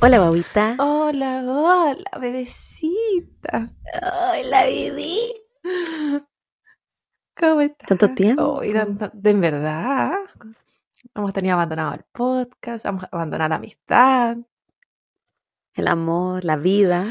[0.00, 0.76] Hola, babita.
[0.78, 3.72] Hola, hola, bebecita.
[4.02, 5.16] Hola, bebé.
[7.36, 7.88] ¿Cómo estás?
[7.88, 8.60] ¿Tanto tiempo?
[8.72, 10.12] Tanto- de en verdad.
[11.12, 14.36] Hemos tenido abandonado el podcast, hemos abandonado la amistad,
[15.74, 17.04] El amor, la vida.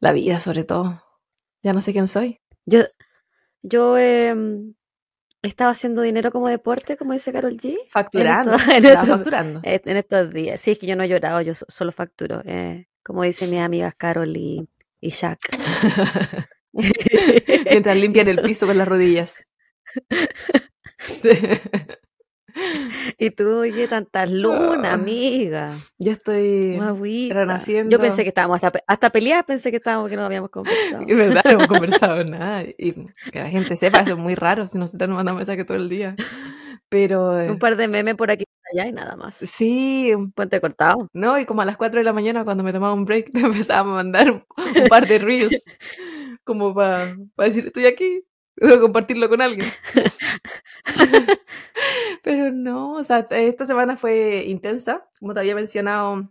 [0.00, 1.00] la vida sobre todo.
[1.62, 2.40] Ya no sé quién soy.
[2.66, 2.80] Yo,
[3.62, 4.74] yo em,
[5.42, 7.76] estaba haciendo dinero como deporte, como dice Carol G.
[7.90, 8.52] Facturando.
[8.54, 9.60] en estaba esto- facturando.
[9.64, 10.60] eh, En estos días.
[10.60, 12.42] Sí, es que yo no he llorado, yo so- solo facturo.
[12.44, 14.68] eh, como dicen mis amigas Carol y,
[15.00, 15.40] y Jack.
[16.72, 19.46] Mientras limpian el piso con las rodillas.
[23.18, 24.94] y tú, oye, tantas lunas, Ah.
[24.94, 25.72] amiga.
[25.98, 26.76] Yo estoy.
[26.76, 27.34] Guaguita.
[27.34, 27.90] renaciendo.
[27.90, 31.04] Yo pensé que estábamos hasta, hasta peleadas, pensé que estábamos, que no habíamos conversado.
[31.06, 32.64] Es verdad, no hemos conversado nada.
[32.78, 32.92] Y
[33.30, 35.88] que la gente sepa, eso es muy raro si nosotros nos mandamos mensajes todo el
[35.88, 36.14] día.
[36.88, 39.36] Pero eh, Un par de memes por aquí y allá y nada más.
[39.36, 41.08] sí, Puente cortado.
[41.14, 41.38] ¿no?
[41.38, 43.80] Y como a las 4 de la mañana, cuando me tomaba un break, te empezaba
[43.80, 45.64] a mandar un, un par de reels.
[46.44, 48.24] Como para decir, estoy aquí,
[48.56, 49.70] debo compartirlo con alguien.
[52.22, 56.28] Pero no, o sea, esta semana fue intensa, como te había mencionado,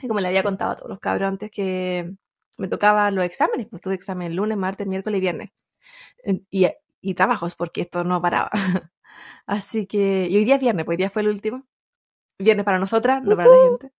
[0.00, 2.14] y como le había contado a todos los cabros antes que
[2.58, 5.50] me tocaban los exámenes, pues tuve examen lunes, martes, miércoles y viernes.
[6.50, 6.68] Y,
[7.00, 8.50] y trabajos, porque esto no paraba.
[9.46, 11.66] Así que, y hoy día es viernes, pues hoy día fue el último.
[12.38, 13.92] Viernes para nosotras, no para la gente.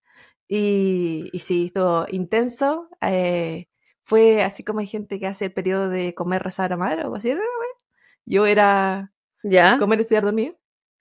[0.48, 2.90] Y, y sí, estuvo intenso.
[3.02, 3.68] eh,
[4.04, 7.16] fue así como hay gente que hace el periodo de comer, rezar, amar, o algo
[7.16, 7.36] así.
[8.26, 9.78] Yo era ¿Ya?
[9.78, 10.58] comer, estudiar, dormir.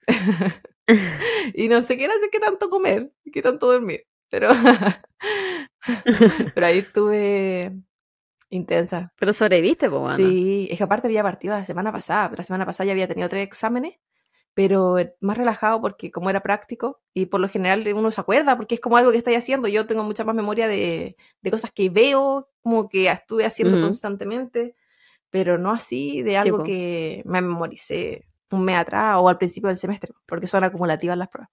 [1.53, 4.05] y no sé qué era hacer qué tanto comer, qué tanto dormir.
[4.29, 4.49] Pero,
[6.53, 7.71] pero ahí estuve
[8.49, 9.11] intensa.
[9.19, 10.15] Pero sobreviviste, bueno.
[10.15, 13.27] Sí, es que aparte había partido la semana pasada, la semana pasada ya había tenido
[13.29, 13.95] tres exámenes,
[14.53, 18.75] pero más relajado porque como era práctico y por lo general uno se acuerda porque
[18.75, 19.67] es como algo que estáis haciendo.
[19.69, 23.79] Yo tengo mucha más memoria de, de cosas que veo, como que estuve haciendo Ujú.
[23.79, 24.75] constantemente,
[25.31, 26.63] pero no así de Sí, algo po.
[26.63, 31.27] que me memoricé un mes atrás o al principio del semestre, porque son acumulativas las
[31.27, 31.49] pruebas.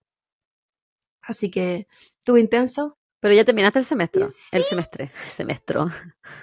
[1.23, 1.87] Así que
[2.19, 2.99] estuvo intenso.
[3.21, 4.27] Pero ya terminaste el semestre.
[4.53, 5.11] El semestre.
[5.25, 5.89] Semestro.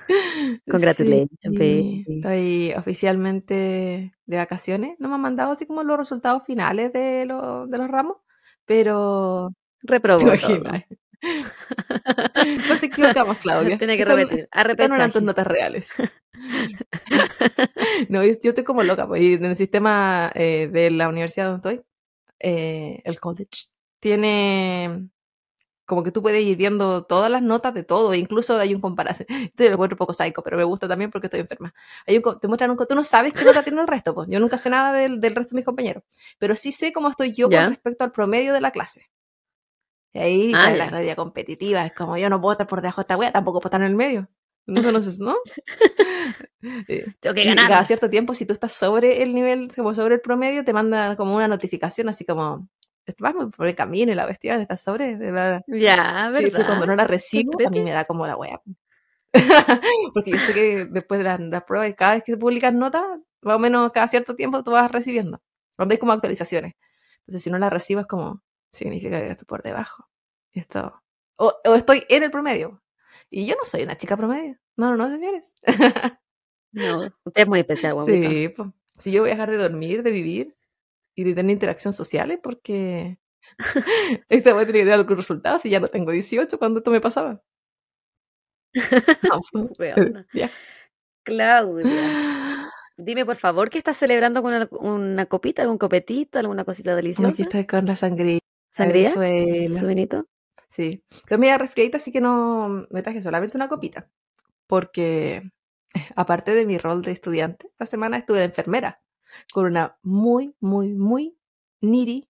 [0.69, 2.05] Congratulations, Sí.
[2.07, 4.95] Estoy oficialmente de vacaciones.
[4.99, 8.17] No me han mandado así como los resultados finales de, lo- de los ramos,
[8.65, 9.51] pero
[9.83, 10.19] Reprobó.
[10.31, 10.71] ¿te todo.
[12.67, 13.77] Nos equivocamos, Claudia.
[13.77, 14.49] Tiene que repetir.
[14.89, 15.93] No eran tus notas reales.
[18.09, 21.51] No, yo, yo estoy como loca, pues, y en el sistema eh, de la universidad
[21.51, 21.85] donde estoy,
[22.39, 23.67] eh, el college,
[23.99, 25.09] tiene
[25.85, 29.27] como que tú puedes ir viendo todas las notas de todo, incluso hay un comparación.
[29.29, 31.73] Esto lo encuentro un poco psycho, pero me gusta también porque estoy enferma.
[32.07, 34.29] Hay un, co- te muestran un, tú no sabes qué nota tiene el resto, pues.
[34.31, 36.03] Yo nunca sé nada del, del resto de mis compañeros,
[36.39, 37.63] pero sí sé cómo estoy yo Ya.
[37.65, 39.10] con respecto al promedio de la clase.
[40.13, 43.01] Y ahí Ah, sale la radio competitiva, es como yo no puedo estar por debajo
[43.01, 44.29] de esta wea, tampoco puedo estar en el medio.
[44.67, 45.35] No, no, sé, ¿no?
[47.19, 47.67] Tengo que y ganar.
[47.69, 51.15] cada cierto tiempo, si tú estás sobre el nivel, como sobre el promedio, te manda
[51.15, 52.67] como una notificación así como,
[53.19, 55.15] vamos por el camino y la bestia, estás sobre.
[55.15, 55.65] bla, bla, bla".
[55.67, 56.59] Ya, Sí, ¿verdad?
[56.59, 58.61] sí, cuando no la recibo, a mí me da como la wea.
[60.13, 62.77] Porque yo sé que después de la, la prueba, y cada vez que se publican
[62.79, 63.03] notas,
[63.41, 65.41] más o menos cada cierto tiempo tú vas recibiendo.
[65.75, 66.73] Cuando hay como actualizaciones.
[67.21, 70.07] Entonces, si no la recibo, es como, significa que estoy por debajo.
[70.53, 71.01] Y esto,
[71.37, 72.81] o, o estoy en el promedio.
[73.29, 74.57] Y yo no soy una chica promedio.
[74.77, 75.53] No, no, no, señores.
[76.73, 77.97] No, usted es muy especial.
[78.05, 78.69] Sí, pues.
[78.97, 80.55] Si yo voy a dejar de dormir, de vivir
[81.15, 83.19] y de tener interacción sociales, porque
[84.29, 86.91] esta voy a tener que dar algún resultado si ya no tengo 18 cuando esto
[86.91, 87.41] me pasaba.
[89.53, 89.95] No, pues.
[91.23, 96.95] Claudia, dime por favor, ¿qué estás celebrando con una, una copita, algún copetito, alguna cosita
[96.95, 97.29] deliciosa?
[97.29, 98.40] Aquí está con la sangría.
[98.71, 99.11] ¿Sangría?
[99.11, 100.25] ¿Su vinito?
[100.69, 101.03] Sí.
[101.11, 104.09] Estoy media resfriadita, así que no me traje solamente una copita.
[104.65, 105.51] Porque,
[106.15, 109.01] aparte de mi rol de estudiante, esta semana estuve de enfermera
[109.53, 111.37] con una muy, muy, muy
[111.81, 112.27] niri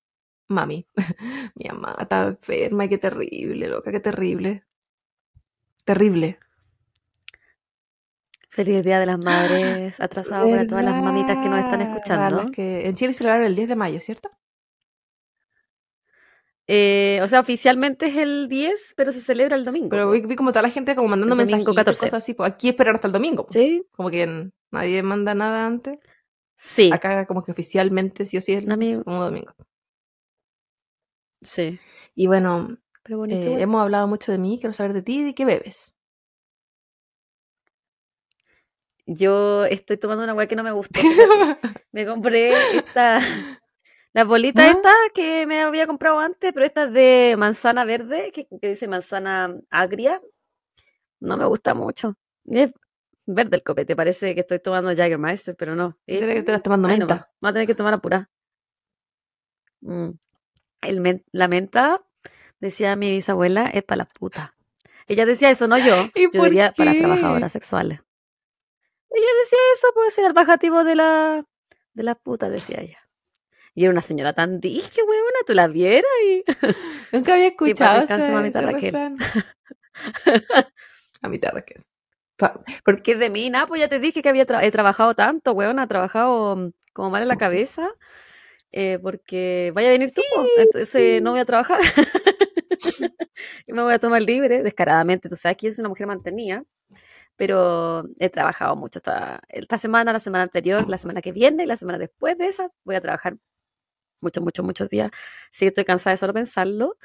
[0.48, 0.88] mami.
[1.56, 4.66] Mi mamá estaba enferma y qué terrible, loca, qué terrible.
[5.86, 6.38] Terrible.
[8.50, 12.44] Feliz Día de las Madres, atrasado para todas las mamitas que nos están escuchando.
[12.44, 14.30] las que en Chile celebraron el 10 de mayo, ¿cierto?
[16.74, 19.90] Eh, o sea, oficialmente es el 10, pero se celebra el domingo.
[19.90, 21.84] Pero vi, vi como toda la gente como mandando El 14.
[21.84, 22.34] cosas así.
[22.34, 23.46] Pues aquí esperan hasta el domingo.
[23.46, 23.56] pues.
[23.56, 23.86] ¿Sí?
[23.92, 26.00] Como que nadie manda nada antes.
[26.56, 26.90] Sí.
[26.94, 28.64] Acá como que oficialmente sí o sí es
[29.04, 29.54] como domingo.
[31.42, 31.78] Sí.
[32.16, 33.48] Y bueno, Pero bonito.
[33.48, 35.92] eh, hemos hablado mucho de mí, quiero saber de ti y de qué bebes.
[39.06, 41.02] Yo estoy tomando una agua que no me gustó.
[41.92, 43.20] Me compré esta,
[44.14, 44.72] Las bolitas ¿Ah?
[44.72, 49.56] estas que me había comprado antes, pero estas de manzana verde, que, que dice manzana
[49.70, 50.22] agria,
[51.20, 52.16] no me gusta mucho.
[52.46, 52.72] Es
[53.26, 55.98] verde el copete, parece que estoy tomando Jagermeister, pero no.
[56.08, 57.00] es- ¿Será que te estás tomando nomás.
[57.00, 57.32] menta?
[57.40, 58.30] Vamos a tener que tomar apura.
[59.82, 60.10] Mm.
[60.82, 62.04] El men- la menta,
[62.60, 64.52] decía mi bisabuela, es para las putas.
[65.08, 66.08] Ella decía eso, no yo.
[66.16, 68.00] ¿Y Yo diría para las trabajadoras sexuales.
[69.10, 71.46] Ella decía eso, puede ser el bajativo de la
[71.94, 73.01] de las putas, decía ella.
[73.74, 76.44] Y era una señora tan dije, weona, tú la vieras y
[77.12, 78.94] Nunca había escuchado descanse, ese, mamita Raquel.
[81.22, 81.84] Mamita Raquel.
[82.84, 85.84] Porque de mí, nada, pues ya te dije que había tra- he trabajado tanto, weona,
[85.84, 87.88] he trabajado mm, como mal en la cabeza.
[88.72, 90.22] eh, porque vaya a venir tú,
[90.58, 91.80] entonces no voy a trabajar.
[93.68, 95.30] y me voy a tomar libre, descaradamente.
[95.30, 96.64] Tú sabes que yo soy una mujer mantenida,
[97.38, 101.68] pero he trabajado mucho esta, esta semana, la semana anterior, la semana que viene y
[101.68, 102.70] la semana después de esa.
[102.86, 103.38] Voy a trabajar
[104.22, 105.12] muchos, muchos, muchos días.
[105.52, 106.98] Sí, estoy cansada de solo pensarlo.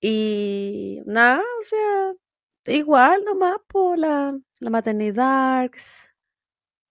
[0.00, 2.12] Y nada, o sea,
[2.74, 5.70] igual nomás por la, la maternidad,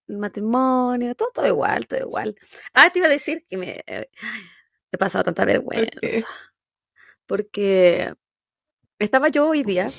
[0.08, 2.34] el matrimonio, todo, todo igual, todo igual.
[2.74, 4.10] Ah, te iba a decir que me eh,
[4.92, 6.26] he pasado tanta vergüenza.
[7.26, 8.12] Porque
[8.98, 9.90] estaba yo hoy día.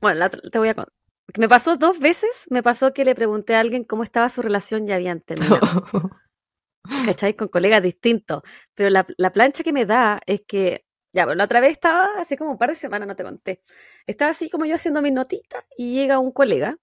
[0.00, 0.92] Bueno, la- te voy a contar.
[1.38, 4.88] Me pasó dos veces, me pasó que le pregunté a alguien cómo estaba su relación
[4.88, 5.66] y habían terminado.
[7.06, 7.34] ¿Cachai?
[7.34, 8.42] Con colegas distintos.
[8.74, 12.08] Pero la, la plancha que me da es que, ya, bueno, la otra vez estaba,
[12.18, 13.62] así como un par de semanas, no te conté,
[14.06, 16.76] estaba así como yo haciendo mis notitas y llega un colega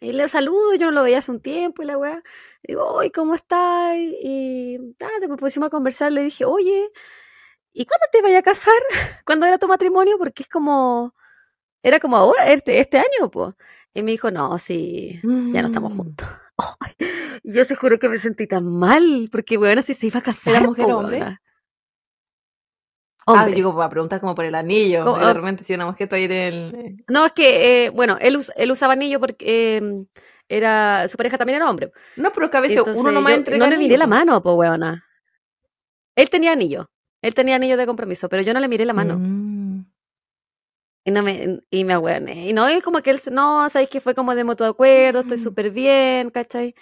[0.00, 2.22] y le saludo, yo no lo veía hace un tiempo y la weá,
[2.62, 3.96] digo, oye, ¿cómo estás?
[3.96, 6.88] Y ah, después pusimos a conversar, le dije, oye,
[7.72, 8.74] ¿y cuándo te vayas a casar?
[9.26, 10.18] ¿Cuándo era tu matrimonio?
[10.18, 11.14] Porque es como,
[11.82, 13.54] era como ahora, este, este año, pues.
[13.94, 15.96] Y me dijo, no, sí, ya no estamos Mm.
[15.96, 16.28] juntos.
[17.44, 20.56] Yo se juro que me sentí tan mal, porque bueno, si se iba a casar.
[20.56, 21.38] ¿Era mujer o hombre?
[23.26, 25.04] Ah, digo, para preguntar como por el anillo.
[25.04, 26.96] Porque de repente si una mujer todavía tiene el...
[27.08, 29.82] No, es que, eh, bueno, él, us- él usaba anillo porque eh,
[30.48, 31.90] era, su pareja también era hombre.
[32.16, 34.42] No, pero es que a veces Entonces, uno nomás entrega no le miré la mano,
[34.42, 35.04] pues, weona.
[36.16, 36.90] Él tenía anillo.
[37.22, 39.18] Él tenía anillo de compromiso, pero yo no le miré la mano.
[39.18, 39.53] Mm.
[41.04, 42.48] Y, no me, y me ahueoné.
[42.48, 45.36] Y no, es como que él, no, sabéis que fue como de mutuo acuerdo, estoy
[45.36, 45.42] Mm.
[45.42, 46.74] súper bien, ¿cachai?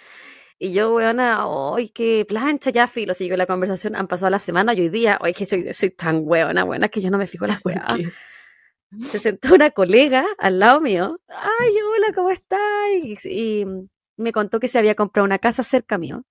[0.59, 1.43] Y yo, weona,
[1.75, 2.69] ¡ay, qué plancha!
[2.69, 5.73] Ya filo, siguió la conversación, han pasado las semanas y hoy día, ¡ay, que soy,
[5.73, 7.99] soy tan weona, weona, que yo no me fijo las ¿Por weas!
[9.09, 12.59] Se sentó una colega al lado mío, ¡ay, hola, ¿cómo estás?
[13.01, 13.65] Y, y
[14.17, 16.23] me contó que se había comprado una casa cerca mío.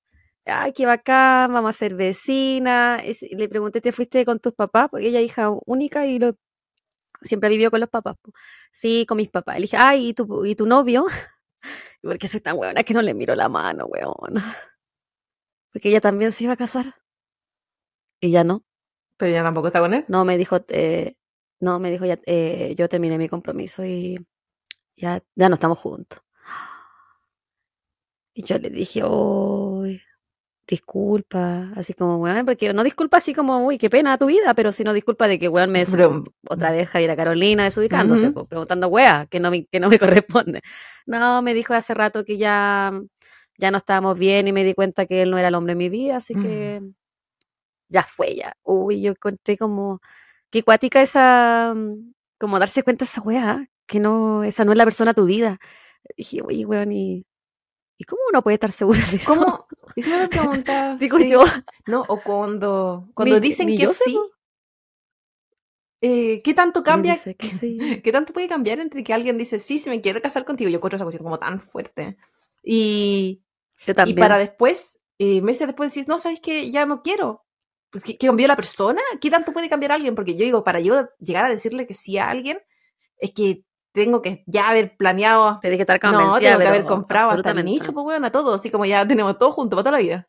[0.46, 1.52] ¡Ay, qué bacán!
[1.52, 3.02] Vamos a ser vecinas.
[3.22, 4.88] Y le pregunté, ¿te fuiste con tus papás?
[4.90, 6.36] Porque ella es hija única y lo,
[7.24, 8.16] siempre vivió con los papás.
[8.70, 9.56] Sí, con mis papás.
[9.56, 11.06] Le dije, ay, ¿y tu, y tu novio?
[12.02, 14.56] Porque soy tan huevona que no le miro la mano, huevona.
[15.72, 16.94] Porque ella también se iba a casar.
[18.20, 18.64] Y ya no.
[19.16, 20.04] Pero ya tampoco está con él.
[20.08, 21.16] No, me dijo, eh,
[21.60, 24.16] no, me dijo, ya, eh, yo terminé mi compromiso y
[24.96, 26.20] ya, ya no estamos juntos.
[28.34, 30.02] Y yo le dije, uy,
[30.66, 34.72] disculpa, así como, weón, porque no disculpa así como, uy, qué pena tu vida, pero
[34.72, 38.34] sino disculpa de que, weón, me Pero- otra vez Javiera Carolina desubicándose, Ujú.
[38.34, 40.60] po, preguntando, wea, que no, me, que no me corresponde.
[41.06, 42.92] No, me dijo hace rato que ya,
[43.58, 45.76] ya no estábamos bien y me di cuenta que él no era el hombre de
[45.78, 46.80] mi vida, así que
[47.88, 48.56] ya fue, ya.
[48.62, 50.00] Uy, yo encontré como,
[50.50, 54.78] qué cuática esa, mm, como darse cuenta de esa wea, que no, esa no es
[54.78, 55.58] la persona de tu vida.
[56.16, 57.26] Dije, oye, weón, y,
[57.98, 59.34] ¿y cómo uno puede estar segura de eso?
[59.34, 59.66] ¿Cómo?
[59.94, 60.96] Y si me pregunta.
[61.00, 61.30] Digo sí.
[61.30, 61.42] yo.
[61.86, 64.18] No, o cuando, cuando Ni- dicen ni que sí,
[66.00, 67.16] eh, ¿qué tanto cambia?
[67.38, 68.00] que sí.
[68.02, 70.70] ¿Qué tanto puede cambiar entre que alguien dice, sí, sí me quiero casar contigo?
[70.70, 72.16] Yo encuentro esa cuestión como tan fuerte.
[72.62, 73.42] Y,
[73.86, 76.70] Yo y para después, eh, meses después decir, no, ¿sabes qué?
[76.70, 77.44] Ya no quiero.
[77.90, 79.02] Pues, ¿qué, qué cambió la persona?
[79.20, 80.14] ¿Qué tanto puede cambiar alguien?
[80.14, 82.58] Porque yo digo, para yo llegar a decirle que sí a alguien,
[83.18, 86.84] es que tengo que ya haber planeado Tenés que estar no, convencida, tengo que haber
[86.84, 89.84] comprado hasta el nicho, pues bueno, a todo, así como ya tenemos todo junto para
[89.84, 90.28] toda la vida.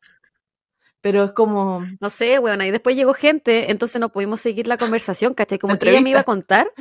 [1.01, 4.77] Pero es como, No sé, bueno, y después llegó gente, entonces no pudimos seguir la
[4.77, 5.59] conversación, ¿cachai?
[5.59, 6.71] Como que ella me iba a contar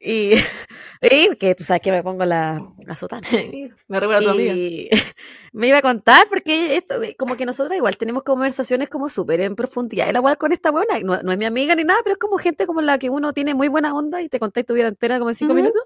[0.00, 0.32] y,
[1.02, 3.26] y que tú sabes que me pongo la, la sotana.
[3.88, 4.54] me recuerda tu amiga.
[5.52, 9.40] Me iba a contar porque esto, eh, como que nosotros igual tenemos conversaciones como súper
[9.40, 10.10] en profundidad.
[10.12, 12.38] La igual con esta buena, no, no es mi amiga ni nada, pero es como
[12.38, 15.18] gente como la que uno tiene muy buena onda y te contáis tu vida entera
[15.18, 15.82] como en cinco minutos.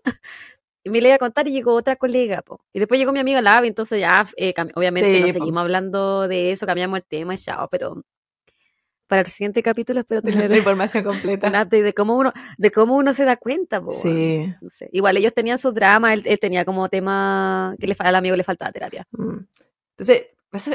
[0.85, 2.61] Y me le iba a contar y llegó otra colega, po.
[2.73, 5.33] Y después llegó mi amiga Lavi, entonces ya, eh, obviamente Sí, no po.
[5.33, 8.02] seguimos hablando de eso, cambiamos el tema y chao, pero
[9.12, 11.49] para el siguiente capítulo espero tener La información un completa.
[11.49, 13.92] update de cómo uno, de cómo uno se da cuenta, po.
[13.92, 14.50] Sí.
[14.62, 14.88] No sé.
[14.90, 18.42] Igual ellos tenían sus dramas, él, él tenía como tema que le, al amigo le
[18.42, 19.07] faltaba terapia.
[19.11, 19.40] Mm.
[19.99, 20.28] Entonces,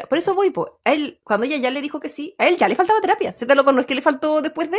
[0.07, 0.53] por eso voy.
[0.85, 3.33] A él, cuando ella ya le dijo que sí, a él ya le faltaba terapia.
[3.33, 4.77] ¿Se te lo no es que le faltó después de?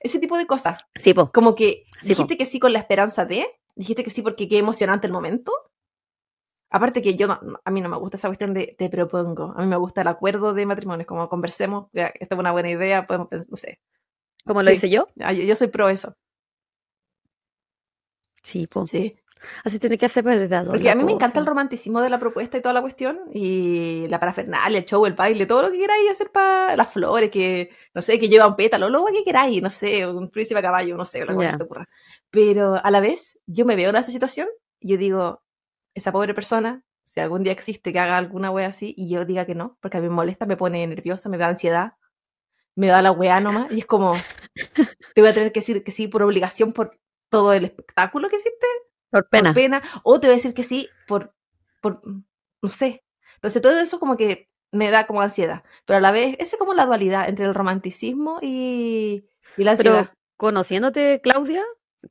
[0.00, 0.78] Ese tipo de cosas.
[0.94, 1.30] Sí, po.
[1.30, 4.56] Como que Sí, dijiste que sí con la esperanza de, dijiste que sí porque qué
[4.56, 5.52] emocionante el momento.
[6.70, 9.54] Aparte que yo, no- a mí no me gusta esa cuestión de te propongo.
[9.56, 12.52] A mí me gusta el acuerdo de matrimonio, es como conversemos, ya, esta es una
[12.52, 13.80] buena idea, podemos, pens- no sé.
[14.44, 14.74] Como lo Sí.
[14.76, 15.08] hice yo.
[15.20, 16.14] Ah, Yo, yo soy pro eso.
[18.42, 18.86] Sí, po.
[18.86, 19.16] Sí.
[19.64, 20.72] Así tiene que hacer pues, desde adulto.
[20.72, 23.20] Porque a mí me encanta el romanticismo de la propuesta y toda la cuestión.
[23.32, 27.30] Y la parafernalia, el show, el baile, todo lo que queráis hacer para las flores,
[27.30, 30.62] que, no sé, que lleva un pétalo, lo que queráis, no sé, un príncipe a
[30.62, 31.36] caballo, no sé, Ya.
[31.36, 31.88] que se te ocurra.
[32.30, 34.48] Pero a la vez, yo me veo en esa situación
[34.80, 35.42] yo digo,
[35.96, 39.46] esa pobre persona, si algún día existe que haga alguna wea así y yo diga
[39.46, 41.94] que no, porque a mí me molesta, me pone nerviosa, me da ansiedad,
[42.76, 44.14] me da la wea nomás, y es como,
[45.14, 47.00] te voy a tener que decir que sí por obligación por
[47.30, 48.66] todo el espectáculo que hiciste
[49.10, 49.50] Por pena.
[49.50, 51.34] por pena, o te voy a decir que sí por,
[51.80, 53.02] por, no sé.
[53.36, 56.58] Entonces todo eso como que me da como ansiedad, pero a la vez, esa es
[56.58, 59.24] como la dualidad entre el romanticismo y,
[59.56, 60.12] y la Pero ansiedad.
[60.36, 61.62] conociéndote, Claudia,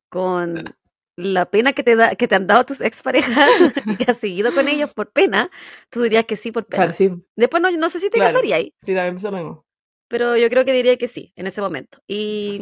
[0.09, 0.75] con
[1.17, 3.49] la pena que te da, que te han dado tus exparejas
[3.85, 5.49] y que has seguido con ellos por pena,
[5.89, 6.83] tú dirías que sí por pena.
[6.83, 8.33] Claro, sí, Después no, no sé si te Claro.
[8.33, 9.65] casaría ahí, sí, también lo mismo.
[10.07, 11.99] pero yo creo que diría que sí en ese momento.
[12.07, 12.61] Y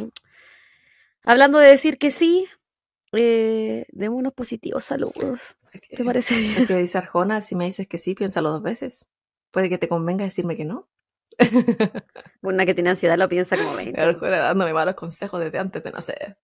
[1.24, 2.48] hablando de decir que sí,
[3.13, 5.55] eh, demos unos positivos saludos.
[5.95, 6.67] ¿Te parece bien?
[6.67, 9.07] que dice Arjona, si me dices que sí, piénsalo dos veces.
[9.51, 10.88] Puede que te convenga decirme que no.
[12.41, 14.00] Una que tiene ansiedad lo piensa como 20.
[14.00, 16.38] Arjona dándome malos consejos desde antes de nacer.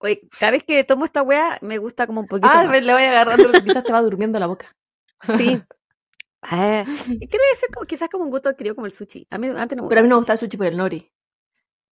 [0.00, 2.82] Oye, cada vez que tomo esta weá, me gusta como un poquito Ah, más.
[2.82, 4.74] le voy agarrando quizás te va durmiendo la boca.
[5.36, 5.60] Sí.
[6.40, 9.26] Ah, debe ser como, quizás como un gusto adquirido como el sushi.
[9.28, 10.76] A mí antes no me Pero a mí no me gusta el sushi por el
[10.76, 11.10] nori.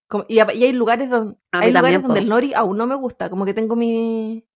[0.07, 2.23] Como- y, hay lugares donde, A hay lugares también, donde po.
[2.23, 3.29] el nori aún no me gusta.
[3.29, 4.47] Como que tengo mi,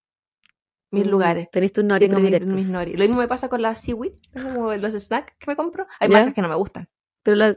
[0.93, 1.51] mis Mm, lugares.
[1.51, 2.93] Tenés tus nori mis, nori.
[2.93, 5.89] Lo mismo me pasa con la seaweed, como los snacks que me compro.
[5.99, 6.19] Hay ¿Ya?
[6.19, 6.89] marcas que no me gustan.
[7.25, 7.53] Pero la,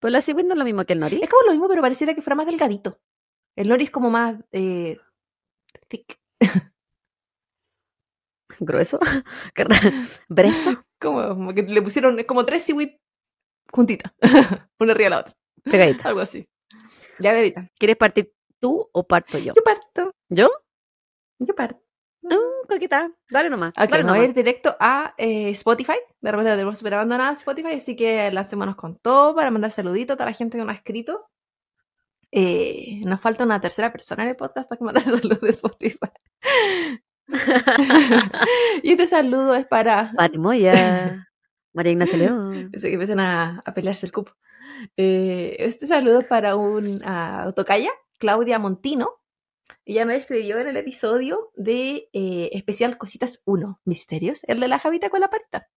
[0.00, 1.20] pero la seaweed no es lo mismo que el nori.
[1.22, 2.98] Es como lo mismo, pero pareciera que fuera más delgadito.
[3.56, 4.98] El nori es como más eh,
[5.88, 6.18] thick.
[8.60, 8.98] Grueso.
[10.28, 10.84] Breso.
[10.98, 12.96] Como, que le pusieron, es como tres seaweed
[13.72, 14.12] juntitas.
[14.78, 15.34] Una arriba de la otra.
[15.64, 16.08] Pegadita.
[16.08, 16.48] Algo así.
[17.18, 17.70] Ya, bebita.
[17.78, 19.52] ¿Quieres partir tú o parto yo?
[19.54, 20.12] Yo parto.
[20.28, 20.50] ¿Yo?
[21.38, 21.82] Yo parto.
[22.22, 23.10] Mm, coqueta.
[23.30, 23.70] Dale nomás.
[23.70, 25.98] Ok, dale voy a ir directo a eh, Spotify.
[26.20, 30.14] De repente la tenemos súper abandonada Spotify, así que lancémonos con todo para mandar saluditos
[30.14, 31.28] a toda la gente que nos ha escrito.
[32.32, 36.10] Eh, nos falta una tercera persona en el podcast para que mande saludos de Spotify.
[38.82, 40.12] y este saludo es para.
[40.16, 41.28] Pati Moya.
[41.72, 42.70] María Ignacia León.
[42.72, 44.32] Pensé que empiecen a, a pelearse el cupo.
[44.96, 49.10] Eh, este saludo es para un ah, tocaya, Claudia Montino.
[49.84, 54.78] Ella nos escribió en el episodio de eh, especial Cositas 1, Misterios, el de la
[54.78, 55.68] Javita con la patita.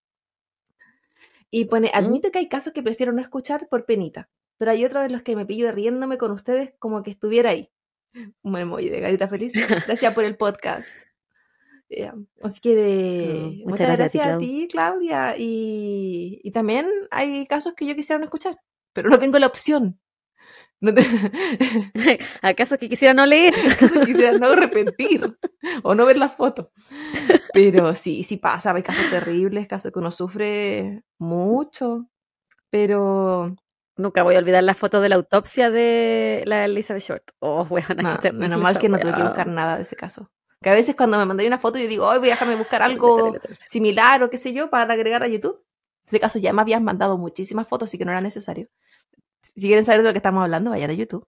[1.49, 5.05] Y pone, admito que hay casos que prefiero no escuchar por penita, pero hay otros
[5.05, 7.71] en los que me pillo riéndome con ustedes como que estuviera ahí.
[8.41, 9.53] Un emoji de carita feliz.
[9.87, 10.97] Gracias por el podcast.
[11.89, 15.35] Ya, Así que de, muchas, muchas gracias a ti, gracias a ti, Claudia.
[15.37, 18.57] Y, y también hay casos que yo quisiera no escuchar,
[18.93, 19.99] pero no tengo la opción.
[20.81, 21.03] No te-
[22.41, 23.53] ¿Acaso que quisiera no leer?
[23.79, 25.37] casos que quisiera no repetir
[25.83, 26.67] o no ver las fotos.
[27.53, 32.07] Pero sí, sí pasa, hay casos terribles, casos que uno sufre mucho.
[32.69, 33.55] Pero
[33.97, 37.31] Nunca voy a olvidar la foto de la autopsia de la Elizabeth Short.
[37.39, 40.31] Oh, weona, no, terrible menos mal que no tuve que buscar nada de ese caso.
[40.61, 42.81] Que a veces cuando me mandáis una foto yo digo, hoy voy a dejarme buscar
[42.81, 43.35] algo
[43.65, 45.63] similar o qué sé yo para agregar a YouTube.
[46.03, 48.67] En ese caso ya me habían mandado muchísimas fotos, así que no era necesario.
[49.55, 51.27] Si quieren saber de lo que estamos hablando, vayan a YouTube.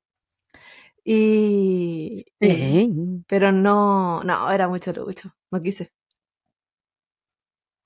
[1.03, 2.25] Y...
[2.41, 2.89] Eh,
[3.27, 5.33] pero no, no, era mucho lucho.
[5.51, 5.93] No quise.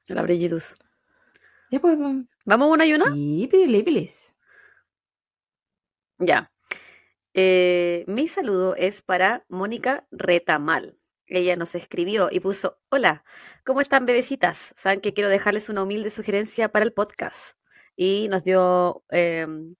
[0.07, 0.75] La Brigidus.
[1.69, 1.97] Ya pues.
[2.45, 3.11] ¿Vamos una y una?
[3.11, 4.33] Sí, pilis.
[6.21, 6.51] Ya.
[7.33, 10.97] Eh, mi saludo es para Mónica Retamal.
[11.25, 13.23] Ella nos escribió y puso, hola,
[13.65, 14.75] ¿cómo están bebecitas?
[14.77, 17.57] Saben que quiero dejarles una humilde sugerencia para el podcast.
[17.95, 19.75] Y nos dio em,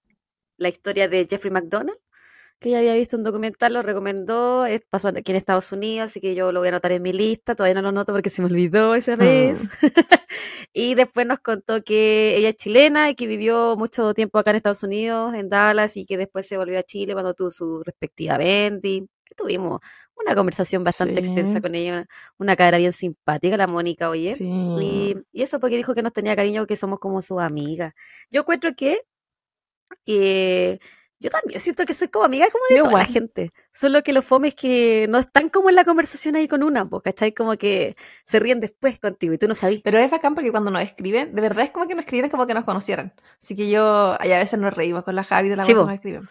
[0.56, 1.98] la historia de Jeffrey McDonald,
[2.58, 6.34] que ella había visto un documental, lo recomendó, pasó aquí en Estados Unidos, así que
[6.34, 8.48] yo lo voy a anotar en mi lista, todavía no lo noto porque se me
[8.48, 9.68] olvidó esa vez.
[10.72, 14.56] y después nos contó que ella es chilena y que vivió mucho tiempo acá en
[14.56, 18.38] Estados Unidos, en Dallas, y que después se volvió a Chile cuando tuvo su respectiva
[18.38, 19.06] Bendy.
[19.36, 19.80] Tuvimos
[20.16, 22.06] una conversación bastante extensa con ella, una,
[22.38, 24.34] una cara bien simpática, la Mónica, oye.
[24.34, 24.44] Sí.
[24.46, 27.92] Y, y eso porque dijo que nos tenía cariño, que somos como sus amigas.
[28.30, 29.00] Yo encuentro que
[30.06, 30.78] eh,
[31.22, 33.52] Yo también siento que soy como amiga como de toda la gente.
[33.72, 37.32] Solo que los fomes que no están como en la conversación ahí con una, ¿cachai?
[37.32, 39.82] Como que se ríen después contigo y tú no sabís.
[39.82, 42.46] Pero es bacán porque cuando nos escriben, de verdad es como que nos escriben como
[42.46, 43.14] que nos conocieran.
[43.40, 45.78] Así que yo, y a veces nos reímos con la Javi de la Sí, que
[45.78, 46.28] nos escriben.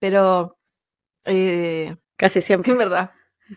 [0.00, 0.58] Pero,
[1.26, 2.72] eh, Casi siempre.
[2.72, 3.12] en verdad,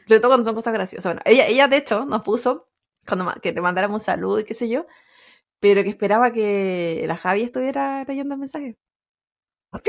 [0.07, 1.11] sobre todo cuando son cosas graciosas.
[1.11, 2.69] Bueno, ella, ella de hecho nos puso
[3.07, 4.85] cuando que le mandáramos un saludo y qué sé yo,
[5.59, 8.77] pero que esperaba que la Javi estuviera leyendo el mensaje.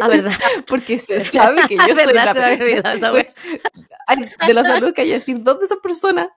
[0.01, 0.33] Ah, ¿verdad?
[0.67, 2.35] Porque se sabe que yo soy ¿Verdad?
[2.35, 3.27] la.
[4.07, 6.29] Ay, de la salud que hay que decir, dos de esas personas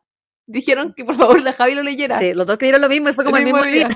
[0.47, 2.19] dijeron que por favor la Javi lo leyera.
[2.19, 3.87] Sí, los dos creyeron lo mismo y fue como el mismo día.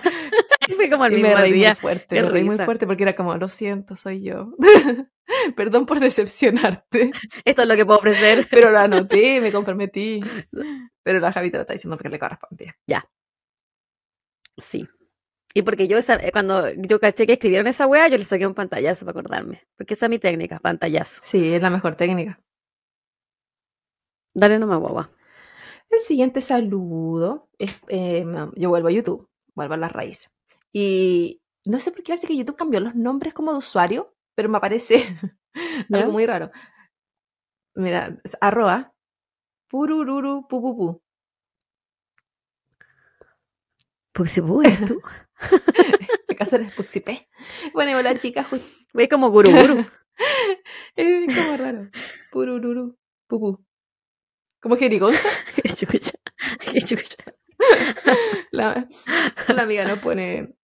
[0.75, 1.75] fue como el Y mismo me reí muy día.
[1.75, 4.54] fuerte, Qué me reí muy fuerte porque era como, lo siento, soy yo.
[5.56, 7.12] Perdón por decepcionarte,
[7.44, 8.48] Esto es lo que puedo ofrecer.
[8.50, 10.22] pero lo anoté, me comprometí.
[11.04, 12.75] Pero la Javi te lo está diciendo porque le correspondía.
[14.58, 14.88] Sí.
[15.56, 18.46] Y porque yo, esa- eh, cuando yo caché que escribieron esa wea, yo le saqué
[18.46, 19.64] un pantallazo para acordarme.
[19.78, 21.22] Porque esa es mi técnica, pantallazo.
[21.24, 22.40] Sí, es la mejor técnica.
[24.34, 25.10] Dale nomás, guagua.
[25.90, 30.32] El siguiente saludo es, eh, yo vuelvo a YouTube, vuelvo a las raíces.
[30.74, 34.50] Y no sé por qué parece que YouTube cambió los nombres como de usuario, pero
[34.50, 34.98] me aparece
[35.92, 36.52] algo muy raro.
[37.84, 38.78] Mira, es arroba
[39.70, 40.90] purururu pupupu.
[44.14, 45.00] Porque si vos eres tú.
[46.30, 47.27] ¿Acaso eres Puxipé?
[47.74, 49.86] Bueno, hola chicas, just- Ves como guru guru.
[50.96, 51.89] es como raro.
[52.32, 53.63] Purururu pupu.
[54.62, 55.27] ¿Cómo jerigonza?
[55.56, 56.12] Qué chucha.
[56.72, 57.18] Qué chucha.
[58.51, 58.88] La,
[59.54, 60.56] la amiga no pone.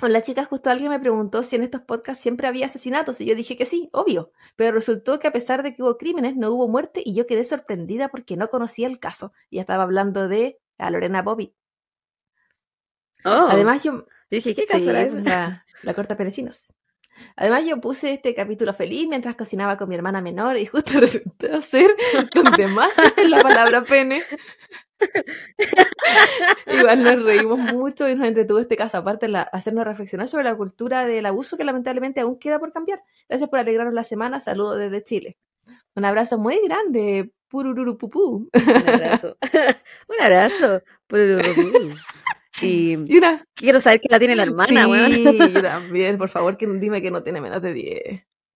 [0.00, 3.34] Hola chicas, justo alguien me preguntó si en estos podcasts siempre había asesinatos y yo
[3.34, 6.68] dije que sí, obvio, pero resultó que a pesar de que hubo crímenes no hubo
[6.68, 10.90] muerte y yo quedé sorprendida porque no conocía el caso y estaba hablando de a
[10.92, 11.52] Lorena Bobby.
[13.28, 14.06] Oh, Además yo...
[14.30, 15.22] dije, ¿qué Sí, ese?
[15.22, 16.72] la, la corta perecinos.
[17.36, 21.60] Además yo puse este capítulo feliz mientras cocinaba con mi hermana menor y justo resultó
[21.62, 21.90] ser
[22.34, 24.22] donde más es la palabra pene.
[26.66, 30.56] Igual nos reímos mucho y nos entretuvo este caso, aparte de hacernos reflexionar sobre la
[30.56, 33.02] cultura del abuso que lamentablemente aún queda por cambiar.
[33.28, 35.38] Gracias por alegrarnos la semana, saludos desde Chile.
[35.94, 38.48] Un abrazo muy grande, purururu pupú.
[38.52, 39.36] Un abrazo.
[40.08, 40.82] Un abrazo.
[42.66, 43.44] Y una...
[43.54, 45.52] quiero saber que la tiene la hermana, sí, weón.
[45.52, 48.00] yo también, por favor, que dime que no tiene menos de 10.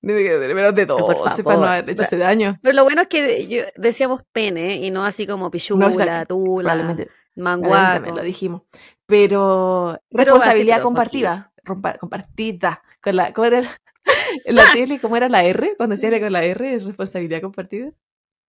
[0.05, 2.59] Dime que no tiene menos de Por 12 para no haber hecho ese daño.
[2.63, 5.97] Pero lo bueno es que yo- decíamos pene y no así como pichula, No, o
[5.97, 6.97] sea, tula,
[7.37, 8.11] manguaco.
[8.11, 8.63] lo dijimos.
[9.07, 11.53] Pero Pero responsabilidad pero compartida.
[11.65, 12.83] rompa- compartida.
[13.03, 13.71] Con la, ¿Cómo era la,
[14.47, 14.99] la tele?
[15.01, 15.75] ¿Cómo era la R?
[15.77, 17.93] Cuando decía era con la R, es responsabilidad compartida.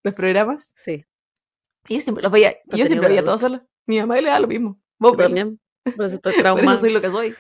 [0.04, 0.74] Los programas.
[0.76, 1.06] Sí,
[1.88, 2.56] Y yo siempre los veía.
[2.68, 3.38] Yo siempre veía guardado.
[3.38, 3.68] todo solo.
[3.86, 4.80] Mi mamá le da lo mismo.
[5.12, 5.60] Yo también.
[5.84, 6.78] Por eso estoy Por eso traumada.
[6.78, 7.36] soy lo que soy.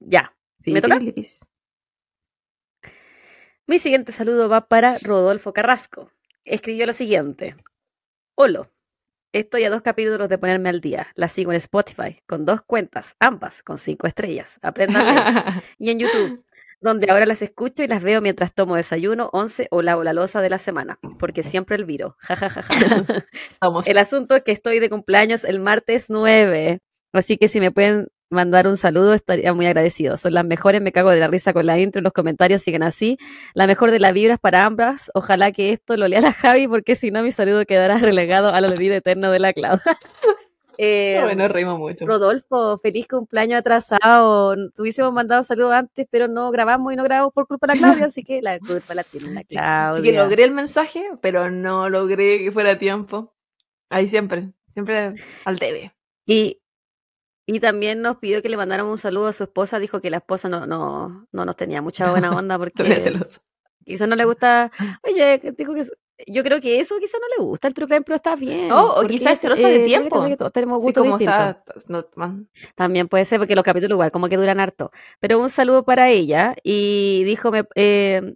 [0.00, 0.34] Ya.
[0.60, 0.98] Sí, ¿Me toca?
[3.66, 6.10] Mi siguiente saludo va para Rodolfo Carrasco.
[6.44, 7.54] Escribió lo siguiente.
[8.34, 8.66] Hola.
[9.32, 11.08] Estoy a dos capítulos de ponerme al día.
[11.14, 14.58] La sigo en Spotify, con dos cuentas, ambas con cinco estrellas.
[14.62, 15.04] Aprendan.
[15.78, 16.44] Y en YouTube,
[16.80, 20.40] donde ahora las escucho y las veo mientras tomo desayuno, once o lavo la loza
[20.40, 22.16] de la semana, porque siempre el viro.
[22.28, 23.04] Ja, ja, ja, ja.
[23.62, 23.86] Somos.
[23.86, 26.80] El asunto es que estoy de cumpleaños el martes 9,
[27.12, 30.16] así que si me pueden mandar un saludo estaría muy agradecido.
[30.16, 33.18] Son las mejores, me cago de la risa con la intro, los comentarios siguen así.
[33.54, 35.10] La mejor de las vibras para ambas.
[35.14, 38.64] Ojalá que esto lo lea la Javi, porque si no mi saludo quedará relegado al
[38.66, 39.78] olvido eterno de la Clau.
[40.80, 42.06] Eh, bueno, reímos mucho.
[42.06, 44.54] Rodolfo, feliz cumpleaños atrasado.
[44.76, 48.04] Tuviésemos mandado saludos antes, pero no grabamos y no grabamos por culpa de la Claudia,
[48.06, 49.88] así que la culpa la tiene la Claudia.
[49.88, 53.34] Así que logré el mensaje, pero no logré que fuera a tiempo.
[53.90, 55.14] Ahí siempre, siempre
[55.44, 55.90] al debe.
[56.24, 56.60] Y,
[57.44, 59.80] y también nos pidió que le mandáramos un saludo a su esposa.
[59.80, 62.84] Dijo que la esposa no, no, no nos tenía mucha buena onda porque
[63.84, 64.70] quizás no le gusta.
[65.02, 65.84] Oye, dijo que
[66.26, 68.72] yo creo que eso quizás no le gusta el true crime, pero está bien.
[68.72, 70.28] Oh, o quizás es celosa de yo creo tiempo.
[70.28, 71.56] que todos tenemos gustos como distintos.
[71.56, 74.90] está, no, También puede ser porque los capítulos igual como que duran harto.
[75.20, 78.34] Pero un saludo para ella y dijo, me- eh,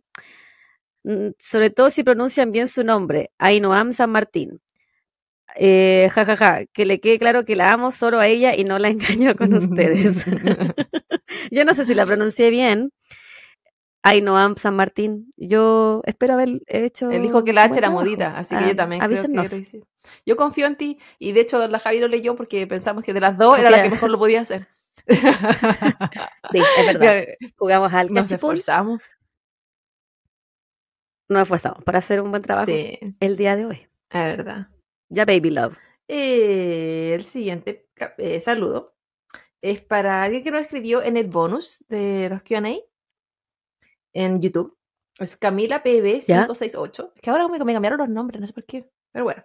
[1.04, 4.60] mm, sobre todo si pronuncian bien su nombre, Ainoam San Martín.
[5.56, 8.64] Eh, ja, ja, ja, que le quede claro que la amo solo a ella y
[8.64, 8.88] no la
[9.28, 10.24] engaño con ustedes.
[11.50, 12.92] Yo no sé si la pronuncié bien.
[14.02, 15.30] Ainoam San Martín.
[15.36, 17.10] Yo espero haber hecho.
[17.10, 18.04] Él dijo que la H era trabajo.
[18.04, 19.52] modita, así que Ah, yo también creo que avísennos.
[19.52, 19.82] lo hice.
[20.26, 23.20] Yo confío en ti y de hecho la Javi lo leyó porque pensamos que de
[23.20, 24.66] las dos era la que mejor lo podía hacer.
[26.52, 27.24] Sí, es verdad.
[27.40, 29.02] Mira, Jugamos al Nos esforzamos.
[31.28, 33.76] Nos esforzamos para hacer un buen trabajo Sí, el día de hoy.
[34.10, 34.68] es verdad.
[35.08, 35.78] Ya, baby love.
[36.08, 37.88] Eh, el siguiente
[38.18, 38.94] eh, saludo
[39.62, 42.60] es para alguien que nos escribió en el bonus de los QA.
[44.12, 44.76] En YouTube.
[45.18, 47.12] Es Camila PB568.
[47.20, 48.88] Que ahora me, me cambiaron los nombres, no sé por qué.
[49.12, 49.44] Pero bueno.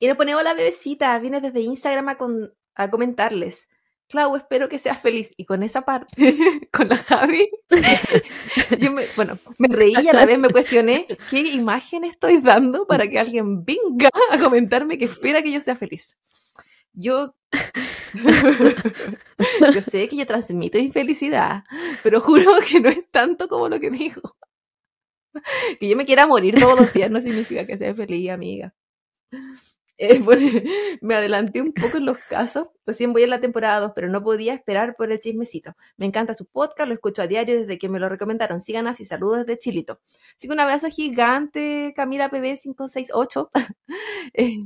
[0.00, 3.68] Y nos ponemos la bebecita, viene desde Instagram a, con- a comentarles.
[4.08, 5.32] Clau, espero que seas feliz.
[5.36, 6.34] Y con esa parte,
[6.72, 7.48] con la Javi,
[8.78, 12.86] yo me, bueno, me reí y a la vez me cuestioné qué imagen estoy dando
[12.86, 16.18] para que alguien venga a comentarme que espera que yo sea feliz.
[16.94, 17.34] Yo,
[19.74, 21.64] yo sé que yo transmito infelicidad,
[22.02, 24.36] pero juro que no es tanto como lo que digo.
[25.80, 28.72] Que yo me quiera morir todos los días no significa que sea feliz, amiga.
[29.96, 30.60] Eh, bueno,
[31.00, 32.68] me adelanté un poco en los casos.
[32.86, 35.74] Recién voy en la temporada 2, pero no podía esperar por el chismecito.
[35.96, 38.60] Me encanta su podcast, lo escucho a diario desde que me lo recomendaron.
[38.60, 40.00] Sigan así, saludos desde Chilito.
[40.36, 43.50] Así que un abrazo gigante, Camila PB568.
[44.36, 44.64] Eh,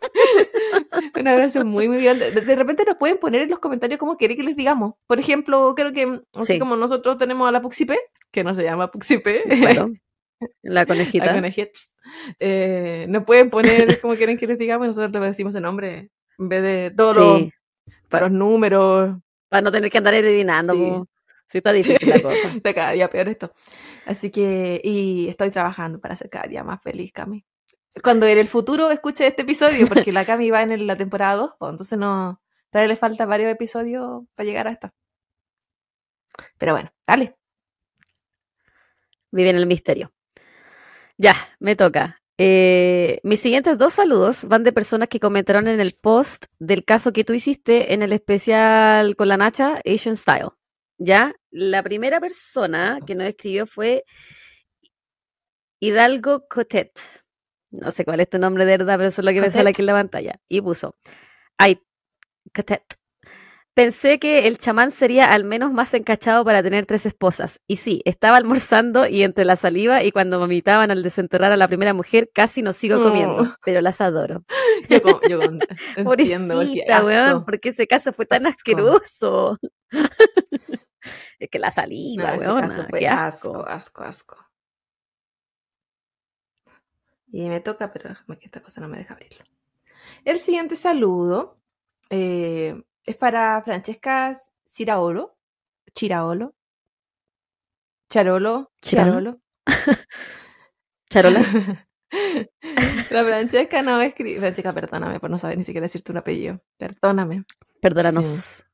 [1.18, 2.30] un abrazo muy, muy grande.
[2.30, 4.94] De, de repente nos pueden poner en los comentarios cómo quieren que les digamos.
[5.06, 6.58] Por ejemplo, creo que así Sí.
[6.58, 7.98] como nosotros tenemos a la Puxipe,
[8.30, 9.90] que no se llama Puxipe, Claro.
[10.62, 11.32] La la conejita.
[11.34, 11.94] Conejets.
[12.38, 16.48] Eh, nos pueden poner como quieren que les digamos nosotros les decimos el nombre en
[16.50, 17.52] vez de todos los, Sí.
[18.10, 19.16] los números.
[19.48, 21.08] Para no tener que andar adivinando.
[21.48, 22.36] Sí, está difícil la cosa.
[22.60, 23.52] Está cada día peor esto.
[24.04, 27.42] Así que, y estoy trabajando para ser cada día más feliz, Cami.
[28.02, 31.34] Cuando en el futuro escuche este episodio, porque la Cami va en el- la temporada
[31.36, 34.94] 2, pues, entonces no, todavía le falta varios episodios para llegar a esta.
[36.58, 37.36] Pero bueno, dale.
[39.32, 40.12] Vive en el misterio.
[41.18, 42.20] Ya, me toca.
[42.38, 47.12] Eh, mis siguientes dos saludos van de personas que comentaron en el post del caso
[47.12, 50.50] que tú hiciste en el especial con la Nacha, Asian Style.
[50.98, 54.04] Ya, la primera persona que nos escribió fue
[55.80, 56.92] Hidalgo Cotet.
[57.70, 59.70] No sé cuál es tu nombre de verdad, pero eso es lo que me sale
[59.70, 60.40] aquí en la pantalla.
[60.48, 60.96] Y puso,
[61.58, 61.82] ay,
[62.54, 62.82] Cotet.
[63.74, 67.60] Pensé que el chamán sería al menos más encachado para tener tres esposas.
[67.66, 71.68] Y sí, estaba almorzando y entre la saliva y cuando vomitaban al desenterrar a la
[71.68, 73.54] primera mujer, casi no sigo comiendo, Oh.
[73.66, 74.44] pero las adoro.
[74.88, 75.40] Yo, con- yo
[75.96, 78.56] entiendo, Pobrecita, weón, porque ese caso fue tan Asco.
[78.56, 79.58] asqueroso.
[81.38, 83.66] es que la saliva, No, weón, asco.
[83.68, 84.36] asco, asco.
[87.32, 89.44] Y me toca, pero déjame que esta cosa no me deja abrirlo.
[90.24, 91.58] El siguiente saludo
[92.10, 94.36] eh, es para Francesca
[94.68, 95.36] Ciraolo.
[95.94, 96.54] Chiraolo.
[98.08, 98.70] Charolo.
[98.80, 99.40] Charolo.
[101.10, 101.86] Charola.
[103.10, 104.40] La Francesca no escribe.
[104.40, 106.62] Francesca, perdóname por no saber ni siquiera decirte un apellido.
[106.76, 107.44] Perdóname.
[107.80, 108.64] Perdónanos.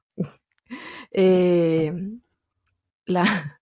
[1.11, 1.93] Eh,
[3.07, 3.61] la,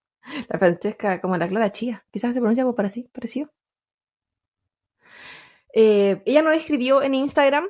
[0.49, 3.51] la Francesca, como la Clara Chía, quizás se pronuncia algo para así, parecido.
[5.75, 7.67] Eh, ella nos escribió en Instagram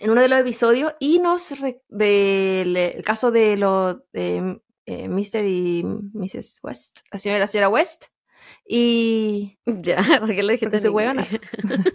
[0.00, 1.52] en uno de los episodios y nos
[1.88, 5.44] del el caso de los de eh, Mr.
[5.46, 6.60] y Mrs.
[6.62, 8.04] West, la señora la señora West.
[8.66, 11.28] Y Ya, porque lo dijiste porque soy inglés?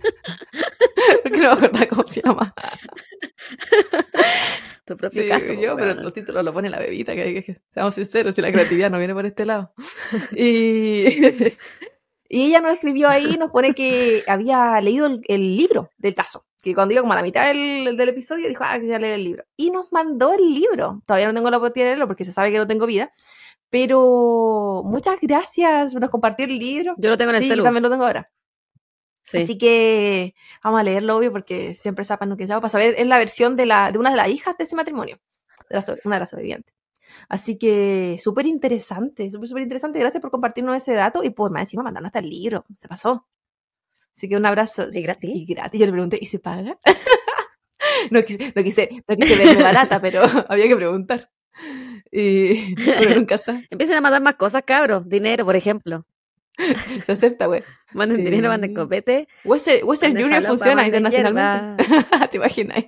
[1.23, 2.53] porque no me acuerdo cómo se llama.
[4.85, 5.53] Tu propio Sí, caso.
[5.53, 8.51] yo, pero los títulos lo pone la bebita, que, que- que- seamos sinceros, si la
[8.51, 9.73] creatividad no viene por este lado.
[10.35, 11.55] Y,
[12.35, 16.45] y ella nos escribió ahí, nos pone que había leído el, el libro del caso,
[16.61, 19.13] que cuando iba como a la mitad del, del episodio dijo, ah, que ya leer
[19.13, 19.45] el libro.
[19.55, 21.01] Y nos mandó el libro.
[21.05, 23.13] Todavía no tengo la oportunidad de leerlo porque se sabe que no tengo vida,
[23.69, 26.93] pero muchas gracias, nos compartió el libro.
[26.97, 27.61] Yo lo tengo en el Sí, celu.
[27.61, 28.29] yo también lo tengo ahora.
[29.23, 29.37] Sí.
[29.37, 33.55] Así que vamos a leerlo, obvio, porque siempre lo que para saber, es la versión
[33.55, 35.19] de, la, de una de las hijas de ese matrimonio,
[35.69, 36.75] de la una de las sobrevivientes.
[37.29, 39.99] Así que súper interesante, súper, súper interesante.
[39.99, 42.65] Gracias por compartirnos ese dato y por más encima mandarnos hasta el libro.
[42.75, 43.27] Se pasó.
[44.15, 44.87] Así que un abrazo.
[44.91, 45.29] ¿Y gratis?
[45.33, 45.79] Y gratis.
[45.79, 46.77] Yo le pregunté, ¿y se paga?
[48.11, 51.29] no, quise, no, quise, no quise verme barata, pero había que preguntar.
[52.11, 53.67] Y bueno, nunca sabe.
[53.69, 55.07] Empiecen a mandar más cosas, cabros.
[55.07, 56.05] Dinero, por ejemplo.
[57.03, 57.63] Se acepta, güey.
[57.93, 58.23] Manden Sí.
[58.23, 59.27] dinero, manden copete.
[59.43, 61.83] Western, Western falopa, funciona internacionalmente.
[62.31, 62.85] ¿Te imaginas?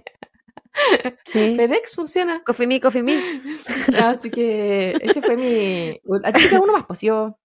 [1.25, 1.55] Sí.
[1.57, 2.43] FedEx funciona.
[2.43, 3.41] Coffee me, coffee me.
[3.99, 5.99] Así que ese fue mi.
[6.23, 7.37] A ti te queda uno más, pues yo.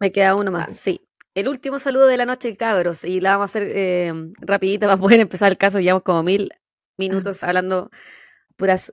[0.00, 0.74] Me queda uno más, Ah.
[0.74, 1.06] sí.
[1.34, 4.96] El último saludo de la noche, cabros, y la vamos a hacer eh, rapidita para
[4.98, 5.78] poder empezar el caso.
[5.78, 6.50] Llevamos como mil
[6.98, 7.88] minutos hablando
[8.56, 8.92] puras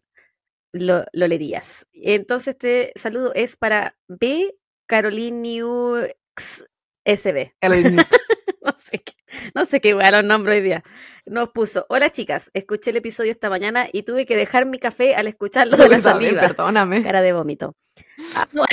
[0.73, 1.87] lo- lolerías.
[1.93, 4.55] Entonces, este saludo es para B.
[4.87, 6.65] Caroliniux
[7.05, 7.53] SB.
[8.73, 9.13] No sé qué,
[9.55, 10.83] no sé qué weá los nombres hoy día.
[11.25, 15.15] Nos puso, hola chicas, escuché el episodio esta mañana y tuve que dejar mi café
[15.15, 16.41] al escucharlo de la saliva.
[16.41, 17.01] Perdóname.
[17.03, 17.75] Cara de vómito.
[18.35, 18.65] Amo-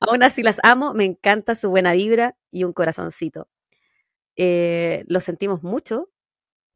[0.00, 3.48] Aún así las amo, me encanta su buena vibra y un corazoncito.
[4.36, 6.10] Eh, lo sentimos mucho.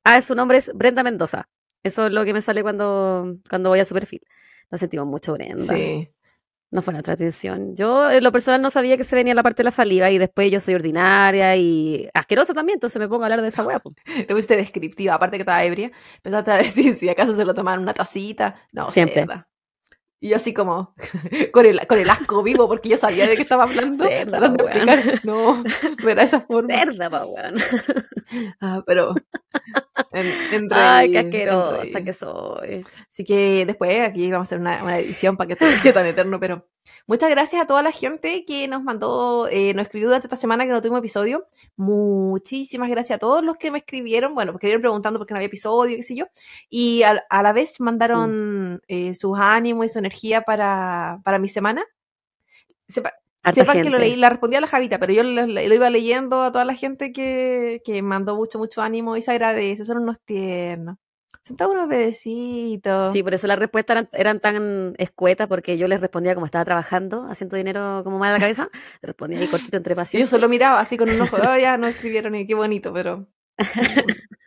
[0.05, 1.49] Ah, su nombre es Brenda Mendoza.
[1.83, 4.21] Eso es lo que me sale cuando, cuando voy a su perfil.
[4.71, 5.75] Lo sentimos mucho, Brenda.
[5.75, 6.09] Sí.
[6.73, 7.77] No fue nuestra atención.
[7.77, 10.17] Yo, en lo personal, no sabía que se venía la parte de la saliva y
[10.17, 13.83] después yo soy ordinaria y asquerosa también, entonces me pongo a hablar de esa hueá.
[14.27, 15.93] Te pusiste descriptiva, aparte que estaba ebria.
[16.17, 18.55] Empezaste a decir si acaso se lo tomaron una tacita.
[18.73, 19.21] No, Siempre.
[19.21, 19.52] cerda.
[20.23, 20.95] Y yo así como,
[21.53, 24.05] con el, con el asco vivo, porque yo sabía de qué estaba hablando.
[24.05, 24.55] Cerda.
[25.25, 25.65] No,
[26.05, 26.73] no era esa forma.
[26.73, 27.57] Cerda, pa, weón.
[28.61, 29.15] Ah, pero...
[30.13, 32.87] En, en Ay, qué asquerosa que soy.
[33.11, 36.39] Así que después aquí vamos a hacer una, una edición para que quede tan eterno,
[36.39, 36.69] pero
[37.07, 40.65] muchas gracias a toda la gente que nos mandó, eh, nos escribió durante esta semana
[40.65, 41.47] que no tuvimos episodio.
[41.77, 45.39] Muchísimas gracias a todos los que me escribieron, bueno, porque iban preguntando por qué no
[45.39, 46.27] había episodio, qué sé yo,
[46.69, 51.49] y a, a la vez mandaron eh, sus ánimos y su energía para, para mi
[51.49, 51.85] semana.
[52.89, 53.13] Sepa-
[53.55, 56.43] Sepan que lo leí, la respondí a la Javita, pero yo lo, lo iba leyendo
[56.43, 60.21] a toda la gente que, que mandó mucho, mucho ánimo y se agradece, son unos
[60.21, 60.97] tiernos.
[61.59, 63.13] Todos unos bebecitos.
[63.13, 66.65] Sí, por eso las respuestas eran, eran tan escuetas, porque yo les respondía como estaba
[66.65, 68.69] trabajando, haciendo dinero como mal a la cabeza,
[69.03, 70.31] les respondía ahí cortito entre Y yo pacientes.
[70.31, 73.27] solo miraba así con un ojo, oh, ya no escribieron y qué bonito, pero.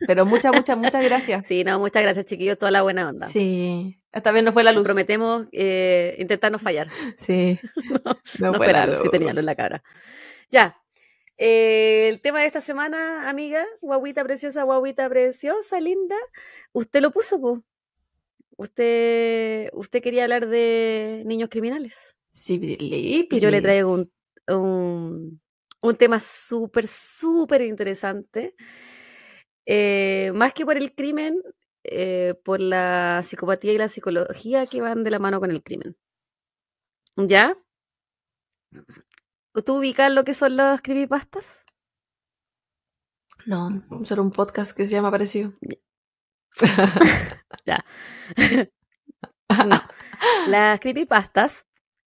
[0.06, 1.46] Pero muchas, muchas, muchas gracias.
[1.46, 3.26] Sí, no, muchas gracias, chiquillos, toda la buena onda.
[3.26, 4.00] Sí.
[4.12, 4.84] Esta vez no fue la luz.
[4.84, 6.88] Prometemos eh, intentar no fallar.
[7.18, 7.58] Sí.
[8.40, 9.82] No, fue la luz, sí tenía luz en la cara.
[10.50, 10.76] Ya.
[11.38, 16.16] Eh, el tema de esta semana, amiga, guaguita preciosa, guaguita preciosa, linda.
[16.72, 17.62] Usted lo puso, po.
[18.56, 22.16] Usted, usted quería hablar de niños criminales.
[22.32, 24.10] Sí, Y yo le traigo un,
[24.48, 25.40] un,
[25.82, 28.54] un tema súper, súper interesante.
[29.66, 31.42] Eh, más que por el crimen,
[31.84, 35.96] eh, por la psicopatía y la psicología que van de la mano con el crimen.
[37.16, 37.56] ¿Ya?
[39.64, 41.64] ¿Tú ubicas lo que son los creepypastas?
[43.46, 45.52] No, solo un podcast que se llama Parecido.
[47.64, 47.84] Ya.
[49.66, 49.80] No.
[50.48, 51.66] Las creepypastas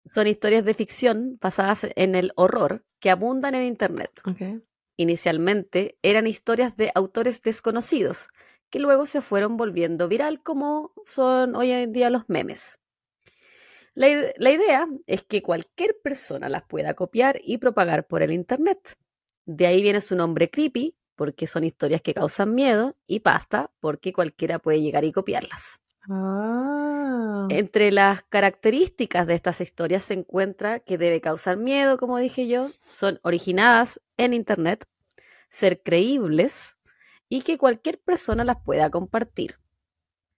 [0.06, 4.22] son historias de ficción basadas en el horror que abundan en Internet.
[4.98, 8.30] Inicialmente eran historias de autores desconocidos,
[8.70, 12.81] que luego se fueron volviendo viral como son hoy en día los memes.
[13.94, 18.32] La, ide- la idea es que cualquier persona las pueda copiar y propagar por el
[18.32, 18.98] Internet.
[19.46, 24.14] De ahí viene su nombre creepy, porque son historias que causan miedo, y pasta, porque
[24.14, 25.84] cualquiera puede llegar y copiarlas.
[26.10, 27.48] Ah.
[27.50, 32.70] Entre las características de estas historias se encuentra que debe causar miedo, como dije yo,
[32.90, 34.86] son originadas en Internet,
[35.50, 36.78] ser creíbles
[37.30, 39.58] y que cualquier persona las pueda compartir.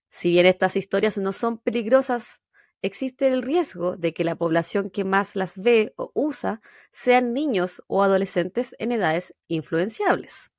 [0.10, 2.42] Si bien estas historias no son peligrosas,
[2.84, 7.82] existe el riesgo de que la población que más las ve o usa sean niños
[7.88, 10.52] o adolescentes en edades influenciables.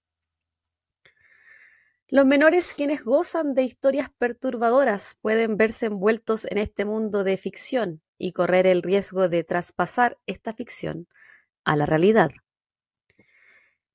[2.08, 8.02] Los menores quienes gozan de historias perturbadoras pueden verse envueltos en este mundo de ficción
[8.18, 11.08] y correr el riesgo de traspasar esta ficción
[11.64, 12.30] a la realidad.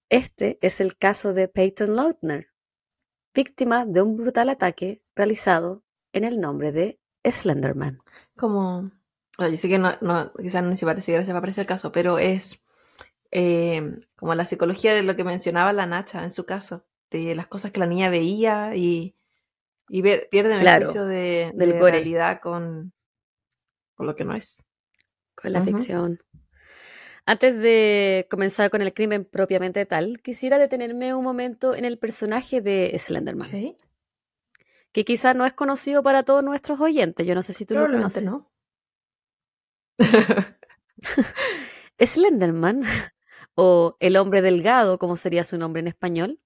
[0.09, 2.47] Este es el caso de Peyton Lautner,
[3.33, 7.99] víctima de un brutal ataque realizado en el nombre de Slenderman.
[8.35, 8.89] Como.
[9.39, 11.91] yo sé que no, no quizás ni se parece, se va a parecer el caso,
[11.91, 12.63] pero es
[13.31, 17.47] eh, como la psicología de lo que mencionaba la Nacha en su caso, de las
[17.47, 19.15] cosas que la niña veía y,
[19.89, 22.93] y ver- pierden el Claro, juicio de, del de realidad con,
[23.95, 24.63] con lo que no es.
[25.35, 26.19] con la ficción.
[27.25, 32.61] Antes de comenzar con el crimen propiamente tal, quisiera detenerme un momento en el personaje
[32.61, 33.75] de Slenderman, Sí,
[34.91, 37.25] que quizás no es conocido para todos nuestros oyentes.
[37.25, 38.23] Yo no sé si tú lo conoces.
[38.23, 38.51] no.
[41.99, 42.81] Slenderman,
[43.55, 46.39] o el hombre delgado, como sería su nombre en español,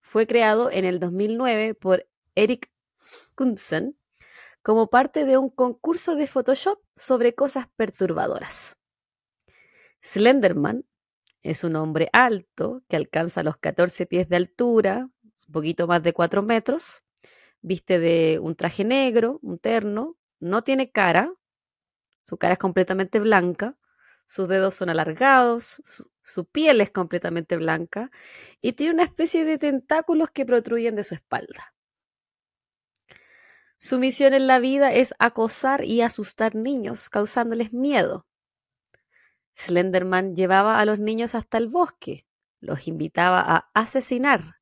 [0.00, 2.70] fue creado en el 2009 por Eric
[3.36, 3.96] Knudsen
[4.62, 8.78] como parte de un concurso de Photoshop sobre cosas perturbadoras.
[10.02, 10.84] Slenderman
[11.42, 15.08] es un hombre alto que alcanza los 14 pies de altura,
[15.46, 17.04] un poquito más de 4 metros,
[17.60, 21.32] viste de un traje negro, un terno, no tiene cara,
[22.26, 23.76] su cara es completamente blanca,
[24.26, 25.82] sus dedos son alargados,
[26.22, 28.10] su, piel es completamente blanca
[28.60, 31.74] y tiene una especie de tentáculos que protruyen de su espalda.
[33.78, 38.26] Su misión en la vida es acosar y asustar niños, causándoles miedo.
[39.56, 42.26] Slenderman llevaba a los niños hasta el bosque,
[42.60, 44.57] los invitaba a asesinar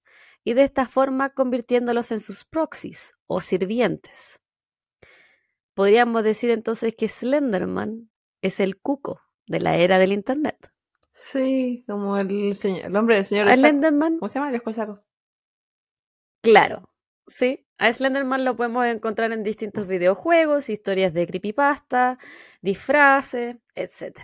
[0.47, 4.41] y de esta forma convirtiéndolos en sus proxies o sirvientes.
[5.75, 10.73] Podríamos decir entonces que Slenderman es el cuco de la era del Internet.
[11.11, 13.53] Sí, como el, señor, el hombre del señor.
[13.53, 14.53] Slenderman, ¿Cómo se llama?
[14.53, 14.63] El
[16.41, 16.95] claro,
[17.27, 22.19] sí, A Slenderman lo podemos encontrar en distintos videojuegos, historias de creepypasta,
[22.63, 24.21] disfraces, etc.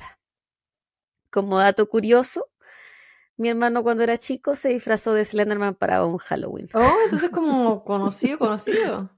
[1.31, 2.52] Como dato curioso,
[3.37, 6.68] mi hermano cuando era chico se disfrazó de Slenderman para un Halloween.
[6.75, 9.11] Oh, entonces como conocido, conocido.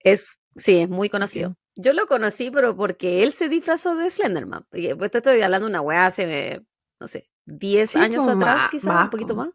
[0.00, 1.56] Es, sí, es muy conocido.
[1.76, 4.66] Yo lo conocí, pero porque él se disfrazó de Slenderman.
[4.70, 6.62] Pues te estoy hablando de una weá hace,
[6.98, 9.50] no sé, 10 años atrás, quizás, un poquito más.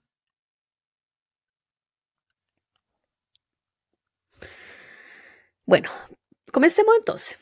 [5.65, 5.89] Bueno,
[6.52, 7.39] comencemos entonces.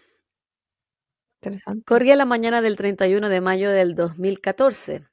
[1.41, 1.83] Interesante.
[1.85, 5.05] Corría la mañana del 31 de mayo del 2014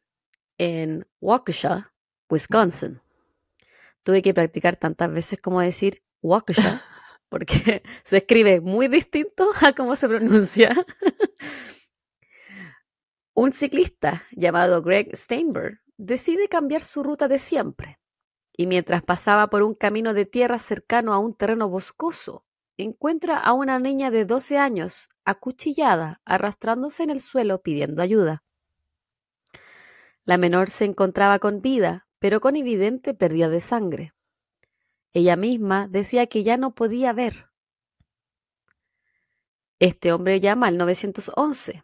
[0.61, 1.95] en Waukesha,
[2.29, 3.01] Wisconsin.
[4.03, 6.85] Tuve que practicar tantas veces como decir Waukesha,
[7.31, 10.77] porque se escribe muy distinto a cómo se pronuncia.
[13.35, 17.99] Un ciclista llamado Greg Steinberg decide cambiar su ruta de siempre
[18.55, 22.45] y mientras pasaba por un camino de tierra cercano a un terreno boscoso,
[22.77, 28.43] encuentra a una niña de 12 años acuchillada, arrastrándose en el suelo pidiendo ayuda.
[30.31, 34.15] La menor se encontraba con vida, pero con evidente pérdida de sangre.
[35.13, 37.51] Ella misma decía que ya no podía ver.
[39.81, 41.83] Este hombre llama al 911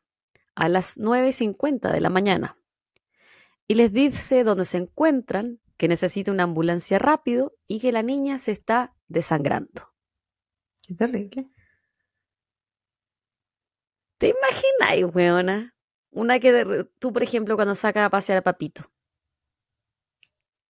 [0.54, 2.56] a las 9.50 de la mañana
[3.66, 8.38] y les dice dónde se encuentran, que necesita una ambulancia rápido y que la niña
[8.38, 9.92] se está desangrando.
[10.86, 11.50] Qué terrible.
[14.18, 15.75] ¿Te imaginas, weona?
[16.16, 18.90] Una que tú, por ejemplo, cuando sacas a pasear a papito.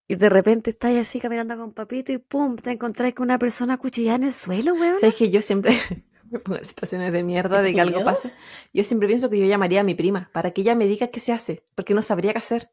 [0.09, 3.79] Y de repente estás así caminando con papito y pum, te encontrás con una persona
[3.79, 4.99] cuchillada en el suelo, weón.
[4.99, 5.71] ¿Sabes que yo siempre
[6.31, 8.33] me pongo en situaciones de mierda de que algo pase?
[8.73, 11.21] Yo siempre pienso que yo llamaría a mi prima para que ella me diga qué
[11.21, 12.71] se hace, porque no sabría qué hacer.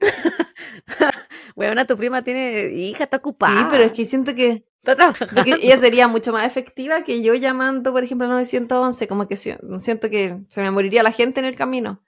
[1.54, 3.60] Weona, tu prima tiene hija, está ocupada.
[3.60, 8.02] Sí, pero es que siento que ella sería mucho más efectiva que yo llamando, por
[8.02, 12.02] ejemplo, al 911, como que siento que se me moriría la gente en el camino.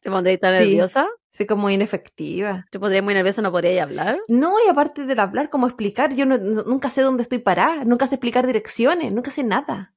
[0.00, 1.08] ¿Te pondría tan nerviosa?
[1.30, 2.66] Sí, como inefectiva.
[2.70, 3.40] ¿Te pondría muy nerviosa?
[3.40, 4.18] ¿No podría hablar?
[4.28, 8.16] No, y aparte del hablar, como explicar, yo nunca sé dónde estoy parada, nunca sé
[8.16, 9.94] explicar direcciones, nunca sé nada.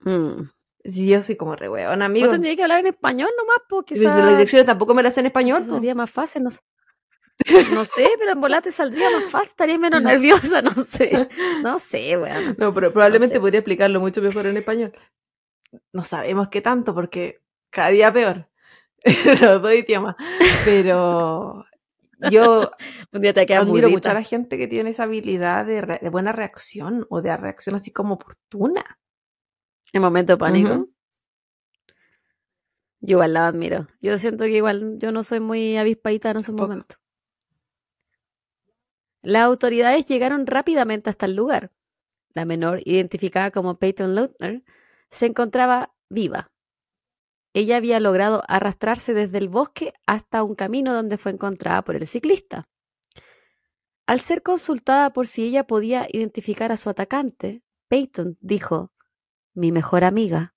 [0.00, 0.50] Hmm.
[0.84, 2.26] Sí, yo soy como re weón, amigo.
[2.26, 4.18] Yo tendría que hablar en español nomás, porque quizás...
[4.18, 5.64] Las direcciones tampoco me las sé en español.
[5.64, 6.58] Sería más fácil, no sé.
[7.72, 11.28] No sé, pero en volate saldría más fácil, estaría menos nerviosa, no sé.
[11.62, 12.56] No sé, weón.
[12.58, 14.92] No, pero probablemente podría explicarlo mucho mejor en español.
[15.92, 18.48] No sabemos qué tanto, porque cada día peor.
[19.40, 20.16] Los dos idiomas.
[20.64, 21.64] Pero
[22.30, 22.70] yo
[23.12, 27.06] Un día te admiro mucho a la gente que tiene esa habilidad de, buena reacción
[27.10, 28.98] o de reacción así como oportuna.
[29.92, 30.88] En momento de pánico.
[33.00, 33.88] Yo igual la admiro.
[34.00, 36.98] Yo siento que igual yo no soy muy avispadita en esos momentos.
[39.22, 41.70] Las autoridades llegaron rápidamente hasta el lugar.
[42.34, 44.64] La menor, identificada como Peyton Lautner,
[45.10, 46.52] se encontraba viva.
[47.54, 52.06] Ella había logrado arrastrarse desde el bosque hasta un camino donde fue encontrada por el
[52.06, 52.68] ciclista.
[54.06, 58.92] Al ser consultada por si ella podía identificar a su atacante, Peyton dijo,
[59.54, 60.54] mi mejor amiga,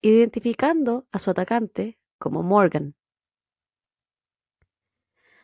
[0.00, 2.97] identificando a su atacante como Morgan.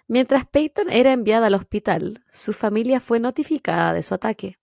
[0.06, 4.58] Mientras Peyton era enviada al hospital, su familia fue notificada de su ataque.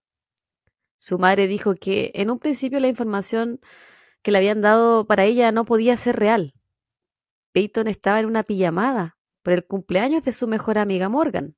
[1.00, 3.60] Su madre dijo que en un principio la información
[4.22, 6.54] que le habían dado para ella no podía ser real.
[7.54, 11.56] Peyton estaba en una pijamada por el cumpleaños de su mejor amiga Morgan.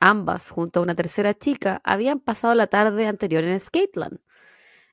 [0.00, 4.18] Ambas, junto a una tercera chica, habían pasado la tarde anterior en Skateland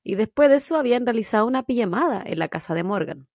[0.04, 3.28] y después de eso habían realizado una pijamada en la casa de Morgan.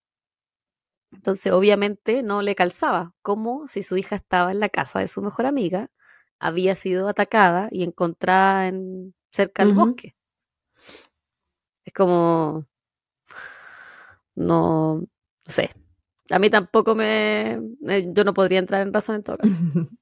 [1.15, 5.23] Entonces, obviamente, no le calzaba, como si su hija estaba en la casa de su
[5.23, 5.91] mejor amiga,
[6.39, 10.17] había sido atacada y encontrada en, cerca del bosque.
[11.85, 12.67] Es como,
[14.35, 15.07] no, no
[15.47, 15.71] sé.
[16.31, 17.61] A mí tampoco me,
[18.13, 19.55] yo no podría entrar en razón en todo caso.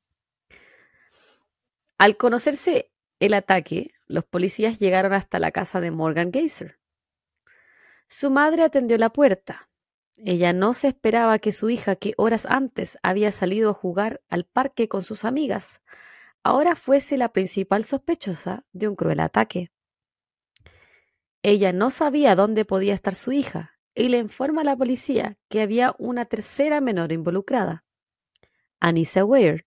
[1.98, 6.78] Al conocerse el ataque, los policías llegaron hasta la casa de Morgan Geyser.
[8.08, 9.68] Su madre atendió la puerta
[10.16, 14.44] ella no se esperaba que su hija, que horas antes había salido a jugar al
[14.44, 15.80] parque con sus amigas,
[16.42, 19.72] ahora fuese la principal sospechosa de un cruel ataque.
[21.42, 25.60] Ella no sabía dónde podía estar su hija y le informa a la policía que
[25.60, 27.84] había una tercera menor involucrada,
[28.80, 29.66] Anissa Ware.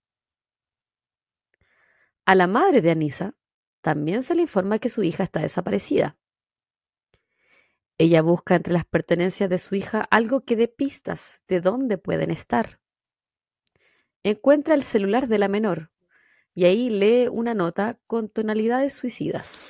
[2.25, 3.35] A la madre de Anissa
[3.81, 6.17] también se le informa que su hija está desaparecida.
[7.97, 12.29] Ella busca entre las pertenencias de su hija algo que dé pistas de dónde pueden
[12.29, 12.81] estar.
[14.23, 15.91] Encuentra el celular de la menor,
[16.53, 19.67] y ahí lee una nota con tonalidades suicidas.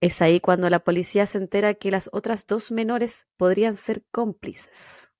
[0.00, 5.12] Es ahí cuando la policía se entera que las otras dos menores podrían ser cómplices.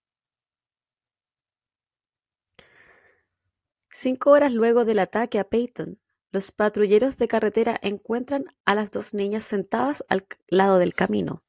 [3.91, 5.99] Cinco horas luego del ataque a Peyton,
[6.37, 11.43] los patrulleros de carretera encuentran a las dos niñas sentadas al lado del camino.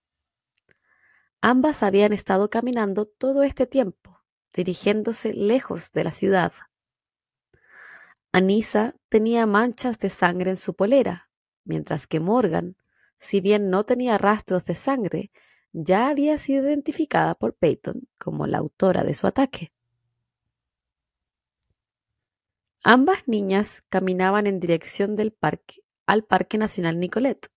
[1.42, 4.24] Ambas habían estado caminando todo este tiempo,
[4.56, 6.54] dirigiéndose lejos de la ciudad.
[8.32, 11.32] Anisa tenía manchas de sangre en su polera,
[11.66, 12.78] mientras que Morgan,
[13.18, 15.32] si bien no tenía rastros de sangre,
[15.74, 19.74] ya había sido identificada por Peyton como la autora de su ataque.
[22.90, 27.52] Ambas niñas caminaban en dirección del parque al Parque Nacional Nicolet,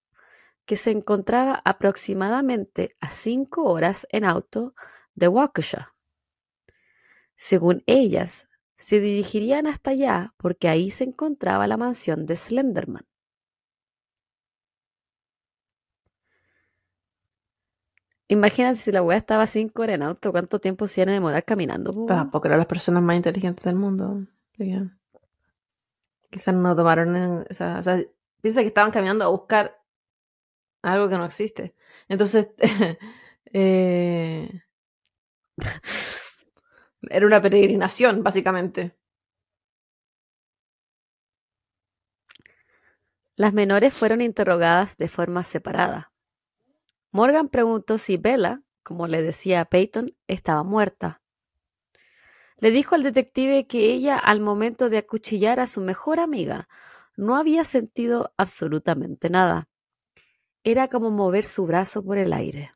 [0.66, 4.74] que se encontraba aproximadamente a cinco horas en auto
[5.14, 5.94] de Waukesha.
[7.36, 13.06] Según ellas, se dirigirían hasta allá porque ahí se encontraba la mansión de Slenderman.
[18.26, 21.44] Imagínate si la weá estaba cinco horas en auto, ¿cuánto tiempo se iban a demorar
[21.44, 22.04] caminando?
[22.06, 24.26] Tampoco eran las personas más inteligentes del mundo.
[26.30, 27.44] Quizás no tomaron.
[27.50, 27.82] o, sea,
[28.40, 29.80] piensa que estaban caminando a buscar
[30.82, 31.74] algo que no existe.
[32.08, 32.48] Entonces,
[33.52, 34.62] eh,
[37.10, 38.96] era una peregrinación, básicamente.
[43.36, 46.12] Las menores fueron interrogadas de forma separada.
[47.10, 51.19] Morgan preguntó si Bella, como le decía a Peyton, estaba muerta.
[52.60, 56.68] Le dijo al detective que ella, al momento de acuchillar a su mejor amiga,
[57.16, 59.68] no había sentido absolutamente nada.
[60.62, 62.74] Era como mover su brazo por el aire.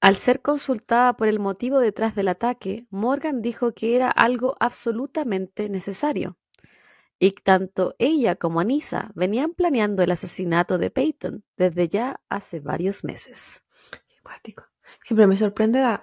[0.00, 5.68] Al ser consultada por el motivo detrás del ataque, Morgan dijo que era algo absolutamente
[5.68, 6.38] necesario.
[7.18, 13.04] Y tanto ella como Anissa venían planeando el asesinato de Peyton desde ya hace varios
[13.04, 13.62] meses.
[15.02, 16.02] Siempre me sorprende la,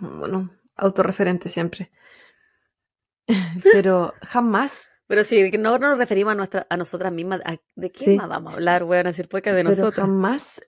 [0.00, 1.90] bueno, autorreferente siempre.
[3.72, 4.90] Pero jamás.
[5.08, 7.40] Pero si no nos referimos a, nuestra, a nosotras mismas,
[7.76, 9.04] ¿de qué más vamos a hablar, weón?
[9.06, 10.04] decir, porque de nosotros.
[10.04, 10.60] Jamás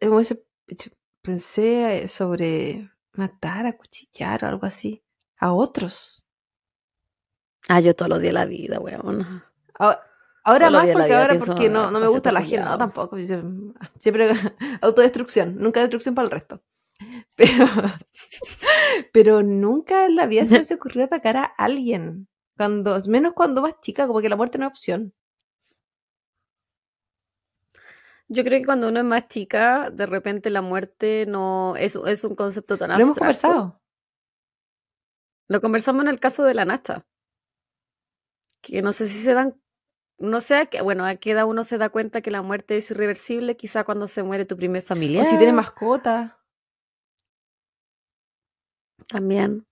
[1.22, 5.02] pensé sobre matar, acuchillar o algo así
[5.38, 6.28] a otros.
[7.68, 9.42] Ah, yo todos los días de la vida, weón.
[10.44, 13.16] Ahora, más porque ahora porque no, no me gusta la gente, no, tampoco.
[13.98, 14.30] Siempre
[14.80, 16.62] autodestrucción, nunca destrucción para el resto.
[17.36, 17.66] Pero,
[19.12, 22.28] pero nunca en la vida se me ocurrió atacar a alguien.
[22.57, 25.14] Cuando, menos cuando más chica, como que la muerte no es opción.
[28.26, 32.24] Yo creo que cuando uno es más chica, de repente la muerte no es, es
[32.24, 32.99] un concepto tan abstracto.
[32.99, 33.82] Lo hemos conversado.
[35.46, 37.07] Lo conversamos en el caso de la Nacha.
[38.61, 39.59] Que no sé si se dan
[40.18, 42.90] no sé, que, bueno, a qué edad uno se da cuenta que la muerte es
[42.90, 45.24] irreversible, quizá cuando se muere tu primer familiar.
[45.24, 46.38] O si tiene mascota.
[49.09, 49.64] También.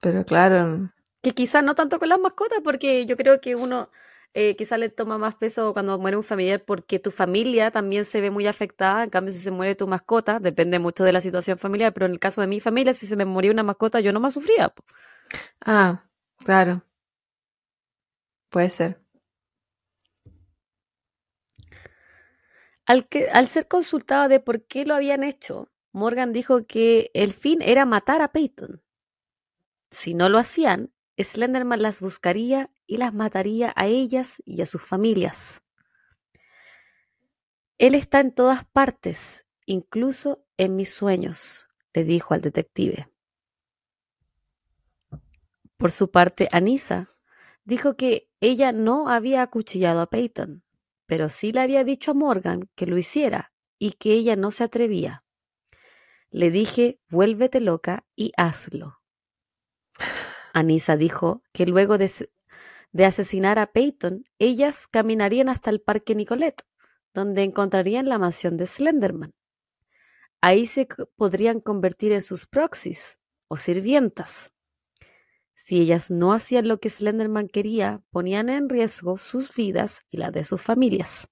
[0.00, 0.90] Pero claro.
[1.22, 3.90] Que quizás no tanto con las mascotas, porque yo creo que uno
[4.32, 8.20] eh, quizás le toma más peso cuando muere un familiar porque tu familia también se
[8.20, 9.04] ve muy afectada.
[9.04, 12.12] En cambio, si se muere tu mascota, depende mucho de la situación familiar, pero en
[12.12, 14.72] el caso de mi familia, si se me moría una mascota, yo no más sufría.
[15.66, 16.04] Ah,
[16.44, 16.82] claro.
[18.50, 19.00] Puede ser.
[22.86, 27.32] Al, que, al ser consultado de por qué lo habían hecho, Morgan dijo que el
[27.32, 28.82] fin era matar a Peyton.
[29.90, 34.82] Si no lo hacían, Slenderman las buscaría y las mataría a ellas y a sus
[34.82, 35.62] familias.
[37.78, 43.08] Él está en todas partes, incluso en mis sueños, le dijo al detective.
[45.76, 47.08] Por su parte, Anisa
[47.64, 50.62] dijo que ella no había acuchillado a Peyton,
[51.06, 54.64] pero sí le había dicho a Morgan que lo hiciera y que ella no se
[54.64, 55.24] atrevía.
[56.30, 59.00] Le dije, vuélvete loca y hazlo.
[60.52, 66.62] Anisa dijo que luego de, asesinar a Peyton, ellas caminarían hasta el parque Nicolette,
[67.12, 69.34] donde encontrarían la mansión de Slenderman.
[70.40, 73.18] Ahí se podrían convertir en sus proxies
[73.48, 74.52] o sirvientas.
[75.54, 80.30] Si ellas no hacían lo que Slenderman quería, ponían en riesgo sus vidas y la
[80.30, 81.28] de sus familias.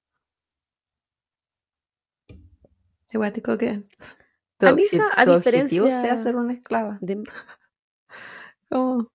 [3.57, 3.83] que
[4.61, 6.01] Anisa, a diferencia.
[6.01, 7.01] sea ser una esclava.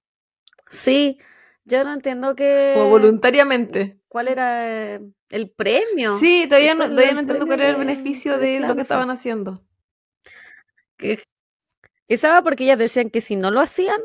[0.70, 1.20] Sí,
[1.66, 2.74] yo no entiendo que.
[2.78, 4.00] O voluntariamente.
[4.08, 6.18] ¿Cuál era el premio?
[6.18, 9.64] Sí, todavía no, todavía no entiendo cuál era el beneficio de, lo que estaban haciendo.
[10.98, 11.22] Que,
[12.08, 14.00] estaba porque ellas decían que si no lo hacían,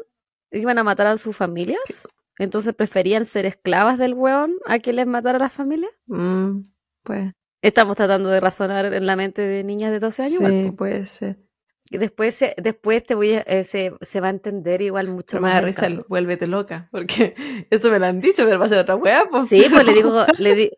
[0.51, 2.09] iban a matar a sus familias.
[2.39, 5.91] Entonces preferían ser esclavas del weón a que les matara a las familias.
[6.07, 6.61] Mm,
[7.03, 7.32] pues.
[7.62, 10.38] Estamos tratando de razonar en la mente de niñas de 12 años.
[10.38, 11.38] Sí, igual, puede ser.
[11.90, 15.38] Y Después, se- después te voy a- eh, se, se va a entender igual mucho
[15.38, 16.06] Pero me más da el risa caso.
[16.09, 17.34] vuélvete loca, porque
[17.70, 19.48] eso me lo han dicho, pero va a ser otra weá, pues.
[19.48, 20.70] Sí, pues le digo, le di-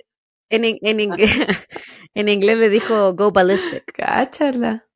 [0.48, 1.30] en, en, inglés,
[2.14, 3.84] en inglés le dijo go ballistic.
[3.92, 4.86] Cáchala.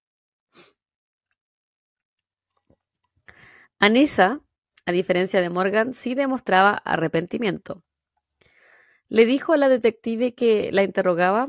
[3.81, 4.41] Anissa,
[4.87, 7.83] a diferencia de Morgan, sí demostraba arrepentimiento.
[9.15, 11.49] Le dijo a la detective que la interrogaba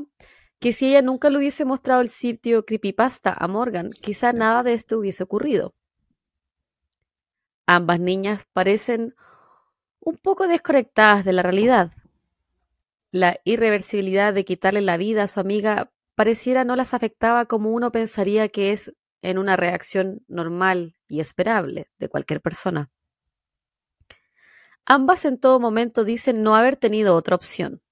[0.60, 4.72] que si ella nunca le hubiese mostrado el sitio Creepypasta a Morgan, quizá nada de
[4.72, 5.74] esto hubiese ocurrido.
[7.66, 9.16] Ambas niñas parecen
[9.98, 11.90] un poco desconectadas de la realidad.
[13.10, 17.90] La irreversibilidad de quitarle la vida a su amiga pareciera no las afectaba como uno
[17.90, 22.92] pensaría que es en una reacción normal y esperable de cualquier persona.
[24.88, 27.82] Ambas en todo momento dicen no haber tenido otra opción.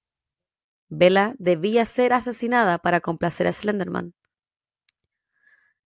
[0.87, 4.13] Bella debía ser asesinada para complacer a Slenderman.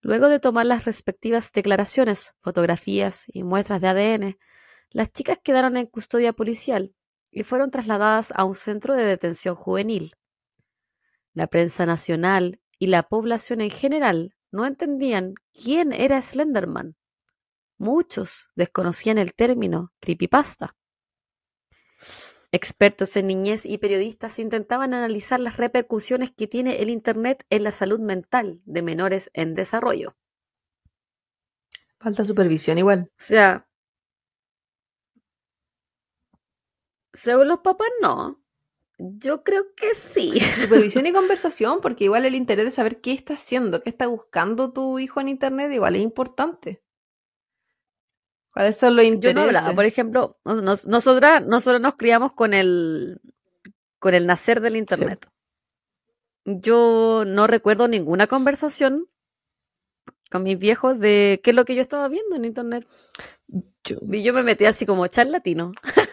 [0.02, 4.38] Luego de tomar las respectivas declaraciones, fotografías y muestras de ADN,
[4.92, 6.94] las chicas quedaron en custodia policial
[7.32, 10.14] y fueron trasladadas a un centro de detención juvenil.
[11.34, 16.98] La prensa nacional y la población en general no entendían quién era Slenderman.
[17.80, 20.76] Muchos desconocían el término creepypasta.
[22.52, 27.72] Expertos en niñez y periodistas intentaban analizar las repercusiones que tiene el Internet en la
[27.72, 30.16] salud mental de menores en desarrollo.
[32.00, 33.12] Falta supervisión igual.
[33.12, 33.68] O sea,
[37.14, 38.42] según los papás, no.
[38.98, 40.40] Yo creo que sí.
[40.62, 44.74] Supervisión y conversación, porque igual el interés de saber qué está haciendo, qué está buscando
[44.74, 46.82] tu hijo en internet, igual es importante.
[48.60, 49.36] ¿Cuáles son los Yo intereses?
[49.36, 53.22] no hablaba, por ejemplo, nos- nos- nosotras, nosotros nos criamos con el,
[54.00, 55.28] con el nacer del Internet.
[56.44, 59.08] Yo no recuerdo ninguna conversación
[60.30, 62.86] con mis viejos de qué es lo que yo estaba viendo en Internet.
[63.86, 65.72] Yo, Y yo me metí así como charlatino.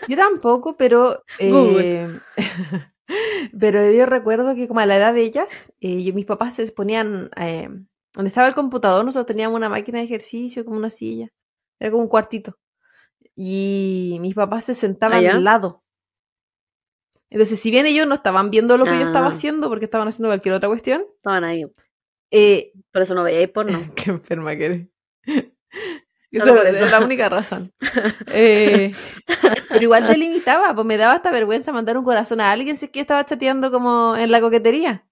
[0.08, 2.06] yo tampoco, pero eh,
[3.58, 6.70] pero yo recuerdo que como a la edad de ellas, eh, yo- mis papás se
[6.70, 7.68] ponían eh,
[8.14, 11.26] donde estaba el computador, nosotros teníamos una máquina de ejercicio, como una silla,
[11.78, 12.58] era como un cuartito.
[13.34, 15.34] Y mis papás se sentaban ¿Ah, ya?
[15.34, 15.82] al lado.
[17.28, 19.30] Entonces, si bien ellos no estaban viendo lo que yo estaba Ah.
[19.30, 21.64] haciendo, porque estaban haciendo cualquier otra cuestión, Estaban ahí.
[22.30, 23.72] eh, Por eso no veíais porno.
[23.96, 24.88] Qué enferma que eres.
[26.30, 27.72] Esa es la única razón.
[28.32, 28.92] Eh,
[29.68, 32.86] pero igual te limitaba, pues me daba hasta vergüenza mandar un corazón a alguien si
[32.86, 35.06] es que estaba chateando como en la coquetería.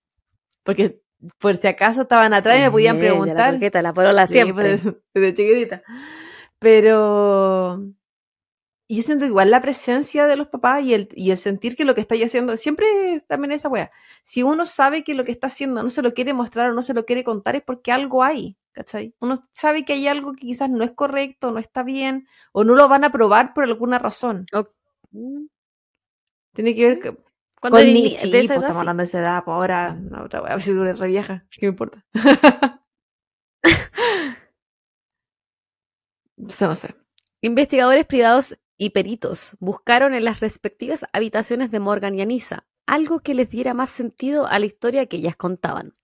[0.65, 1.01] Porque
[1.39, 3.55] por si acaso estaban atrás y me podían Eh, de La preguntar.
[3.55, 4.79] coqueta, la porola Sí, siempre.
[4.79, 5.83] pues, desde chiquitita.
[6.65, 7.77] Pero
[8.89, 11.95] yo siento igual la presencia de los papás y el, y el sentir que lo
[11.95, 13.91] que estáis haciendo, siempre es también esa wea.
[14.25, 16.83] Si uno sabe que lo que está haciendo no se lo quiere mostrar o no
[16.83, 19.15] se lo quiere contar es porque algo hay, ¿cachai?
[19.21, 22.75] Uno sabe que hay algo que quizás no es correcto, no está bien, o no
[22.75, 24.47] lo van a probar por alguna razón.
[25.11, 25.45] Mm.
[26.55, 27.17] Tiene que ver que-
[27.61, 29.93] con eres ni- ni- sí, de esa pues, estamos hablando de esa edad, pues ahora,
[29.95, 32.05] no, otra wea, si re vieja, ¿qué me importa?
[37.41, 43.35] Investigadores privados y peritos buscaron en las respectivas habitaciones de Morgan y Anissa algo que
[43.35, 45.95] les diera más sentido a la historia que ellas contaban.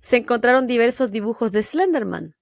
[0.00, 2.36] Se encontraron diversos dibujos de Slenderman,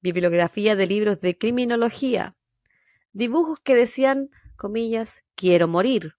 [0.00, 2.36] bibliografía de libros de criminología,
[3.12, 6.14] dibujos que decían, comillas, quiero morir.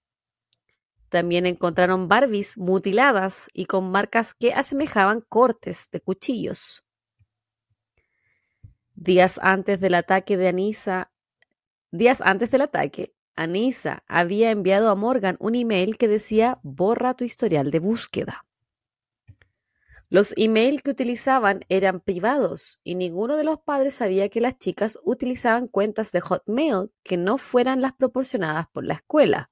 [1.09, 6.83] También encontraron Barbies mutiladas y con marcas que asemejaban cortes de cuchillos.
[8.96, 11.12] Días antes del ataque de Anissa,
[11.91, 17.24] días antes del ataque, Anissa había enviado a Morgan un email que decía borra tu
[17.24, 18.46] historial de búsqueda.
[20.10, 25.00] Los emails que utilizaban eran privados y ninguno de los padres sabía que las chicas
[25.04, 29.50] utilizaban cuentas de Hotmail que no fueran las proporcionadas por la escuela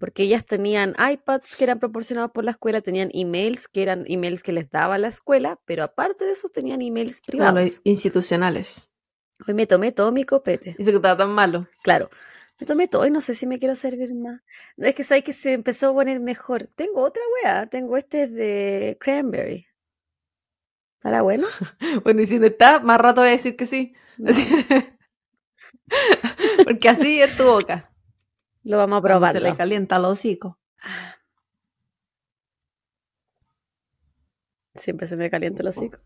[0.00, 4.42] porque ellas tenían iPads que eran proporcionados por la escuela, tenían emails que eran emails
[4.42, 7.80] que les daba la escuela, pero aparte de eso tenían emails Claro, privados.
[7.84, 8.90] institucionales.
[9.46, 10.74] Hoy me tomé todo mi copete.
[10.78, 11.68] Dice que estaba tan malo.
[11.82, 12.08] Claro,
[12.58, 14.40] me tomé todo y no sé si me quiero servir más.
[14.78, 16.68] Es que sabes que se empezó a poner mejor.
[16.74, 19.66] Tengo otra wea, tengo este de cranberry.
[20.98, 21.46] ¿Estará bueno?
[22.04, 23.94] Bueno, y si no está, más rato voy a decir que sí.
[24.16, 24.32] No,
[26.64, 27.89] Porque así es tu boca.
[28.62, 30.58] Lo vamos a Cuando Se le calienta el hocico.
[34.74, 35.98] Siempre se me calienta el hocico.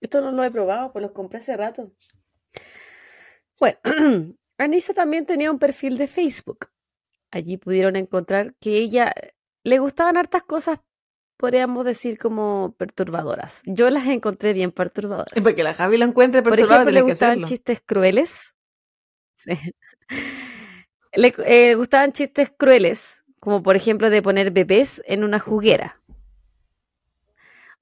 [0.00, 1.92] Esto no lo he probado, pues los compré hace rato.
[3.58, 3.78] Bueno,
[4.58, 6.68] Anissa también tenía un perfil de Facebook.
[7.30, 9.12] Allí pudieron encontrar que ella
[9.64, 10.80] le gustaban hartas cosas,
[11.36, 13.62] podríamos decir como perturbadoras.
[13.64, 15.36] Yo las encontré bien perturbadoras.
[15.36, 16.82] Es porque la Javi lo encuentre Por perturbadora.
[16.82, 18.52] ejemplo, le gustaban chistes crueles.
[19.38, 19.52] Sí.
[21.12, 26.00] Le eh, gustaban chistes crueles, como por ejemplo de poner bebés en una juguera.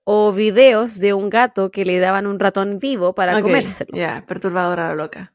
[0.04, 3.96] O videos de un gato que le daban un ratón vivo para comérselo.
[3.96, 5.34] Ya, perturbadora la loca.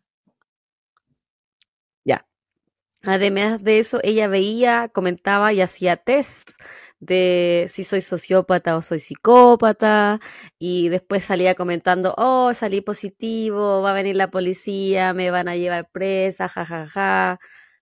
[3.03, 6.51] Además de eso, ella veía, comentaba y hacía test
[6.99, 10.19] de si soy sociópata o soy psicópata
[10.57, 15.55] y después salía comentando, oh, salí positivo, va a venir la policía, me van a
[15.55, 17.39] llevar presa, jajaja,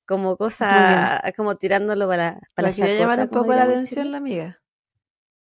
[0.07, 4.17] como cosa, como tirándolo para, para La quería llamar chacota, un poco la atención la
[4.17, 4.61] amiga.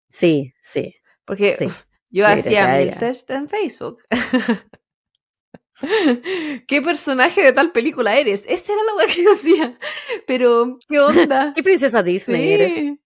[0.09, 0.95] Sí, sí,
[1.25, 1.69] Porque sí.
[2.11, 2.99] yo hacía ya.
[2.99, 4.03] test en Facebook.
[6.67, 8.45] ¿Qué personaje de tal película eres?
[8.49, 9.79] Esa era la weá que yo hacía.
[10.27, 11.53] Pero, ¿qué onda?
[11.55, 12.73] ¿Qué princesa Disney eres?
[12.73, 13.01] Sí.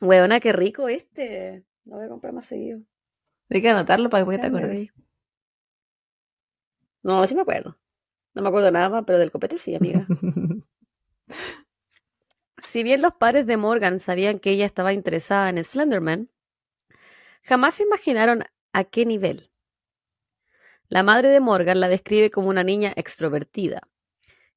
[0.00, 1.64] Huevona, qué rico este.
[1.84, 2.80] Lo voy a comprar más seguido.
[3.50, 4.88] Hay que anotarlo para que te acuerdes.
[7.02, 7.78] No, sí me acuerdo.
[8.34, 10.06] No me acuerdo nada más, pero del copete sí, amiga.
[12.62, 16.30] Si bien los padres de Morgan sabían que ella estaba interesada en Slenderman,
[17.42, 19.50] jamás se imaginaron a qué nivel.
[20.88, 23.80] La madre de Morgan la describe como una niña extrovertida,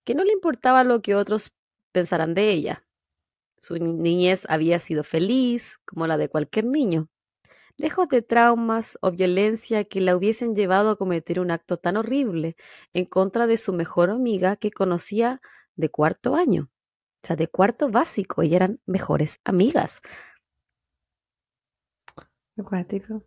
[0.03, 1.53] que no le importaba lo que otros
[1.91, 2.85] pensaran de ella.
[3.59, 7.09] Su ni- niñez había sido feliz, como la de cualquier niño,
[7.77, 12.55] lejos de traumas o violencia que la hubiesen llevado a cometer un acto tan horrible
[12.93, 15.41] en contra de su mejor amiga que conocía
[15.75, 16.69] de cuarto año.
[17.23, 20.01] O sea, de cuarto básico, y eran mejores amigas.
[22.57, 23.23] Acuático.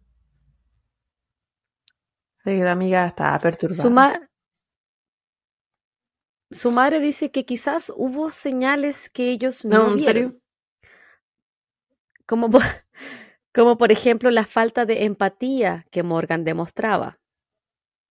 [2.44, 3.82] Sí, la amiga estaba perturbada.
[3.82, 4.28] Su, ma-
[6.50, 10.40] su madre dice que quizás hubo señales que ellos no, no, ¿en vieron, serio?
[12.26, 12.48] Como,
[13.58, 17.18] como por ejemplo la falta de empatía que Morgan demostraba.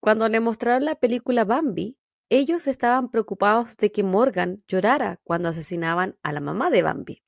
[0.01, 6.17] Cuando le mostraron la película Bambi, ellos estaban preocupados de que Morgan llorara cuando asesinaban
[6.21, 7.23] a la mamá de Bambi.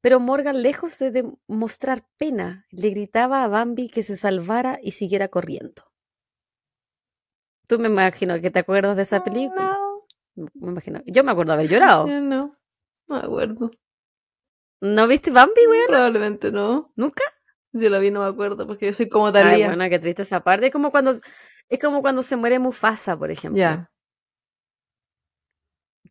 [0.00, 5.28] Pero Morgan, lejos de demostrar pena, le gritaba a Bambi que se salvara y siguiera
[5.28, 5.84] corriendo.
[7.68, 9.78] Tú me imagino que te acuerdas de esa película.
[10.34, 11.00] No, Me imagino.
[11.06, 12.06] Yo me acuerdo haber llorado.
[12.08, 12.58] no.
[13.06, 13.70] No me acuerdo.
[14.80, 15.80] ¿No viste Bambi, güey?
[15.86, 16.92] Probablemente no.
[16.96, 17.22] ¿Nunca?
[17.74, 19.66] Si la vi no me acuerdo porque yo soy como Ay, Talía.
[19.68, 20.66] bueno, qué triste esa parte.
[20.66, 21.10] Es como cuando,
[21.68, 23.58] es como cuando se muere Mufasa, por ejemplo.
[23.58, 23.90] Ya.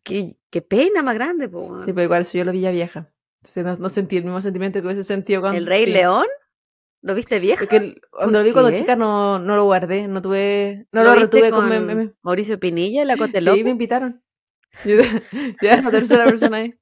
[0.04, 1.84] Qué, qué pena más grande, po, weón.
[1.84, 3.12] Sí, pero igual si yo lo vi ya vieja.
[3.42, 5.58] Entonces no, no sentí el mismo sentimiento que hubiese sentido cuando.
[5.58, 5.92] ¿El Rey sí.
[5.92, 6.26] León?
[7.02, 7.60] ¿Lo viste viejo?
[7.60, 10.86] Porque cuando lo vi cuando chica no, no lo guardé, no tuve.
[10.92, 12.16] No ¿Lo lo, retuve con con.
[12.22, 14.22] Mauricio Pinilla y la Cote Sí, me invitaron.
[14.84, 14.96] Yo-
[15.62, 16.74] ya es la tercera persona ahí.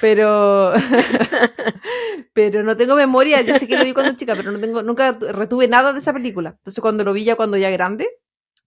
[0.00, 0.72] Pero.
[2.32, 3.42] pero no tengo memoria.
[3.42, 6.12] Yo sé que lo vi cuando chica, pero no tengo, nunca retuve nada de esa
[6.12, 6.50] película.
[6.50, 8.08] Entonces cuando lo vi ya cuando ya grande,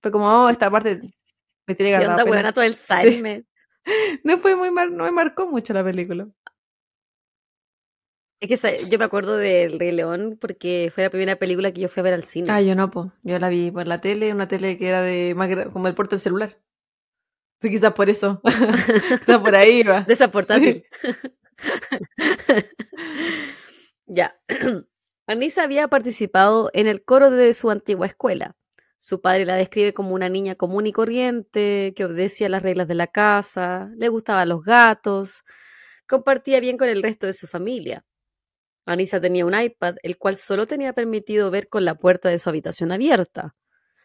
[0.02, 1.02] fue como, oh, esta parte
[1.68, 2.24] me tiene ¿Qué guardada.
[2.24, 2.54] onda, weón?
[2.54, 3.46] todo el Alzheimer.
[4.24, 6.30] No fue muy mar, no me marcó mucho la película.
[8.39, 11.89] Es que yo me acuerdo del Rey León porque fue la primera película que yo
[11.89, 12.48] fui a ver al cine.
[12.50, 13.12] Ah, yo no, pues.
[13.24, 16.16] Yo la vi por la tele, una tele que era de más como el puerto
[16.16, 16.58] del celular.
[17.64, 18.41] Sí, quizás por eso.
[19.20, 20.01] quizás por ahí va.
[20.01, 20.86] De esa portátil.
[24.05, 24.38] ya.
[25.28, 28.57] Anissa había participado en el coro de su antigua escuela.
[28.99, 32.95] Su padre la describe como una niña común y corriente, que obedecía las reglas de
[32.95, 35.45] la casa, le gustaban los gatos,
[36.05, 38.05] compartía bien con el resto de su familia.
[38.86, 42.49] Anissa tenía un iPad, el cual solo tenía permitido ver con la puerta de su
[42.49, 43.55] habitación abierta.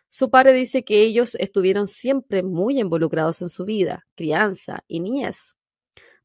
[0.09, 5.57] Su padre dice que ellos estuvieron siempre muy involucrados en su vida, crianza y niñez,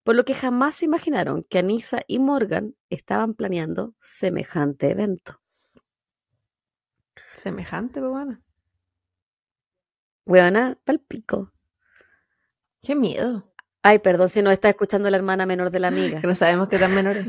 [0.03, 5.41] por lo que jamás se imaginaron que Anissa y Morgan estaban planeando semejante evento.
[7.33, 8.41] Semejante, pues bueno.
[10.25, 11.51] Weona, palpico.
[12.81, 13.53] Qué miedo.
[13.81, 16.21] Ay, perdón si nos está escuchando la hermana menor de la amiga.
[16.21, 17.25] Que no sabemos qué tan menores.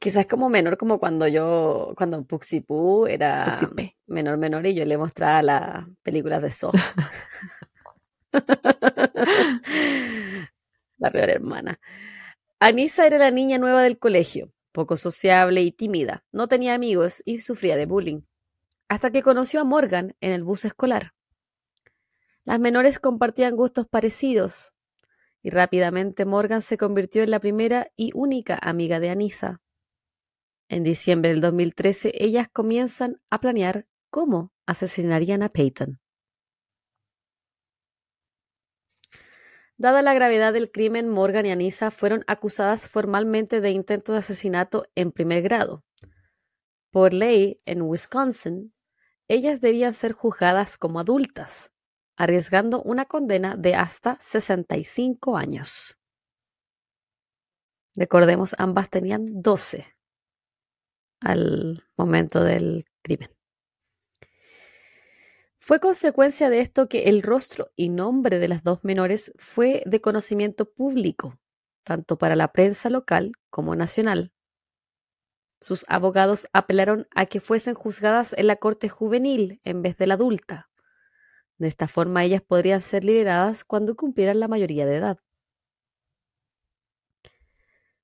[0.00, 3.96] Quizás como menor, como cuando yo, cuando Puxipú era Puxipé.
[4.06, 6.72] menor, menor y yo le mostraba las películas de So.
[10.98, 11.78] la peor hermana.
[12.58, 16.24] Anissa era la niña nueva del colegio, poco sociable y tímida.
[16.32, 18.22] No tenía amigos y sufría de bullying.
[18.88, 21.12] Hasta que conoció a Morgan en el bus escolar.
[22.44, 24.74] Las menores compartían gustos parecidos
[25.42, 29.60] y rápidamente Morgan se convirtió en la primera y única amiga de Anissa.
[30.72, 36.00] En diciembre del 2013, ellas comienzan a planear cómo asesinarían a Peyton.
[39.76, 44.86] Dada la gravedad del crimen, Morgan y Anissa fueron acusadas formalmente de intento de asesinato
[44.94, 45.84] en primer grado.
[46.90, 48.74] Por ley, en Wisconsin,
[49.28, 51.74] ellas debían ser juzgadas como adultas,
[52.16, 55.98] arriesgando una condena de hasta 65 años.
[57.94, 59.92] Recordemos, ambas tenían 12
[61.22, 63.30] al momento del crimen.
[65.58, 70.00] Fue consecuencia de esto que el rostro y nombre de las dos menores fue de
[70.00, 71.38] conocimiento público,
[71.84, 74.32] tanto para la prensa local como nacional.
[75.60, 80.14] Sus abogados apelaron a que fuesen juzgadas en la corte juvenil en vez de la
[80.14, 80.68] adulta.
[81.58, 85.18] De esta forma ellas podrían ser liberadas cuando cumplieran la mayoría de edad.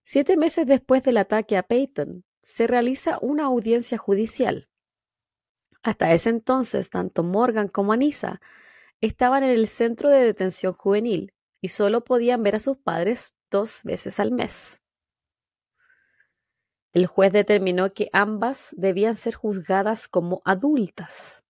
[0.05, 4.71] Siete meses después del ataque a Peyton, se realiza una audiencia judicial.
[5.83, 8.41] Hasta ese entonces, tanto Morgan como Anissa
[9.03, 13.83] estaban en el centro de detención juvenil y solo podían ver a sus padres dos
[13.85, 14.81] veces al mes.
[16.95, 21.45] El juez determinó que ambas debían ser juzgadas como adultas.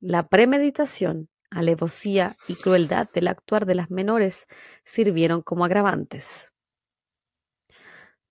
[0.00, 4.48] La premeditación, alevosía y crueldad del actuar de las menores
[4.84, 6.52] sirvieron como agravantes.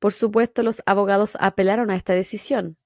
[0.06, 2.78] Por supuesto, los abogados apelaron a esta decisión,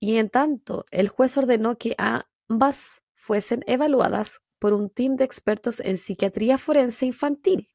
[0.00, 5.78] y en tanto el juez ordenó que ambas fuesen evaluadas por un team de expertos
[5.80, 7.68] en psiquiatría forense infantil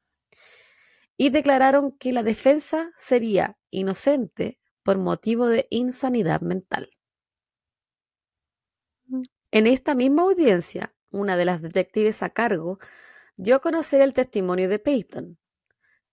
[1.18, 6.90] y declararon que la defensa sería inocente por motivo de insanidad mental.
[9.06, 9.22] Mm.
[9.52, 12.80] En esta misma audiencia, una de las detectives a cargo
[13.38, 15.38] dio a conocer el testimonio de Peyton,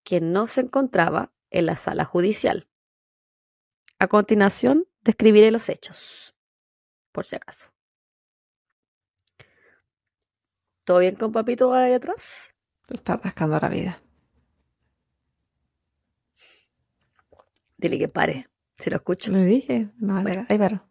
[0.04, 2.68] quien no se encontraba en la sala judicial.
[3.98, 6.34] A continuación, describiré los hechos,
[7.12, 7.70] por si acaso.
[10.84, 12.54] ¿Todo bien con papito ahí atrás?
[12.88, 14.02] Está rascando la vida.
[17.76, 18.48] Dile que pare,
[18.78, 19.30] si lo escucho.
[19.32, 20.86] Le dije, no, ahí va.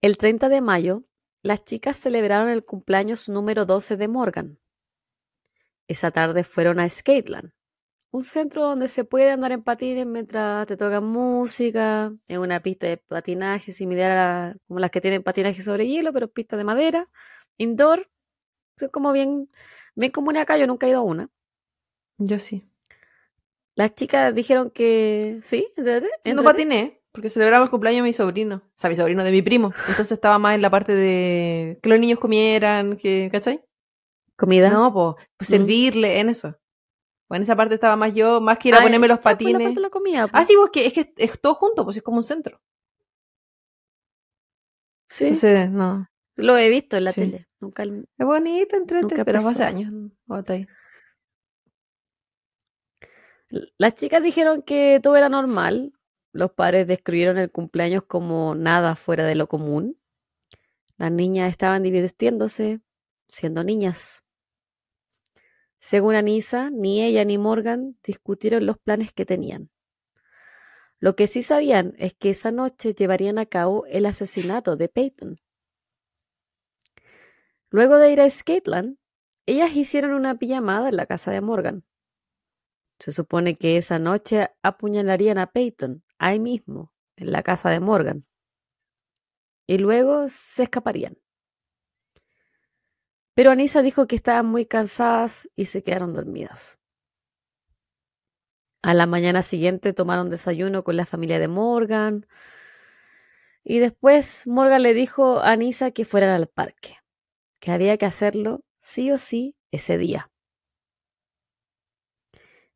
[0.00, 1.04] El 30 de mayo,
[1.42, 4.58] las chicas celebraron el cumpleaños número 12 de Morgan.
[5.88, 7.50] Esa tarde fueron a Skateland,
[8.10, 12.86] un centro donde se puede andar en patines mientras te tocan música, en una pista
[12.86, 17.08] de patinaje similar a como las que tienen patinaje sobre hielo, pero pista de madera,
[17.56, 18.10] indoor.
[18.76, 19.48] Es como bien,
[19.94, 21.30] bien común acá, yo nunca he ido a una.
[22.18, 22.64] Yo sí.
[23.74, 25.66] Las chicas dijeron que sí,
[26.24, 29.42] No patiné, porque celebramos el cumpleaños de mi sobrino, o sea, mi sobrino de mi
[29.42, 29.72] primo.
[29.88, 33.64] Entonces estaba más en la parte de que los niños comieran, que, ¿cachai?
[34.38, 34.70] ¿Comida?
[34.70, 36.56] No, pues, pues servirle, en eso.
[37.28, 39.76] Bueno, esa parte estaba más yo, más que ir a ponerme los pues, patines.
[39.76, 42.62] la comida, Ah, sí, porque es que es todo junto, pues es como un centro.
[45.08, 45.32] Sí.
[45.70, 46.08] no.
[46.36, 47.48] Lo he visto en la tele.
[47.58, 47.90] Nunca Es
[48.26, 49.92] bonito, entrete, pero hace años.
[53.76, 55.92] Las chicas dijeron que todo era normal.
[56.32, 59.98] Los padres describieron el cumpleaños como nada fuera de lo común.
[60.96, 62.80] Las niñas estaban divirtiéndose,
[63.26, 64.27] siendo niñas.
[65.78, 69.70] Según Anisa, ni ella ni Morgan discutieron los planes que tenían.
[71.00, 75.36] Lo que sí sabían es que esa noche llevarían a cabo el asesinato de Peyton.
[77.70, 78.98] Luego de ir a Skateland,
[79.46, 81.84] ellas hicieron una pijamada en la casa de Morgan.
[82.98, 88.24] Se supone que esa noche apuñalarían a Peyton, ahí mismo, en la casa de Morgan.
[89.66, 91.16] Y luego se escaparían.
[93.38, 96.80] Pero Anisa dijo que estaban muy cansadas y se quedaron dormidas.
[98.82, 102.26] A la mañana siguiente tomaron desayuno con la familia de Morgan.
[103.62, 106.96] Y después Morgan le dijo a Anisa que fueran al parque,
[107.60, 110.32] que había que hacerlo sí o sí ese día.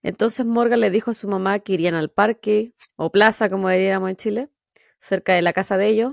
[0.04, 4.10] Entonces Morgan le dijo a su mamá que irían al parque, o plaza, como diríamos
[4.10, 4.48] en Chile,
[5.00, 6.12] cerca de la casa de ellos,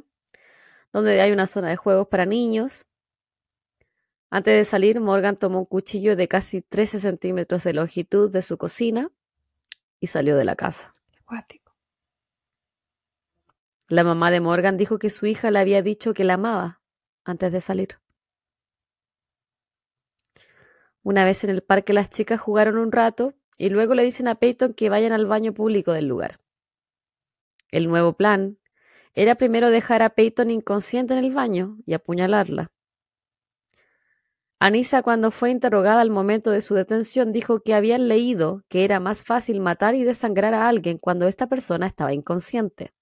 [0.91, 2.88] donde hay una zona de juegos para niños,
[4.29, 8.57] antes de salir, Morgan tomó un cuchillo de casi 13 centímetros de longitud de su
[8.57, 9.11] cocina
[9.99, 10.91] y salió de la casa.
[13.87, 16.79] La mamá de Morgan dijo que su hija le había dicho que la amaba
[17.23, 17.99] antes de salir.
[21.01, 24.35] Una vez en el parque las chicas jugaron un rato y luego le dicen a
[24.35, 26.39] Peyton que vayan al baño público del lugar.
[27.71, 28.59] El nuevo plan
[29.15, 32.71] era primero dejar a Peyton inconsciente en el baño y apuñalarla.
[34.59, 38.99] Anisa, cuando fue interrogada al momento de su detención, dijo que habían leído que era
[38.99, 42.93] más fácil matar y desangrar a alguien cuando esta persona estaba inconsciente.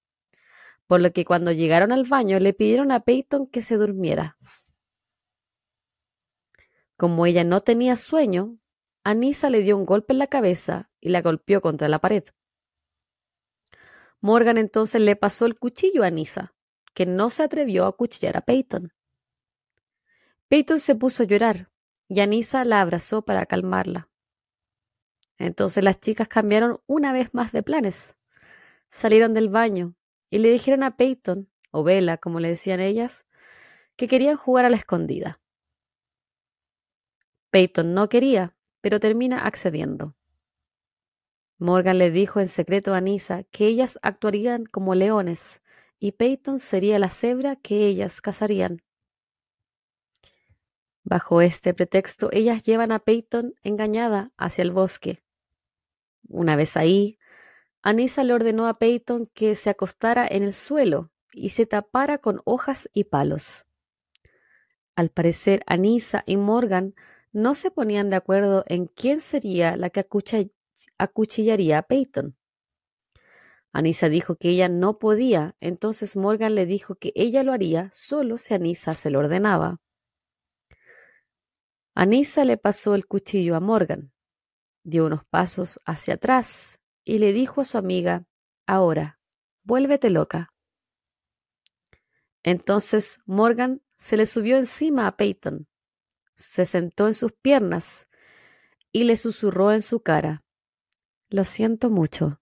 [0.88, 4.38] por lo que cuando llegaron al baño le pidieron a Peyton que se durmiera.
[6.98, 8.58] Como ella no tenía sueño,
[9.04, 12.24] Anissa le dio un golpe en la cabeza y la golpeó contra la pared.
[14.22, 16.56] Morgan entonces le pasó el cuchillo a Anissa,
[16.94, 18.94] que no se atrevió a cuchillar a Peyton.
[20.50, 21.70] Peyton se puso a llorar
[22.08, 24.10] y Anissa la abrazó para calmarla.
[25.38, 28.18] Entonces las chicas cambiaron una vez más de planes.
[28.90, 29.96] Salieron del baño
[30.30, 33.26] y le dijeron a Peyton, o Bella, como le decían ellas,
[33.98, 35.42] que querían jugar a la escondida.
[37.52, 40.16] Peyton no quería, pero termina accediendo.
[41.60, 45.62] Morgan le dijo en secreto a Anissa que ellas actuarían como leones
[46.00, 48.84] y Peyton sería la cebra que ellas cazarían.
[51.10, 55.24] Bajo este pretexto, ellas llevan a Peyton engañada hacia el bosque.
[56.28, 57.18] Una vez ahí,
[57.82, 62.42] Anissa le ordenó a Peyton que se acostara en el suelo y se tapara con
[62.44, 63.68] hojas y palos.
[64.98, 66.94] Al parecer, Anissa y Morgan
[67.32, 70.06] no se ponían de acuerdo en quién sería la que
[70.98, 72.36] acuchillaría a Peyton.
[73.72, 78.38] Anissa dijo que ella no podía, entonces Morgan le dijo que ella lo haría solo
[78.38, 79.80] si Anissa se lo ordenaba.
[82.00, 84.14] Anissa le pasó el cuchillo a Morgan,
[84.84, 88.28] dio unos pasos hacia atrás y le dijo a su amiga,
[88.68, 89.20] ahora,
[89.64, 90.54] vuélvete loca.
[92.44, 95.68] Entonces Morgan se le subió encima a Peyton,
[96.36, 98.08] se sentó en sus piernas
[98.92, 100.46] y le susurró en su cara,
[101.32, 102.40] Lo siento mucho.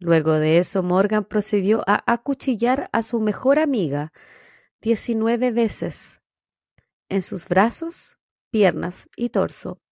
[0.00, 4.12] Luego de eso, Morgan procedió a acuchillar a su mejor amiga
[4.80, 6.19] diecinueve veces
[7.10, 8.18] en sus brazos,
[8.50, 9.82] piernas y torso.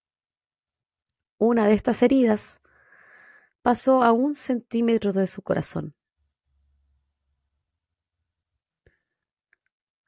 [1.37, 2.61] Una de estas heridas
[3.62, 5.95] pasó a un centímetro de su corazón.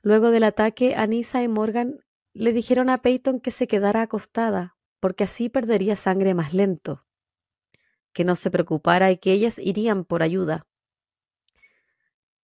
[0.03, 2.03] Luego del ataque, Anissa y Morgan
[2.33, 7.05] le dijeron a Peyton que se quedara acostada, porque así perdería sangre más lento,
[8.13, 10.67] que no se preocupara y que ellas irían por ayuda.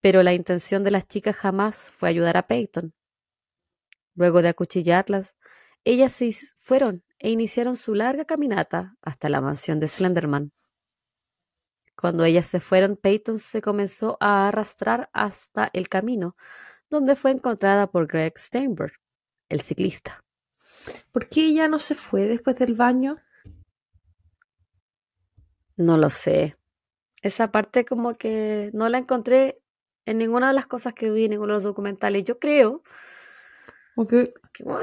[0.01, 2.93] Pero la intención de las chicas jamás fue ayudar a Peyton.
[4.16, 5.36] Luego de acuchillarlas,
[5.84, 10.51] ellas se fueron e iniciaron su larga caminata hasta la mansión de Slenderman.
[11.95, 16.36] Cuando ellas se fueron, Peyton se comenzó a arrastrar hasta el camino,
[16.89, 18.93] donde fue encontrada por Greg Steinberg,
[19.49, 20.24] el ciclista.
[21.11, 23.18] ¿Por qué ella no se fue después del baño?
[25.78, 26.57] No lo sé.
[27.22, 29.61] Esa parte como que no la encontré
[30.05, 32.24] en ninguna de las cosas que vi en ninguno de los documentales.
[32.24, 32.84] Yo creo
[34.08, 34.34] que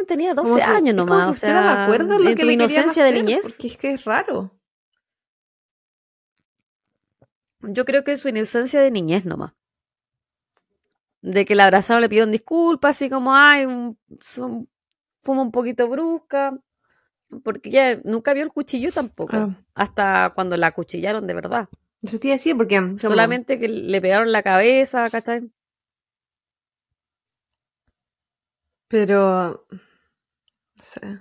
[0.07, 1.29] tenía 12 años nomás.
[1.31, 3.43] O sea, no me acuerdo lo en que tu le inocencia de niñez.
[3.43, 4.51] Porque es que es raro.
[7.61, 9.53] Yo creo que su inocencia de niñez nomás.
[11.21, 13.67] De que la abrazaron, le pidieron disculpas, así como, ay,
[14.19, 14.69] son-
[15.23, 16.59] fuma un poquito brusca.
[17.45, 19.37] Porque ella nunca vio el cuchillo tampoco.
[19.37, 19.57] Ah.
[19.75, 21.69] Hasta cuando la acuchillaron de verdad.
[22.03, 25.51] Eso te iba a decir porque Solamente que le pegaron la cabeza, ¿cachai?
[28.93, 29.65] Pero
[30.77, 31.21] no sé.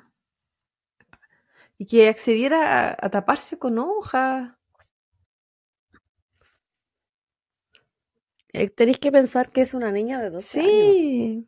[1.77, 4.51] Y que accediera a, a taparse con hojas.
[8.53, 10.73] Eh, tenéis que pensar que es una niña de 12 años.
[10.73, 11.47] Sí.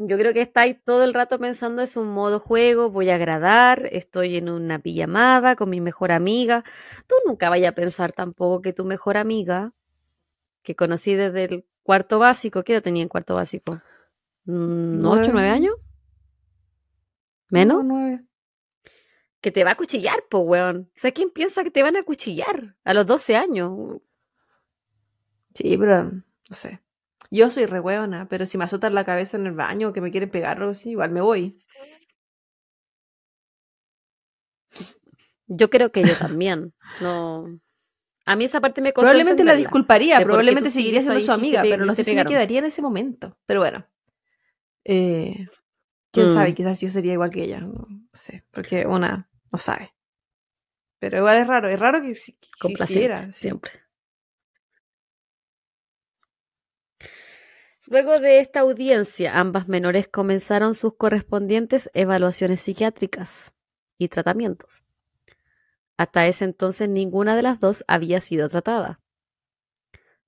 [0.00, 3.88] Yo creo que estáis todo el rato pensando es un modo juego, voy a agradar,
[3.90, 6.62] estoy en una pijamada con mi mejor amiga.
[7.06, 9.72] Tú nunca vayas a pensar tampoco que tu mejor amiga,
[10.62, 13.80] que conocí desde el cuarto básico, ¿qué edad tenía en cuarto básico?
[14.50, 15.48] Mm, ¿Ocho, nueve Nueve.
[15.50, 15.74] años?
[17.50, 17.84] ¿Menos?
[17.84, 18.24] No, nueve.
[19.40, 20.90] Que te va a cuchillar, po, weón.
[20.94, 23.72] O sea, ¿quién piensa que te van a cuchillar a los 12 años?
[25.54, 26.22] Sí, pero no
[26.56, 26.80] sé.
[27.30, 30.00] Yo soy re hueona, pero si me azotan la cabeza en el baño o que
[30.00, 31.56] me quieren pegar o así, igual me voy.
[35.46, 36.74] Yo creo que yo también.
[37.00, 37.46] No.
[38.26, 41.70] A mí esa parte me costó Probablemente la disculparía, probablemente seguiría siendo su amiga, pe-
[41.70, 43.36] pero no sé si me quedaría en ese momento.
[43.46, 43.86] Pero bueno.
[44.84, 45.44] Eh,
[46.12, 46.34] Quién Mm.
[46.34, 47.60] sabe, quizás yo sería igual que ella.
[47.60, 49.94] No sé, porque una no sabe.
[50.98, 53.08] Pero igual es raro, es raro que, que sí.
[53.32, 53.72] siempre.
[57.86, 63.54] Luego de esta audiencia, ambas menores comenzaron sus correspondientes evaluaciones psiquiátricas
[63.98, 64.84] y tratamientos.
[65.96, 69.00] Hasta ese entonces ninguna de las dos había sido tratada.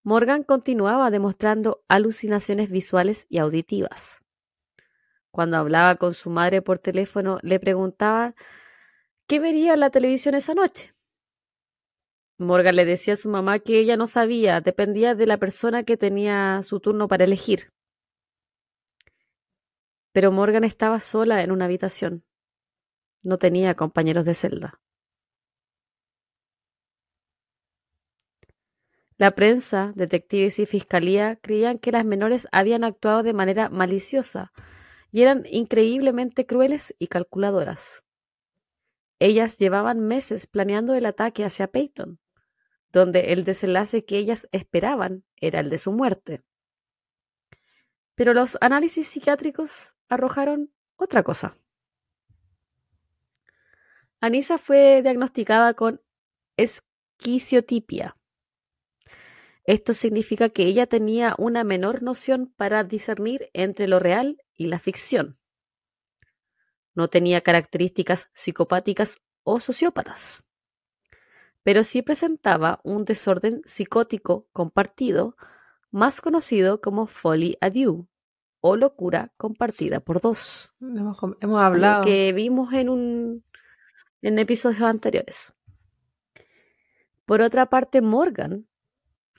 [0.02, 4.22] Morgan continuaba demostrando alucinaciones visuales y auditivas.
[5.32, 8.34] Cuando hablaba con su madre por teléfono, le preguntaba
[9.26, 10.92] qué vería en la televisión esa noche.
[12.36, 15.96] Morgan le decía a su mamá que ella no sabía, dependía de la persona que
[15.96, 17.72] tenía su turno para elegir.
[20.12, 22.24] Pero Morgan estaba sola en una habitación.
[23.24, 24.80] No tenía compañeros de celda.
[29.16, 34.52] La prensa, detectives y fiscalía creían que las menores habían actuado de manera maliciosa
[35.12, 38.02] y eran increíblemente crueles y calculadoras.
[39.20, 42.18] Ellas llevaban meses planeando el ataque hacia Peyton,
[42.90, 46.42] donde el desenlace que ellas esperaban era el de su muerte.
[48.14, 51.54] Pero los análisis psiquiátricos arrojaron otra cosa.
[54.20, 56.00] Anisa fue diagnosticada con
[56.56, 58.16] esquiciotipia.
[59.64, 64.78] Esto significa que ella tenía una menor noción para discernir entre lo real y la
[64.78, 65.36] ficción.
[66.94, 70.44] No tenía características psicopáticas o sociópatas,
[71.62, 75.36] pero sí presentaba un desorden psicótico compartido,
[75.90, 78.04] más conocido como folie à deux
[78.60, 80.74] o locura compartida por dos.
[80.80, 82.04] Hemos, hemos hablado.
[82.04, 83.44] Que vimos en un
[84.22, 85.54] en episodios anteriores.
[87.24, 88.68] Por otra parte, Morgan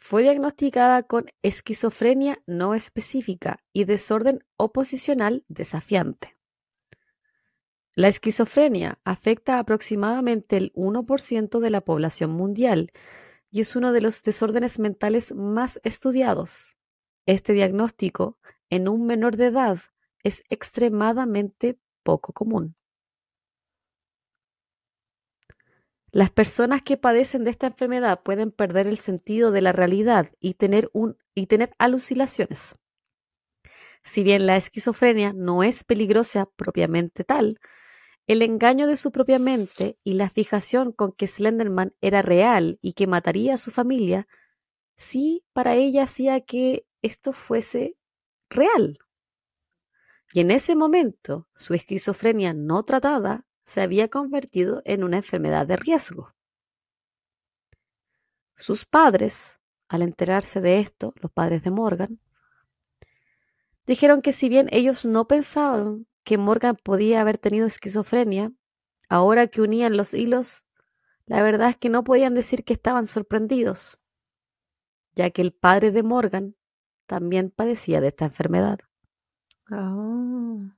[0.06, 6.38] fue diagnosticada con esquizofrenia no específica y desorden oposicional desafiante.
[7.96, 12.92] La esquizofrenia afecta aproximadamente el 1% de la población mundial
[13.50, 16.76] y es uno de los desórdenes mentales más estudiados.
[17.26, 18.38] Este diagnóstico
[18.70, 19.78] en un menor de edad
[20.22, 22.76] es extremadamente poco común.
[26.14, 30.54] Las personas que padecen de esta enfermedad pueden perder el sentido de la realidad y
[30.54, 30.92] tener,
[31.34, 32.76] y tener alucinaciones.
[34.04, 37.60] Si bien la esquizofrenia no es peligrosa propiamente tal,
[38.28, 42.94] el engaño de su propia mente y la fijación con que Slenderman era real y
[42.94, 44.28] que mataría a su familia,
[44.96, 47.98] sí para ella hacía que esto fuese
[48.52, 49.00] real.
[50.32, 55.78] Y en ese momento, su esquizofrenia no tratada se había convertido en una enfermedad de
[55.78, 56.34] riesgo.
[58.56, 62.20] Sus padres, al enterarse de esto, los padres de Morgan,
[63.86, 68.54] dijeron que si bien ellos no pensaban que Morgan podía haber tenido esquizofrenia,
[69.10, 70.66] ahora que unían los hilos,
[71.26, 74.02] la verdad es que no podían decir que estaban sorprendidos,
[75.16, 76.56] ya que el padre de Morgan
[77.06, 78.80] también padecía de esta enfermedad.
[79.70, 80.76] Ah.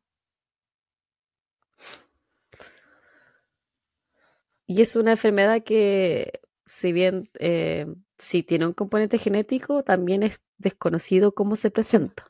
[4.68, 7.86] Y es una enfermedad que, si bien eh,
[8.18, 12.26] sí tiene un componente genético, también es desconocido cómo se presenta.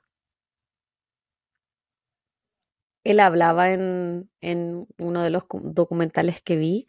[3.04, 6.88] Él hablaba en, en uno de los documentales que vi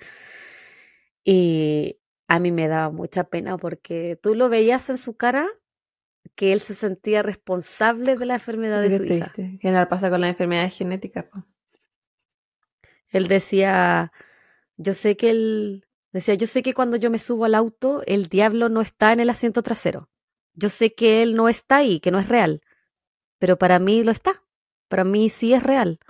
[1.22, 5.46] y a mí me daba mucha pena porque tú lo veías en su cara
[6.34, 9.32] que él se sentía responsable de la enfermedad de su hija.
[9.34, 11.26] ¿Qué general pasa con las enfermedades genéticas?
[13.08, 14.12] Él decía,
[14.76, 18.28] yo sé que él decía, yo sé que cuando yo me subo al auto, el
[18.28, 20.08] diablo no está en el asiento trasero.
[20.54, 22.62] Yo sé que él no está ahí, que no es real.
[23.38, 24.42] Pero para mí lo está.
[24.88, 26.00] Para mí sí es real.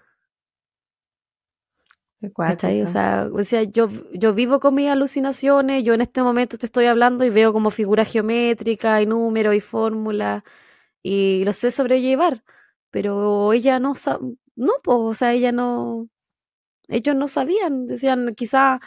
[2.83, 6.67] O sea, o sea yo, yo vivo con mis alucinaciones, yo en este momento te
[6.67, 10.43] estoy hablando y veo como figura geométrica y números y fórmulas
[11.03, 12.45] y lo sé sobrellevar,
[12.91, 16.09] pero ella no sabe, no, pues, o sea, ella no,
[16.89, 18.81] ellos no sabían, decían, quizá,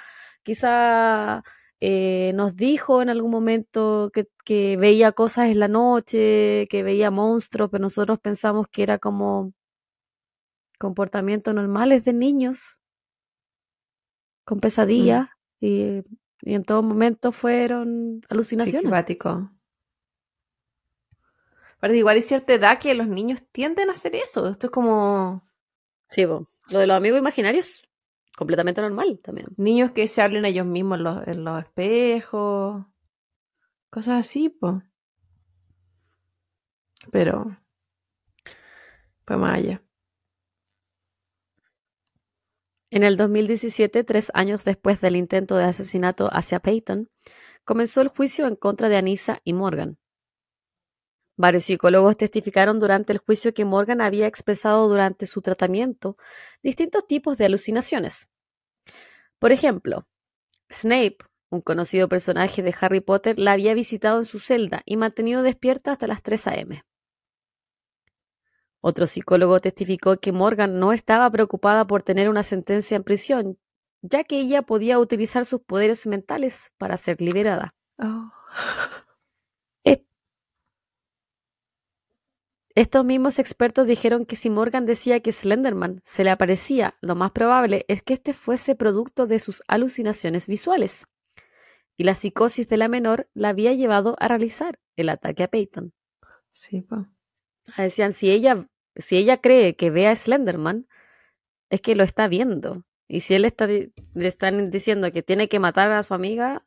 [0.44, 1.44] quizá
[1.82, 7.12] eh, nos dijo en algún momento que, que, veía cosas en la noche, que veía
[7.12, 9.54] monstruos, pero nosotros pensamos que era como
[10.78, 12.82] comportamientos normales de niños
[14.46, 14.62] con mm.
[14.62, 15.30] pesadillas
[15.60, 16.04] y,
[16.42, 18.90] y, en todo momento fueron alucinaciones.
[21.80, 24.50] Parece igual hay cierta edad que los niños tienden a hacer eso.
[24.50, 25.48] Esto es como...
[26.10, 27.89] Sí, lo de los amigos imaginarios
[28.40, 29.48] completamente normal también.
[29.58, 32.86] Niños que se hablen ellos mismos en los, en los espejos,
[33.90, 34.82] cosas así, pues.
[37.12, 37.58] Pero
[39.26, 39.84] fue más allá.
[42.90, 47.10] En el 2017, tres años después del intento de asesinato hacia Peyton,
[47.66, 49.99] comenzó el juicio en contra de Anissa y Morgan.
[51.40, 56.18] Varios psicólogos testificaron durante el juicio que Morgan había expresado durante su tratamiento
[56.62, 58.28] distintos tipos de alucinaciones.
[59.40, 60.06] Por ejemplo,
[60.70, 61.20] Snape,
[61.50, 65.94] un conocido personaje de Harry Potter, la había visitado en su celda y mantenido despierta
[65.94, 66.84] hasta las 3 a.m.
[68.82, 73.58] Otro psicólogo testificó que Morgan no estaba preocupada por tener una sentencia en prisión,
[74.02, 77.76] ya que ella podía utilizar sus poderes mentales para ser liberada.
[77.98, 78.30] Oh.
[82.80, 87.32] Estos mismos expertos dijeron que si Morgan decía que Slenderman se le aparecía, lo más
[87.32, 91.06] probable es que este fuese producto de sus alucinaciones visuales.
[91.98, 95.94] Y la psicosis de la menor la había llevado a realizar el ataque a Peyton.
[96.52, 97.02] Sí, pues.
[97.76, 100.88] Decían, si ella, si ella cree que ve a Slenderman,
[101.70, 102.86] es que lo está viendo.
[103.10, 106.66] Y si él está, le están diciendo que tiene que matar a su amiga,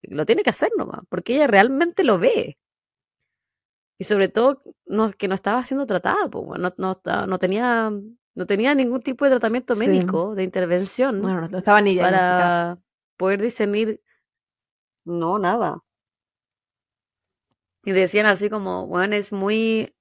[0.00, 2.56] lo tiene que hacer nomás, porque ella realmente lo ve.
[4.00, 7.92] Y sobre todo no, que no estaba siendo tratada, pues, no, no, no, tenía,
[8.34, 11.20] no tenía ningún tipo de tratamiento médico, de intervención.
[11.20, 12.78] Bueno, no estaba ni Para
[13.18, 14.00] poder discernir.
[15.04, 15.84] No, nada.
[17.84, 19.94] Y decían así como, bueno, es muy,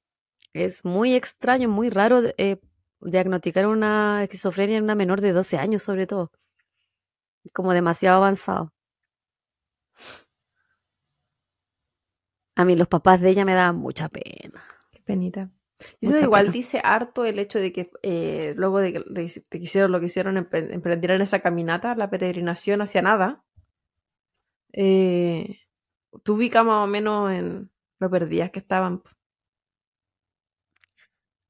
[0.54, 2.62] es muy extraño, muy raro eh,
[3.02, 6.32] diagnosticar una esquizofrenia en una menor de 12 años, sobre todo.
[7.52, 8.72] Como demasiado avanzado.
[12.60, 14.62] A mí los papás de ella me daban mucha pena.
[14.92, 15.50] Qué penita.
[16.02, 18.92] Y eso igual dice harto el hecho de que eh, luego de
[19.50, 23.46] que hicieron lo que hicieron, emprendieron esa caminata, la peregrinación hacia nada.
[24.74, 25.62] Eh,
[26.24, 29.04] tú ubicas más o menos en lo perdidas que estaban.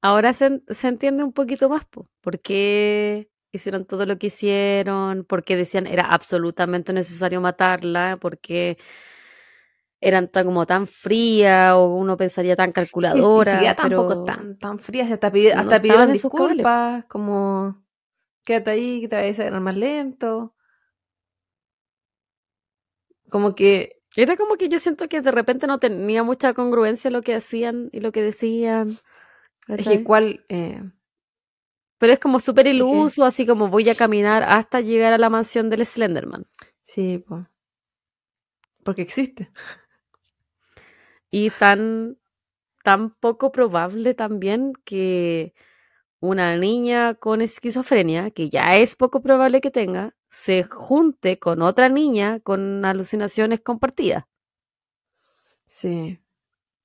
[0.03, 1.87] Ahora se, entiende un poquito más,
[2.21, 8.77] por qué hicieron todo lo que hicieron, por qué decían era absolutamente necesario matarla, porque
[10.01, 13.59] eran tan como tan frías o uno pensaría tan calculadora.
[13.59, 17.83] Sí, tampoco tan, tan frías, hasta, hasta pidieron disculpas, como
[18.43, 20.55] quédate ahí, que te vayas a más lento.
[23.29, 23.97] Como que...
[24.15, 27.89] Era como que yo siento que de repente no tenía mucha congruencia lo que hacían
[27.91, 28.97] y lo que decían.
[29.67, 30.43] Es que igual...
[30.49, 30.81] Eh,
[31.99, 35.69] pero es como súper iluso, así como voy a caminar hasta llegar a la mansión
[35.69, 36.47] del Slenderman.
[36.81, 37.45] Sí, pues.
[38.83, 39.51] Porque existe.
[41.31, 42.17] Y tan,
[42.83, 45.53] tan poco probable también que
[46.19, 51.89] una niña con esquizofrenia, que ya es poco probable que tenga, se junte con otra
[51.89, 54.25] niña con alucinaciones compartidas.
[55.67, 56.19] Sí.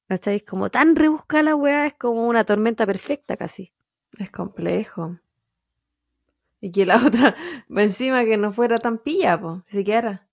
[0.09, 0.41] ¿Cachai?
[0.41, 3.73] Como tan rebuscada la weá, es como una tormenta perfecta casi.
[4.19, 5.19] Es complejo.
[6.61, 7.35] Y que la otra,
[7.69, 10.29] encima que no fuera tan pilla, pues, siquiera.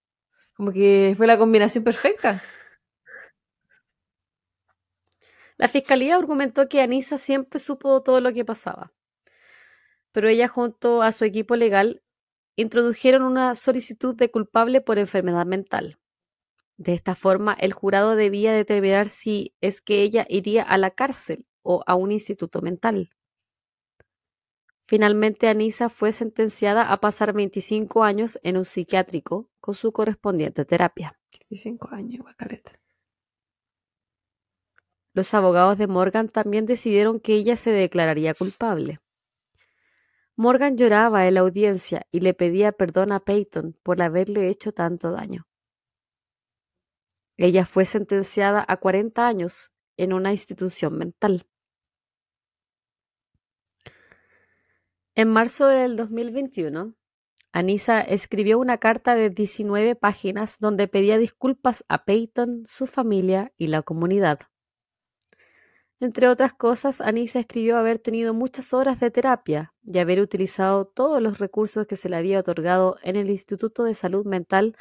[0.54, 2.42] Como que fue la combinación perfecta.
[5.62, 8.94] La fiscalía argumentó que Anisa siempre supo todo lo que pasaba,
[10.12, 12.02] pero ella junto a su equipo legal
[12.56, 16.00] introdujeron una solicitud de culpable por enfermedad mental.
[16.78, 21.46] De esta forma, el jurado debía determinar si es que ella iría a la cárcel
[21.62, 23.12] o a un instituto mental.
[24.88, 31.20] Finalmente, Anisa fue sentenciada a pasar 25 años en un psiquiátrico con su correspondiente terapia.
[31.52, 32.26] 25 años.
[35.14, 39.00] Los abogados de Morgan también decidieron que ella se declararía culpable.
[40.38, 45.12] Morgan lloraba en la audiencia y le pedía perdón a Peyton por haberle hecho tanto
[45.12, 45.46] daño.
[47.38, 51.48] Ella fue sentenciada a 40 años en una institución mental.
[55.14, 56.96] En marzo del 2021,
[57.52, 63.68] Anisa escribió una carta de 19 páginas donde pedía disculpas a Peyton, su familia y
[63.68, 64.40] la comunidad.
[66.02, 71.22] Entre otras cosas, Anisa escribió haber tenido muchas horas de terapia y haber utilizado todos
[71.22, 74.76] los recursos que se le había otorgado en el Instituto de Salud Mental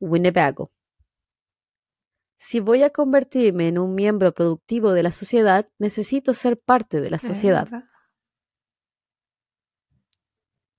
[0.00, 0.72] Winnebago.
[2.36, 7.10] Si voy a convertirme en un miembro productivo de la sociedad, necesito ser parte de
[7.10, 7.68] la sociedad.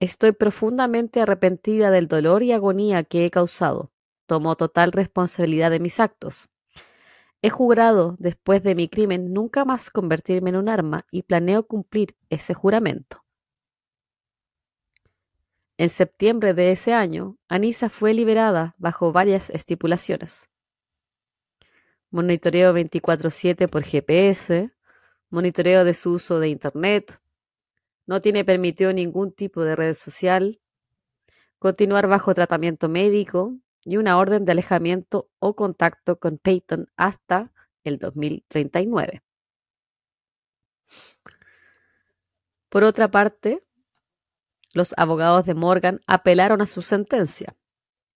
[0.02, 3.94] Estoy profundamente arrepentida del dolor y agonía que he causado.
[4.28, 6.50] Tomo total responsabilidad de mis actos.
[7.42, 12.16] He jurado, después de mi crimen, nunca más convertirme en un arma y planeo cumplir
[12.30, 13.24] ese juramento.
[15.78, 20.50] En septiembre de ese año, Anisa fue liberada bajo varias estipulaciones.
[22.10, 24.72] Monitoreo 24/7 por GPS,
[25.30, 27.20] monitoreo de su uso de Internet,
[28.08, 30.62] no tiene permitido ningún tipo de red social,
[31.60, 37.54] continuar bajo tratamiento médico, y una orden de alejamiento o contacto con Peyton hasta
[37.84, 39.22] el 2039.
[42.70, 43.64] Por otra parte,
[44.74, 47.56] los abogados de Morgan apelaron a su sentencia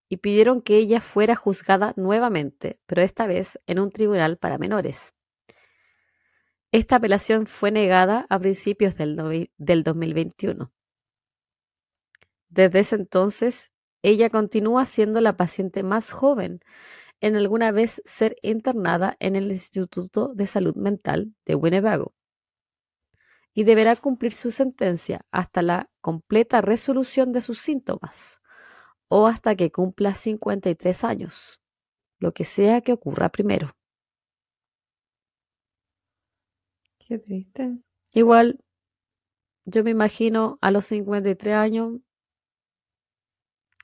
[0.10, 5.14] y pidieron que ella fuera juzgada nuevamente, pero esta vez en un tribunal para menores.
[6.72, 10.74] Esta apelación fue negada a principios del, del 2021.
[12.50, 13.72] Desde ese entonces,
[14.02, 16.60] ella continúa siendo la paciente más joven
[17.22, 22.14] en alguna vez ser internada en el Instituto de Salud Mental de Winnebago
[23.54, 28.42] y deberá cumplir su sentencia hasta la completa resolución de sus síntomas
[29.10, 31.62] o hasta que cumpla 53 años,
[32.20, 33.72] lo que sea que ocurra primero.
[37.00, 37.80] Qué triste.
[38.14, 38.64] Igual,
[39.66, 42.00] yo me imagino a los 53 años,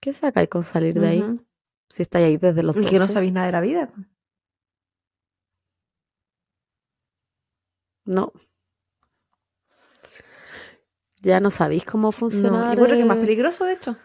[0.05, 1.23] ¿qué sacáis con salir de ahí?
[1.89, 3.13] Si estáis ahí desde los Y que no 12.
[3.13, 3.89] sabéis nada de la vida.
[8.05, 8.31] No.
[11.23, 13.97] Ya no sabéis cómo No, funcionar y bueno, que es más eh, peligroso, de hecho.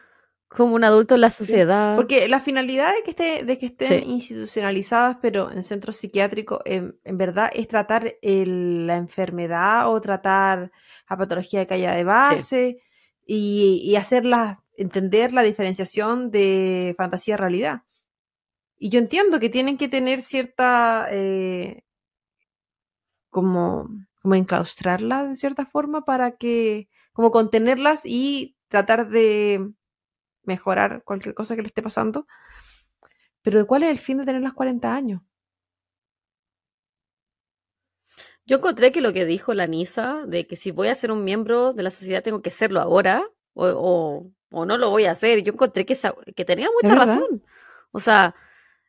[0.48, 1.97] como un adulto en la sociedad.
[1.97, 4.09] Porque la finalidad de que, esté, de que estén Sí.
[4.10, 10.72] institucionalizadas, pero en centros psiquiátricos, en, en verdad es tratar el- la enfermedad o tratar
[11.10, 12.78] la patología que haya de base
[13.27, 17.82] y, y hacerla, entender la diferenciación de fantasía-realidad.
[18.78, 21.82] Y yo entiendo que tienen que tener cierta, eh,
[23.31, 23.89] como,
[24.23, 29.73] como enclaustrarlas de cierta forma para que, como contenerlas y tratar de
[30.44, 32.27] mejorar cualquier cosa que le esté pasando.
[33.43, 35.20] Pero ¿cuál es el fin de tener los 40 años?
[38.47, 41.24] Yo encontré que lo que dijo la Nisa, de que si voy a ser un
[41.24, 43.24] miembro de la sociedad tengo que serlo ahora,
[43.55, 45.43] o, o- o no lo voy a hacer.
[45.43, 47.43] Yo encontré que, esa- que tenía mucha razón.
[47.93, 48.35] O sea,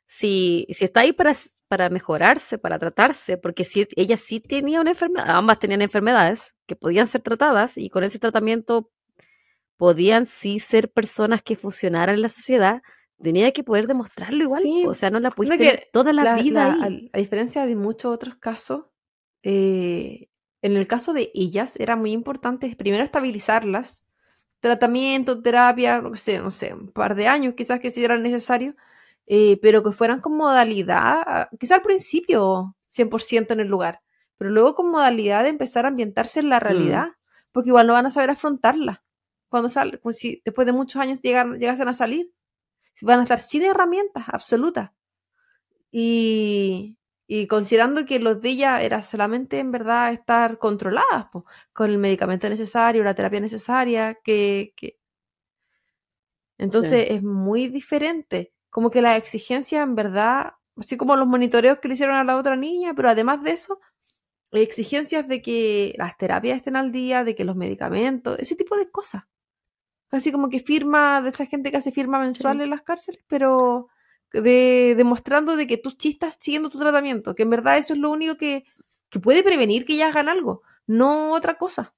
[0.05, 1.33] si, si está ahí para,
[1.67, 6.75] para mejorarse, para tratarse, porque si ella sí tenía una enfermedad, ambas tenían enfermedades que
[6.75, 8.91] podían ser tratadas y con ese tratamiento
[9.77, 12.81] podían sí ser personas que funcionaran en la sociedad,
[13.21, 14.61] tenía que poder demostrarlo igual.
[14.61, 14.83] Sí.
[14.87, 16.81] O sea, no la pudiste que toda la, La- vida la- ahí.
[16.83, 18.85] al- a diferencia de muchos otros casos,
[19.43, 20.27] eh,
[20.61, 24.05] en el caso de ellas era muy importante primero estabilizarlas,
[24.61, 28.75] tratamiento, terapia, no sé, no sé, un par de años quizás que si eran necesarios,
[29.27, 34.01] eh, pero que fueran con modalidad, ah, quizás al principio 100% en el lugar,
[34.37, 36.63] pero luego con modalidad de empezar a ambientarse en la Mm.
[36.63, 37.07] realidad,
[37.51, 39.03] porque igual no van a saber afrontarla.
[39.49, 42.31] Cuando sal, pues si después de muchos años llegan, llegasen a salir,
[43.01, 44.91] van a estar sin herramientas absolutas.
[45.91, 46.97] Y,
[47.33, 51.97] y considerando que los de ella era solamente en verdad estar controladas po, con el
[51.97, 54.99] medicamento necesario, la terapia necesaria, que, que...
[56.57, 58.51] entonces es muy diferente.
[58.69, 62.35] Como que las exigencias en verdad, así como los monitoreos que le hicieron a la
[62.35, 63.79] otra niña, pero además de eso,
[64.51, 68.91] exigencias de que las terapias estén al día, de que los medicamentos, ese tipo de
[68.91, 69.23] cosas.
[70.09, 72.63] Casi como que firma, de esa gente que hace firma mensual Sí.
[72.63, 73.87] en las cárceles, pero
[74.33, 77.99] de, demostrando de que tú sí estás siguiendo tu tratamiento, que en verdad eso es
[77.99, 78.65] lo único que,
[79.09, 81.93] que puede prevenir que ellas hagan algo, no otra cosa.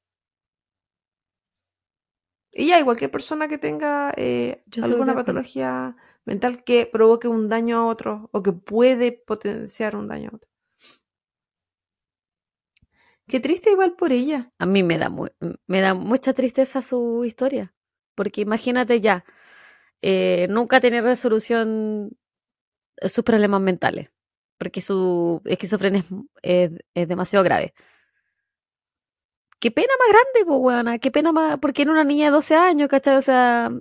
[2.52, 5.96] Y cualquier persona que tenga eh, alguna patología
[6.26, 10.50] mental que provoque un daño a otro o que puede potenciar un daño a otro.
[13.28, 14.52] Qué triste igual por ella.
[14.60, 15.28] A mí me da, mu-
[15.68, 17.74] me da mucha tristeza su historia,
[18.16, 19.24] porque imagínate ya,
[20.02, 22.12] eh, nunca tener resolución
[23.02, 24.10] sus problemas mentales,
[24.58, 26.12] porque su esquizofrenia es,
[26.42, 27.74] es- es demasiado grave.
[29.60, 32.56] Qué pena más grande, pues, weona, qué pena más, porque era una niña de 12
[32.56, 33.16] años, ¿cachai?
[33.16, 33.72] O sea,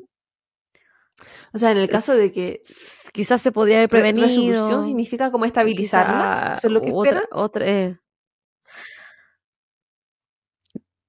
[1.53, 2.63] O sea, en el caso de que
[3.13, 4.27] quizás se podría haber re- prevenido.
[4.29, 7.99] resolución significa como estabilizarla, eso es lo que otra, otra, eh,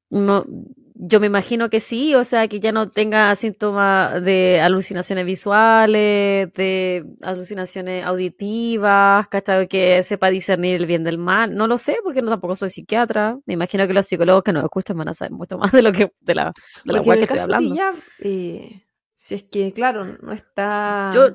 [0.09, 0.45] No,
[0.95, 6.53] yo me imagino que sí, o sea, que ya no tenga síntomas de alucinaciones visuales,
[6.53, 9.67] de alucinaciones auditivas, ¿cachai?
[9.67, 11.55] Que sepa discernir el bien del mal.
[11.55, 13.39] No lo sé, porque no tampoco soy psiquiatra.
[13.45, 15.91] Me imagino que los psicólogos que nos escuchan van a saber mucho más de lo
[15.91, 16.53] que, de la,
[16.85, 17.73] de la que estoy hablando.
[17.73, 21.11] ella, eh, si es que, claro, no está...
[21.13, 21.33] Yo,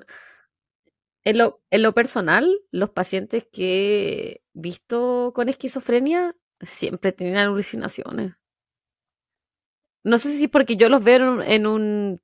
[1.24, 8.37] en lo, en lo personal, los pacientes que he visto con esquizofrenia siempre tienen alucinaciones.
[10.04, 12.20] No sé si es porque yo los veo en un, en un,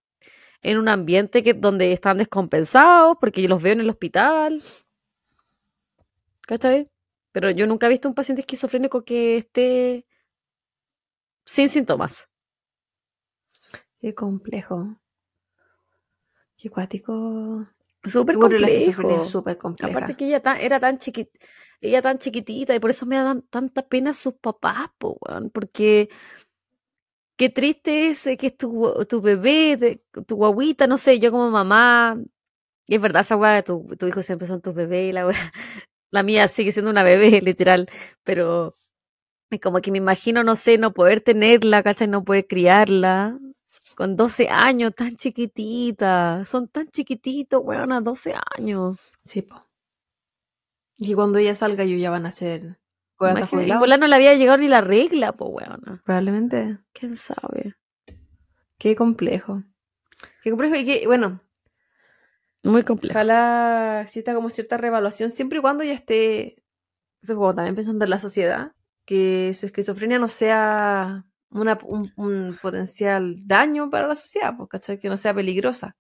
[0.63, 4.63] en un ambiente que, donde están descompensados, porque yo los veo en el hospital.
[6.43, 6.91] ¿Cachai?
[7.33, 10.07] Pero yo nunca he visto un paciente esquizofrénico que esté
[11.45, 12.29] sin síntomas.
[14.01, 15.01] Qué complejo.
[16.57, 17.67] Qué cuático.
[18.05, 19.25] Súper complejo.
[19.25, 19.59] súper.
[19.83, 21.31] Aparte que ella tan, era tan chiquita,
[21.81, 25.19] ella tan chiquitita y por eso me dan tanta pena sus papás, po,
[25.53, 26.11] porque
[27.37, 31.51] qué triste es eh, que es tu, tu bebé, tu guaguita, no sé, yo como
[31.51, 32.19] mamá,
[32.87, 35.37] y es verdad esa weá, tu, tu hijo siempre son tus bebés la weá,
[36.11, 37.89] la mía sigue siendo una bebé, literal,
[38.25, 38.77] pero
[39.51, 42.09] es como que me imagino, no sé, no poder tenerla, ¿cachai?
[42.09, 43.39] No poder criarla.
[43.97, 46.45] Con 12 años, tan chiquitita.
[46.47, 48.99] Son tan chiquititos, weón, a 12 años.
[49.23, 49.65] Sí, po.
[50.97, 52.79] Y cuando ella salga, yo ya van a ser.
[53.21, 56.03] En volar no le había llegado ni la regla, pues weón.
[56.05, 56.79] Probablemente.
[56.93, 57.77] ¿Quién sabe?
[58.79, 59.63] Qué complejo.
[60.43, 61.41] Qué complejo y que, bueno.
[62.63, 63.13] Muy complejo.
[63.13, 66.63] Ojalá exista como cierta revaluación, siempre y cuando ya esté.
[67.23, 68.73] Eso también pensando en la sociedad,
[69.07, 74.99] que su esquizofrenia no sea una, un, potencial daño para la sociedad, pues, ¿cachai?
[74.99, 75.97] Que no sea peligrosa.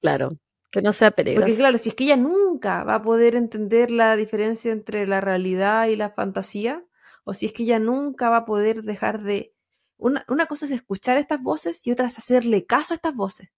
[0.00, 0.30] Claro,
[0.70, 1.46] que no sea peligrosa.
[1.46, 5.20] Porque claro, si es que ella nunca va a poder entender la diferencia entre la
[5.20, 6.84] realidad y la fantasía,
[7.24, 9.54] o si es que ella nunca va a poder dejar de...
[9.96, 13.50] Una, una cosa es escuchar estas voces y otra es hacerle caso a estas voces.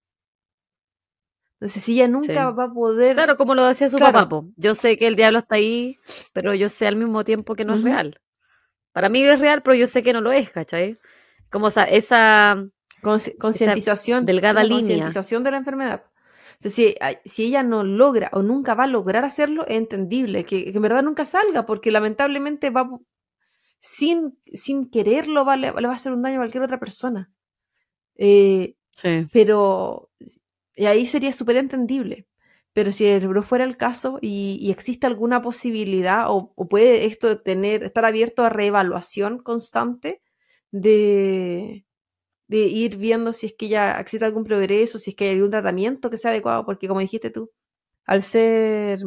[1.63, 3.15] Entonces, si ella nunca va a poder.
[3.15, 5.97] Claro, como lo decía su papá, yo sé que el diablo está ahí,
[6.33, 8.21] pero yo sé al mismo tiempo que no es real.
[8.91, 10.99] Para mí es real, pero yo sé que no lo es, ¿cachai?
[11.51, 12.67] Como esa, esa
[13.39, 14.81] concientización, delgada línea.
[14.81, 16.03] Concientización de la enfermedad.
[16.71, 16.95] Si,
[17.25, 21.03] si, ella no logra o nunca va a lograr hacerlo, es entendible que, en verdad
[21.03, 22.89] nunca salga, porque lamentablemente va
[23.81, 27.31] sin, sin quererlo va, le, va a hacer un daño a cualquier otra persona.
[28.17, 29.27] Eh, sí.
[29.33, 30.11] Pero
[30.77, 32.27] y ahí sería súper entendible.
[32.73, 37.85] Pero si el fuera el caso y, existe alguna posibilidad o, o, puede esto tener,
[37.85, 40.23] estar abierto a reevaluación constante,
[40.71, 41.85] de,
[42.53, 45.51] de ir viendo si es que ya existe algún progreso, si es que hay algún
[45.51, 47.51] tratamiento que sea adecuado, porque como dijiste tú,
[48.07, 49.01] al ser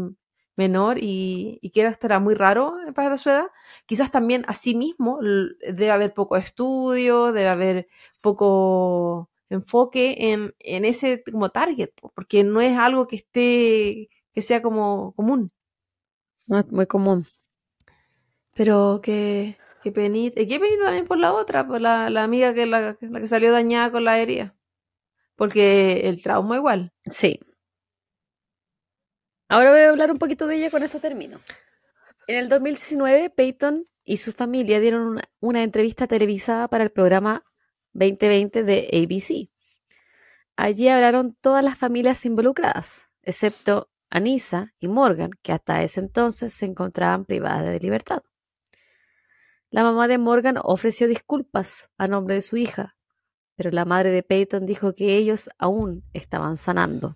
[0.55, 3.47] menor y, y que era muy raro para su edad,
[3.85, 7.87] quizás también a sí mismo debe haber poco estudio, debe haber
[8.21, 14.61] poco enfoque en, en ese como target, porque no es algo que esté, que sea
[14.61, 15.51] como común.
[16.47, 17.25] No es muy común.
[18.55, 20.41] Pero que, Qué penita.
[20.41, 23.51] Y qué penita también por la otra, por la, amiga que la, la, que salió
[23.51, 24.55] dañada con la herida.
[25.35, 26.91] Porque el trauma igual.
[27.03, 27.39] Sí.
[29.47, 31.37] Ahora voy a hablar un poquito de ella con esto termino.
[32.25, 37.43] En el 2019, Peyton y su familia dieron una, una entrevista televisada para el programa
[37.93, 39.51] 2020 de ABC.
[40.55, 46.65] Allí hablaron todas las familias involucradas, excepto Anissa y Morgan, que hasta ese entonces se
[46.65, 48.23] encontraban privadas de libertad.
[49.69, 52.97] La mamá de Morgan ofreció disculpas a nombre de su hija,
[53.55, 57.13] pero la madre de Peyton dijo que ellos aún estaban sanando.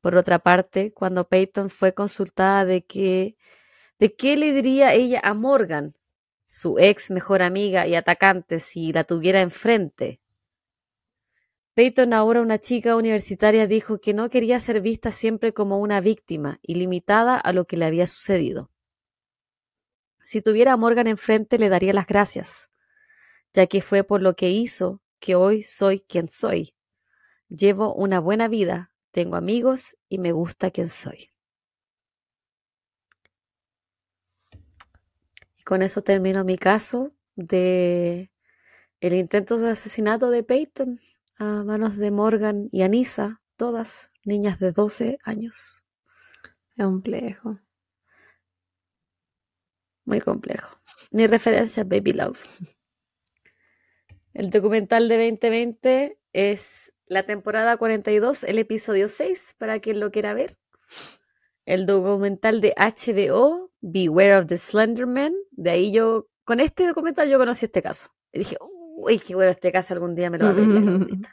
[0.00, 2.84] Por otra parte, cuando Peyton fue consultada de
[3.98, 5.94] de qué le diría ella a Morgan,
[6.48, 10.20] su ex mejor amiga y atacante, si la tuviera enfrente,
[11.74, 16.60] Peyton, ahora una chica universitaria, dijo que no quería ser vista siempre como una víctima
[16.62, 18.70] y limitada a lo que le había sucedido.
[20.24, 22.70] Si tuviera a Morgan enfrente le daría las gracias,
[23.52, 26.74] ya que fue por lo que hizo que hoy soy quien soy.
[27.48, 31.30] Llevo una buena vida, tengo amigos y me gusta quien soy.
[35.56, 38.32] Y con eso termino mi caso de
[39.00, 40.98] el intento de asesinato de Peyton
[41.36, 45.84] a manos de Morgan y Anisa, todas niñas de 12 años.
[46.76, 47.58] Es complejo.
[50.04, 50.76] Muy complejo.
[51.10, 52.42] Mi referencia es Baby Love.
[54.34, 60.34] El documental de 2020 es la temporada 42, el episodio 6, para quien lo quiera
[60.34, 60.58] ver.
[61.64, 65.32] El documental de HBO, Beware of the Slender Man.
[65.52, 68.10] De ahí yo, con este documental yo conocí este caso.
[68.32, 70.66] Y dije, uy, qué bueno este caso, algún día me lo va a ver.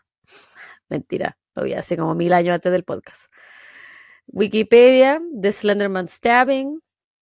[0.90, 3.32] Mentira, lo vi hace como mil años antes del podcast.
[4.28, 6.82] Wikipedia, The Slenderman Stabbing,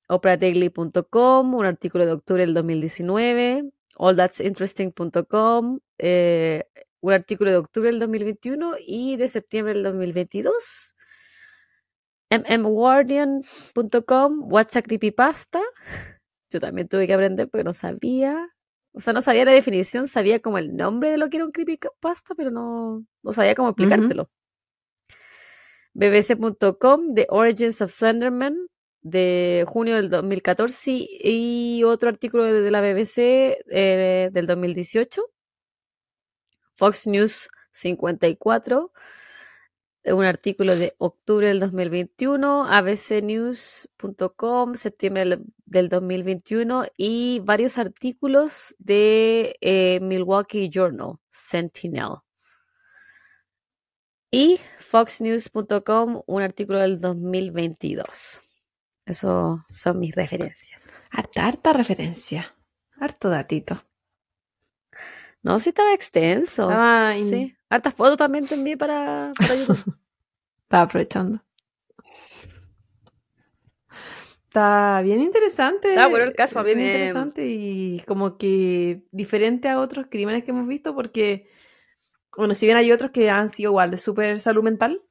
[0.10, 6.64] opradaily.com, un artículo de octubre del 2019, allthat'sinteresting.com, eh,
[7.02, 10.96] un artículo de octubre del 2021 y de septiembre del 2022.
[12.32, 15.62] mmguardian.com, what's a creepypasta.
[16.52, 18.36] Yo también tuve que aprender porque no sabía.
[18.94, 21.52] O sea, no sabía la definición, sabía como el nombre de lo que era un
[21.52, 24.30] creepypasta, pero no, no sabía cómo explicártelo.
[25.94, 28.69] bbc.com, The Origins of Slenderman,
[29.02, 35.22] de junio del 2014 y otro artículo de la BBC eh, del 2018.
[36.76, 38.92] Fox News 54,
[40.06, 50.00] un artículo de octubre del 2021, abcnews.com, septiembre del 2021 y varios artículos de eh,
[50.02, 52.20] Milwaukee Journal, Sentinel.
[54.32, 58.49] Y foxnews.com, un artículo del 2022.
[59.10, 60.90] Eso son mis referencias.
[61.12, 62.56] Harta, harta referencia.
[63.00, 63.84] Harto datito.
[65.42, 66.70] No, sí estaba extenso.
[67.24, 67.56] Sí.
[67.70, 69.98] Hartas fotos también te envié para, para YouTube.
[70.64, 71.44] estaba aprovechando.
[74.48, 75.90] Está bien interesante.
[75.90, 80.52] Está bueno el caso, bien me- interesante y como que diferente a otros crímenes que
[80.52, 81.50] hemos visto porque,
[82.36, 85.04] bueno, si bien hay otros que han sido igual de súper salud mental,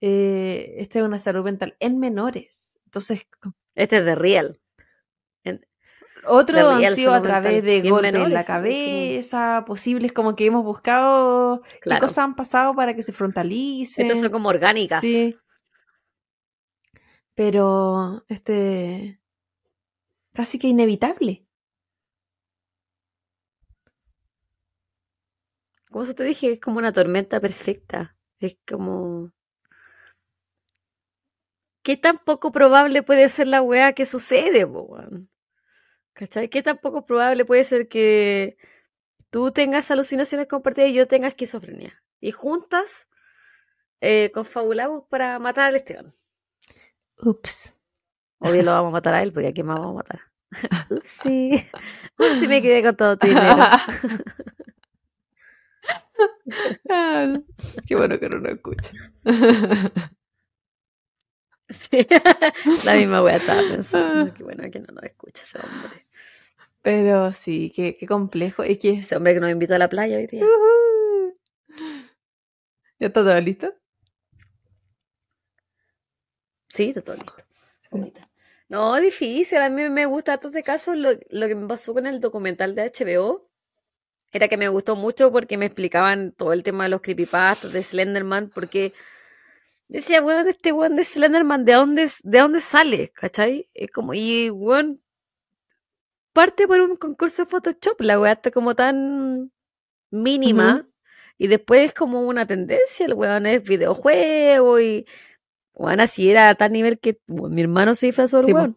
[0.00, 2.69] eh, esta es una salud mental en menores.
[2.90, 3.22] Entonces,
[3.76, 4.60] Este es de Real.
[6.26, 10.44] otros han real sido a través de golpes en la como- cabeza, posibles como que
[10.46, 12.00] hemos buscado qué Claro.
[12.02, 14.04] cosas han pasado para que se frontalicen.
[14.06, 15.00] Estas son como orgánicas.
[15.00, 15.36] Sí.
[17.34, 19.20] Pero, este,
[20.34, 21.46] casi que inevitable.
[25.90, 28.16] Como eso te dije, es como una tormenta perfecta.
[28.40, 29.32] Es como.
[31.82, 35.30] ¿Qué tan poco probable puede ser la weá que sucede, weón?
[36.12, 36.48] ¿Cachai?
[36.48, 38.58] ¿Qué tan poco probable puede ser que
[39.30, 42.02] tú tengas alucinaciones compartidas y yo tenga esquizofrenia?
[42.20, 43.08] Y juntas
[44.00, 46.12] eh, confabulamos para matar al Esteban.
[47.18, 47.78] Ups.
[48.38, 50.20] Obvio lo vamos a matar a él, porque a quién más vamos a matar.
[50.90, 51.66] Upsi.
[52.18, 53.56] Upsi, me quedé con todo tu dinero.
[57.86, 58.92] Qué bueno que no nos escucha.
[61.70, 62.04] Sí,
[62.84, 64.34] la misma wea estaba pensando.
[64.34, 66.06] Qué bueno que no nos escucha ese hombre.
[66.82, 68.64] Pero sí, qué, qué complejo.
[68.64, 68.94] Es que.
[68.94, 70.44] Ese hombre que nos invitó a la playa hoy día.
[72.98, 73.72] ¿Ya está todo listo?
[76.68, 77.44] Sí, está todo listo.
[77.90, 78.28] Bonita.
[78.68, 79.58] No, difícil.
[79.58, 80.94] A mí me gusta harto este caso.
[80.94, 83.48] Lo, lo que me pasó con el documental de HBO
[84.32, 87.82] era que me gustó mucho porque me explicaban todo el tema de los creepypastas, de
[87.82, 88.92] Slenderman, porque
[89.98, 93.08] decía, weón, este weón de Slenderman, ¿de dónde, de dónde sale?
[93.10, 93.68] ¿Cachai?
[93.74, 95.02] Es como, y weón,
[96.32, 99.52] parte por un concurso de Photoshop, la weá está como tan
[100.10, 100.86] mínima.
[101.38, 105.06] Y después es como una tendencia, el weón es videojuego y
[105.72, 108.76] weón así era a tal nivel que weón, mi hermano se disfrazó del Sí, weón.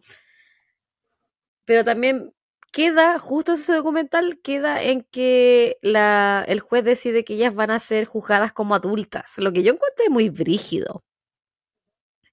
[1.64, 2.34] Pero también
[2.74, 7.78] queda, justo ese documental, queda en que la, el juez decide que ellas van a
[7.78, 11.04] ser juzgadas como adultas, lo que yo encontré muy brígido.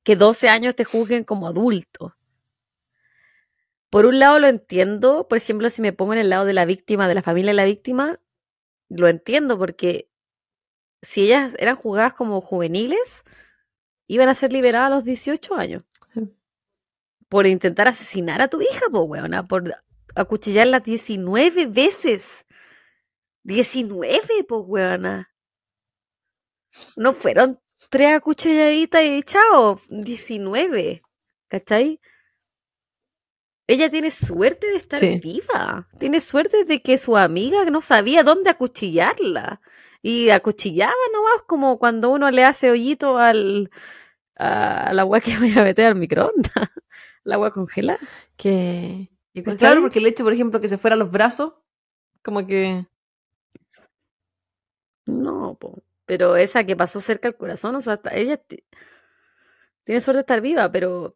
[0.03, 2.15] Que 12 años te juzguen como adulto.
[3.91, 6.65] Por un lado lo entiendo, por ejemplo, si me pongo en el lado de la
[6.65, 8.19] víctima, de la familia de la víctima,
[8.89, 10.09] lo entiendo porque
[11.03, 13.25] si ellas eran juzgadas como juveniles,
[14.07, 16.21] iban a ser liberadas a los 18 años Sí.
[17.29, 19.63] por intentar asesinar a tu hija, po, weona, por
[20.15, 22.45] acuchillarla 19 veces.
[23.43, 25.29] 19, po, weona.
[26.95, 27.59] No fueron
[27.89, 31.01] tres acuchilladitas y chao, 19,
[31.49, 31.99] ¿cachai?
[33.67, 35.19] Ella tiene suerte de estar Sí.
[35.23, 39.61] viva, tiene suerte de que su amiga no sabía dónde acuchillarla.
[40.03, 43.69] Y acuchillaba nomás como cuando uno le hace hoyito al,
[44.35, 46.53] a la agua que voy a meter al microondas,
[47.23, 47.99] la agua congelada.
[48.35, 49.09] Que.
[49.33, 51.53] Pues, claro, porque el hecho, por ejemplo, que se fuera a los brazos,
[52.23, 52.85] como que.
[55.05, 55.83] No, po.
[56.05, 58.63] pero esa que pasó cerca al corazón, o sea, ella ti-
[59.83, 61.15] tiene suerte de estar viva, pero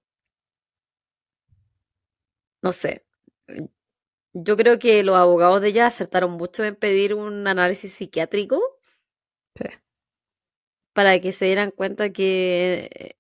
[2.62, 3.06] no sé.
[4.34, 8.62] Yo creo que los abogados de ella acertaron mucho en pedir un análisis psiquiátrico
[9.56, 9.66] Sí.
[10.94, 13.18] para que se dieran cuenta que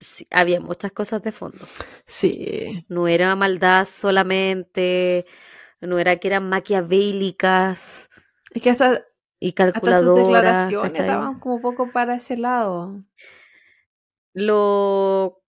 [0.00, 1.66] sí, había muchas cosas de fondo.
[2.04, 2.84] Sí.
[2.88, 5.26] No era maldad solamente,
[5.80, 8.08] no era que eran maquiavélicas
[8.50, 9.04] Es que hasta,
[9.40, 10.24] y hasta sus calculadoras.
[10.24, 11.08] declaraciones ¿cachai?
[11.08, 13.04] daban como poco para ese lado.
[14.34, 15.42] Lo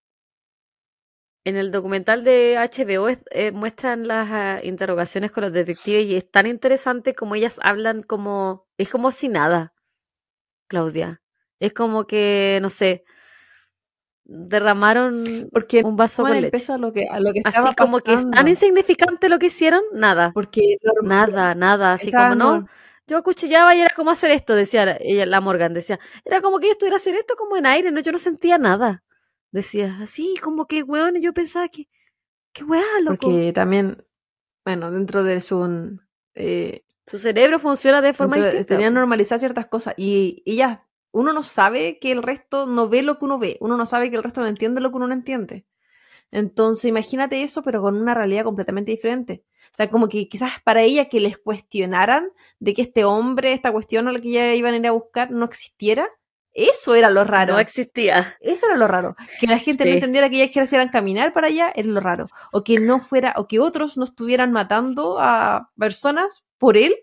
[1.44, 6.16] en el documental de HBO es- eh, muestran las ah, interrogaciones con los detectives y
[6.16, 9.74] es tan interesante como ellas hablan como es como si nada,
[10.68, 11.22] Claudia.
[11.60, 13.04] Es como que no sé,
[14.32, 16.52] derramaron Porque un vaso con el leche.
[16.52, 18.50] peso a lo que, a lo que Así como que es tan pasando.
[18.50, 20.30] insignificante lo que hicieron, nada.
[20.32, 22.66] Porque Nada, nada, así como no.
[23.06, 25.98] Yo acuchillaba y era como hacer esto, decía la- ella, la Morgan, decía.
[26.24, 29.02] Era como que yo estuviera hacer esto como en aire, no, yo no sentía nada.
[29.50, 31.88] Decía, así, como que, weón, y yo pensaba que,
[32.52, 33.16] qué weá, loco.
[33.20, 34.04] Porque también,
[34.64, 35.98] bueno, dentro de su.
[36.34, 38.74] Eh, Su cerebro funciona de forma Entonces, distinta.
[38.76, 39.00] tenían po.
[39.00, 43.18] normalizar ciertas cosas y, y ya, uno no sabe que el resto no ve lo
[43.18, 45.14] que uno ve, uno no sabe que el resto no entiende lo que uno no
[45.14, 45.66] entiende.
[46.30, 49.44] Entonces, imagínate eso, pero con una realidad completamente diferente.
[49.72, 53.72] O sea, como que quizás para ella que les cuestionaran de que este hombre, esta
[53.72, 56.08] cuestión a la que ya iban a ir a buscar, no existiera,
[56.52, 57.54] eso era lo raro.
[57.54, 58.36] No existía.
[58.40, 59.16] Eso era lo raro.
[59.40, 62.26] Que la gente no entendiera que ellas quisieran caminar para allá era lo raro.
[62.52, 66.94] O que no fuera, o que otros no estuvieran matando a personas por él.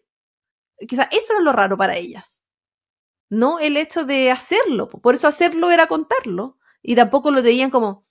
[0.88, 2.37] Quizás eso era lo raro para ellas.
[3.30, 4.90] No el hecho de hacerlo.
[4.90, 6.58] Por eso hacerlo era contarlo.
[6.82, 8.06] Y tampoco lo veían como,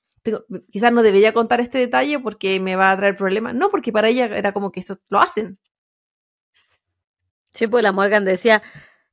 [0.70, 3.54] quizás no debería contar este detalle porque me va a traer problemas.
[3.54, 5.58] No, porque para ella era como que eso lo hacen.
[7.54, 8.62] Sí, pues la Morgan decía,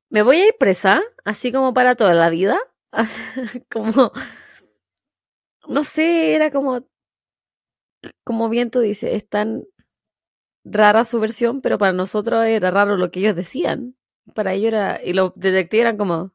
[0.10, 2.60] me voy a ir presa, así como para toda la vida.
[3.72, 4.12] como,
[5.68, 6.86] no sé, era como,
[8.24, 9.66] como bien tú dices, es tan
[10.66, 13.96] rara su versión, pero para nosotros era raro lo que ellos decían.
[14.34, 16.32] Para ellos era, y los detectives eran como...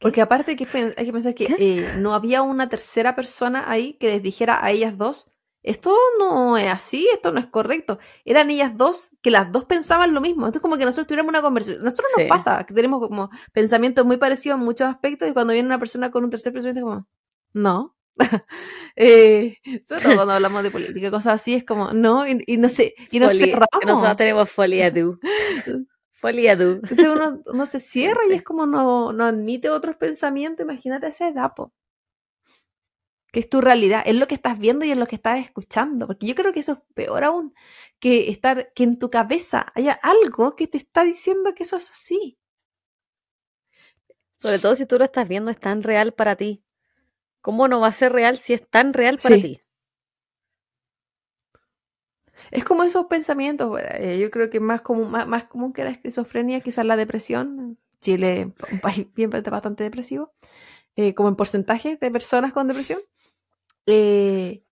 [0.00, 3.94] Porque aparte hay que, hay que pensar que eh, no había una tercera persona ahí
[3.94, 5.32] que les dijera a ellas dos,
[5.66, 7.98] esto no es así, esto no es correcto.
[8.24, 10.42] Eran ellas dos que las dos pensaban lo mismo.
[10.42, 11.82] Entonces como que nosotros tuviéramos una conversación.
[11.82, 15.66] Nosotros nos pasa, que tenemos como pensamientos muy parecidos en muchos aspectos y cuando viene
[15.66, 17.08] una persona con un tercer pensamiento como,
[17.52, 17.96] no.
[18.96, 22.94] eh, sobre todo cuando hablamos de política, cosas así, es como, no, y, no sé,
[23.10, 23.68] y nos cerramos.
[23.84, 25.18] Nosotros tenemos folia tú.
[26.16, 26.80] Folia tú.
[26.82, 30.64] Entonces uno, se cierra y es como no, no admite otros pensamientos.
[30.64, 31.72] Imagínate ese dapo
[33.36, 36.06] que es tu realidad, es lo que estás viendo y es lo que estás escuchando,
[36.06, 37.54] porque yo creo que eso es peor aún
[37.98, 41.90] que estar que en tu cabeza haya algo que te está diciendo que eso es
[41.90, 42.38] así.
[44.36, 46.64] Sobre todo si tú lo estás viendo es tan real para ti.
[47.42, 49.60] ¿Cómo no va a ser real si es tan real para ti?
[52.50, 56.60] Es como esos pensamientos, eh, yo creo que más común, más, común que la esquizofrenia,
[56.60, 57.78] quizás la depresión.
[58.00, 60.32] Chile, un país bien bastante depresivo,
[60.96, 63.00] eh, como en porcentaje de personas con depresión.
[63.86, 64.62] Eh,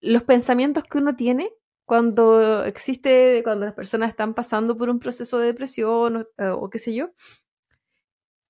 [0.00, 1.50] los pensamientos que uno tiene
[1.84, 6.94] cuando existe, cuando las personas están pasando por un proceso de depresión o, qué sé
[6.94, 7.10] yo,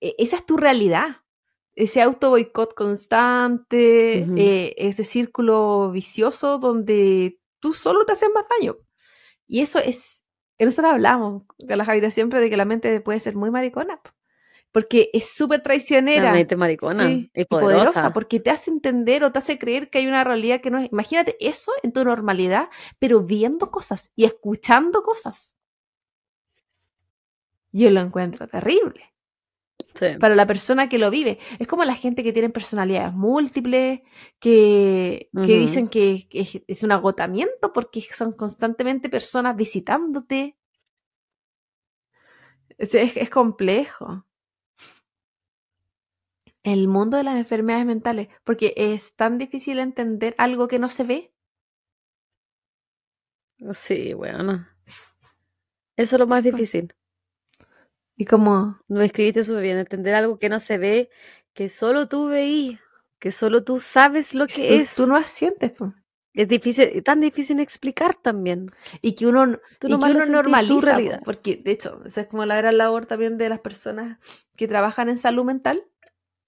[0.00, 1.22] e, esa es tu realidad.
[1.76, 8.76] Ese auto boicot constante, eh, ese círculo vicioso donde tú solo te haces más daño.
[9.46, 10.22] Y eso es,
[10.58, 14.02] nosotros hablamos con la Javidad siempre de que la mente puede ser muy maricona
[14.70, 16.20] porque es súper traicionera.
[16.20, 18.12] Realmente maricona y poderosa.
[18.12, 20.92] Porque te hace entender o te hace creer que hay una realidad que no es.
[20.92, 22.68] Imagínate eso en tu normalidad,
[22.98, 25.54] pero viendo cosas y escuchando cosas.
[27.72, 29.13] Yo lo encuentro terrible.
[30.18, 31.38] Para la persona que lo vive.
[31.58, 34.00] Es como la gente que tiene personalidades múltiples,
[34.38, 36.28] que, que dicen que,
[36.66, 40.56] es un agotamiento porque son constantemente personas visitándote.
[42.78, 44.26] es complejo
[46.64, 51.04] el mundo de las enfermedades mentales, porque es tan difícil entender algo que no se
[51.04, 51.34] ve.
[53.74, 54.66] Sí, bueno.
[55.96, 56.92] Eso es lo más difícil.
[58.16, 58.78] Y como...
[58.88, 61.10] No escribiste súper bien, entender algo que no se ve,
[61.52, 62.78] que solo tú veí,
[63.18, 64.96] que solo tú sabes lo que es.
[64.96, 65.92] Tú no sientes, pues.
[66.34, 68.70] Es difícil, tan difícil explicar también.
[69.00, 71.22] Y que uno, tú y que uno normaliza, tu realidad.
[71.24, 74.18] porque de hecho, esa es como la gran labor también de las personas
[74.56, 75.84] que trabajan en salud mental,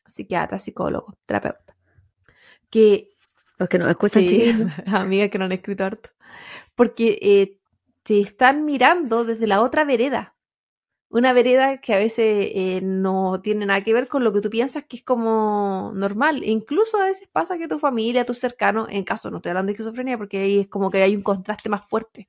[0.09, 1.77] psiquiatra, psicólogo, terapeuta.
[2.69, 3.11] Que,
[3.59, 4.53] Los que no escuchan sí,
[4.87, 6.11] amigas que no han escrito harto.
[6.75, 7.61] Porque eh,
[8.03, 10.36] te están mirando desde la otra vereda.
[11.17, 14.51] Una vereda que a veces eh, no tiene nada que ver con lo que tú
[14.51, 16.45] piensas que es como normal.
[16.45, 19.73] Incluso a veces pasa que tu familia, tus cercanos, en caso no estoy hablando de
[19.75, 22.29] esquizofrenia, porque ahí es como que hay un contraste más fuerte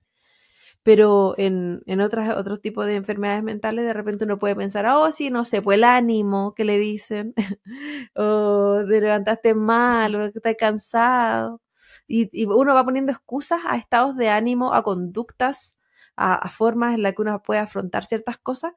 [0.84, 5.12] pero en, en otras, otros tipos de enfermedades mentales de repente uno puede pensar, oh,
[5.12, 7.34] sí, no sé, pues el ánimo que le dicen,
[8.16, 11.62] o te levantaste mal, o estás cansado,
[12.08, 15.77] y, uno va poniendo excusas a estados de ánimo, a conductas,
[16.18, 18.74] a, formas en las que uno puede afrontar ciertas cosas,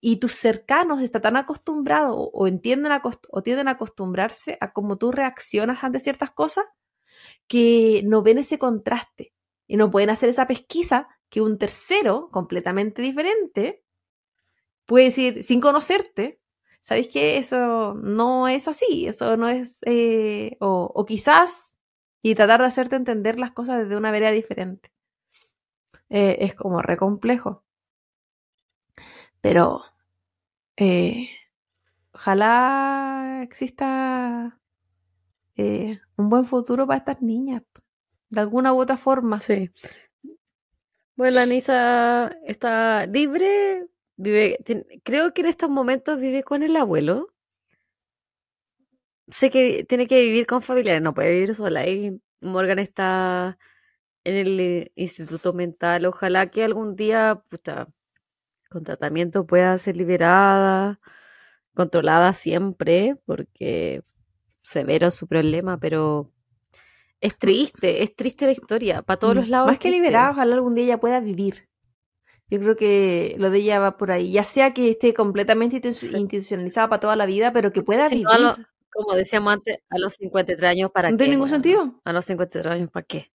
[0.00, 2.92] y tus cercanos están tan acostumbrados o, entienden
[3.30, 6.64] o tienden a acostumbrarse a cómo tú reaccionas ante ciertas cosas,
[7.46, 9.34] que no ven ese contraste
[9.66, 13.84] y no pueden hacer esa pesquisa que un tercero completamente diferente
[14.90, 16.40] puede decir, sin conocerte,
[16.80, 19.06] ¿sabéis que eso no es así?
[19.06, 21.78] Eso no es, eh, o, quizás,
[22.22, 24.90] y tratar de hacerte entender las cosas desde una vereda diferente.
[26.10, 27.62] Eh, es como re complejo.
[29.44, 29.82] Pero,
[30.76, 31.30] eh,
[32.12, 34.60] ojalá exista
[36.16, 37.62] un buen futuro para estas niñas,
[38.30, 39.40] de alguna u otra forma.
[39.40, 39.70] Sí.
[41.16, 44.58] Bueno, la Nisa está libre, vive,
[45.04, 47.28] creo que en estos momentos vive con el abuelo.
[49.28, 51.86] Sé que tiene que vivir con familiares, no puede vivir sola.
[51.86, 53.58] Y Morgan está
[54.30, 56.06] en el eh, instituto mental.
[56.06, 57.88] Ojalá que algún día, puta,
[58.70, 61.00] con tratamiento pueda ser liberada,
[61.74, 64.02] controlada siempre, porque
[64.62, 66.32] severo su problema, pero
[67.20, 69.66] es triste, es triste la historia, para todos mm, los lados.
[69.68, 71.68] Más que liberada, ojalá algún día ella pueda vivir.
[72.48, 74.32] Yo creo que lo de ella va por ahí.
[74.32, 78.26] Ya sea que esté completamente institucionalizada para toda la vida, pero que pueda vivir.
[78.92, 81.24] Como decíamos antes, a los 53 años, ¿para no qué?
[81.24, 81.62] tiene ningún weona?
[81.62, 82.00] sentido.
[82.04, 83.30] A los 53 años, ¿para qué?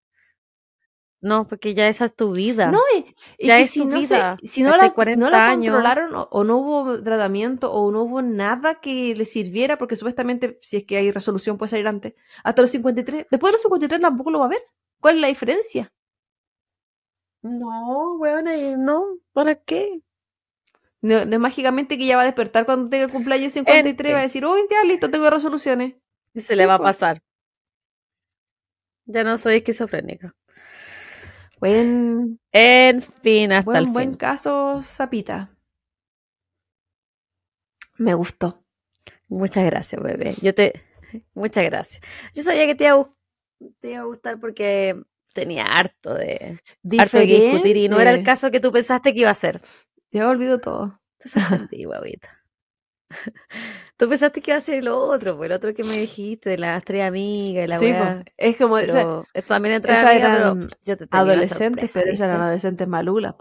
[1.29, 2.67] No, porque ya esa es tu vida.
[2.71, 3.05] No, es,
[3.37, 4.41] es Ya que es si tu no, se, vida.
[4.43, 8.03] si no la, si 40 no la controlaron o, o no hubo tratamiento o no
[8.03, 12.13] hubo nada que le sirviera, porque supuestamente si es que hay resolución puede salir antes,
[12.43, 14.63] hasta los 53, después de los 53 tampoco lo va a ver.
[14.99, 15.93] ¿Cuál es la diferencia?
[17.43, 20.01] No, weona, y no, ¿para qué?
[21.01, 24.19] No, no es mágicamente que ya va a despertar cuando tenga cumpleaños 53 y va
[24.19, 25.95] a decir, uy, ya listo, tengo resoluciones.
[26.35, 26.83] Y se Sí, le va a po.
[26.83, 27.21] pasar.
[29.07, 30.35] Ya no soy esquizofrénica.
[31.65, 34.17] Buen, En fin, hasta buen, el buen fin.
[34.17, 35.49] caso, Zapita.
[37.97, 38.63] Me gustó.
[39.27, 40.35] Muchas gracias, bebé.
[40.41, 40.73] Yo te.
[41.33, 42.01] Muchas gracias.
[42.33, 43.09] Yo sabía que te iba a,
[43.79, 45.01] te iba a gustar porque
[45.33, 46.59] tenía harto de,
[46.99, 49.33] harto de que discutir y no era el caso que tú pensaste que iba a
[49.33, 49.59] ser.
[50.11, 51.01] Ya olvido todo.
[51.17, 52.45] Te sorprendí, guavita.
[53.97, 56.57] Tú pensaste que iba a ser lo otro, pues el otro que me dijiste, de
[56.57, 58.23] las tres amigas la sí, weá.
[58.23, 62.11] po, es como, o sea, Pero también pero yo te tenía una adolescentes, sorpresa, pero
[62.11, 63.35] ellas eran adolescentes malulas.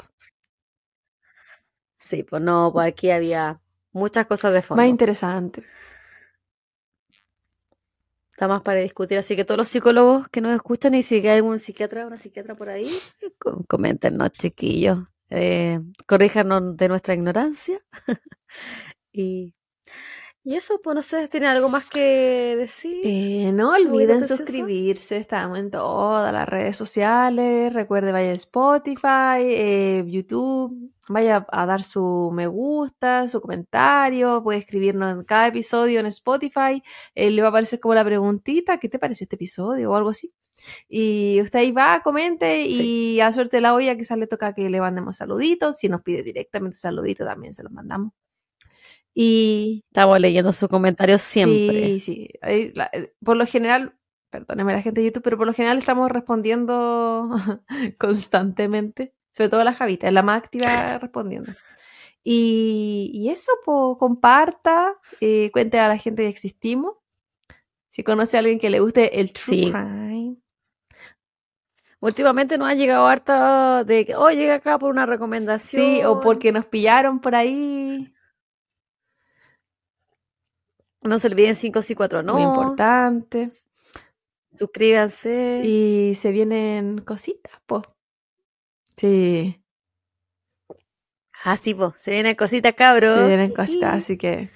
[1.98, 3.60] Sí, pues no, pues aquí había
[3.92, 4.88] muchas cosas de Más fondo.
[4.88, 5.64] interesante.
[8.32, 11.28] Está más para discutir, así que todos los psicólogos que nos escuchan y si hay
[11.36, 14.98] algún psiquiatra o una psiquiatra por ahí, eh, co- coméntenos, chiquillos.
[15.30, 17.80] Eh, corríjanos de nuestra ignorancia.
[19.12, 19.54] y,
[20.44, 23.00] y eso, pues no sé, ¿tienen algo más que decir?
[23.02, 27.72] Eh, no olviden suscribirse, estamos en todas las redes sociales.
[27.72, 34.58] Recuerde, vaya a Spotify, eh, YouTube, vaya a dar su me gusta, su comentario, puede
[34.58, 36.82] escribirnos en cada episodio en Spotify.
[37.14, 39.90] eh, le va a aparecer como la preguntita, ¿qué te pareció este episodio?
[39.90, 40.32] o algo así.
[40.88, 43.14] Y usted ahí va, comente Sí.
[43.16, 45.78] y a suerte la olla quizás le toca que le mandemos saluditos.
[45.78, 48.12] Si nos pide directamente saluditos, también se los mandamos.
[49.14, 52.00] Y Estamos leyendo sus comentarios siempre.
[52.00, 52.28] Sí, sí.
[52.42, 53.96] Ahí la- eh, por lo general,
[54.30, 57.30] perdóneme la gente de YouTube, pero por lo general estamos respondiendo
[57.98, 59.14] constantemente.
[59.30, 61.52] Sobre todo la Javita, es la más activa respondiendo.
[62.22, 66.94] Y, y eso, pues, comparta, eh, cuente a la gente que existimos.
[67.90, 69.70] Si conoce a alguien que le guste el true Sí.
[69.72, 70.36] crime.
[72.00, 75.82] Últimamente nos han llegado harta de que, oh, llega acá por una recomendación.
[75.84, 78.13] Sí, o porque nos pillaron por ahí.
[81.04, 82.34] No se olviden 5 sí 4 no.
[82.34, 83.46] Muy importante.
[84.52, 85.62] Suscríbanse.
[85.64, 87.82] Y se vienen cositas, pues.
[88.96, 89.60] Sí.
[91.44, 91.94] Ah, sí, po.
[91.98, 93.18] Se vienen cositas, cabros.
[93.18, 94.48] Se vienen cositas, así que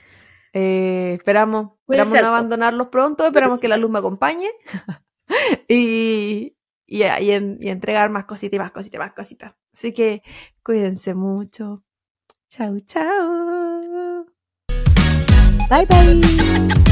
[0.55, 4.51] eh, esperamos, esperamos no abandonarlos pronto, esperamos que la luz me acompañe
[5.69, 6.57] y,
[6.87, 9.55] y, y en- y entregar más cositas y más cositas y más cositas.
[9.75, 10.23] Así que
[10.65, 11.85] cuídense mucho.
[12.49, 13.68] Chau, chau.
[15.69, 16.88] 拜拜。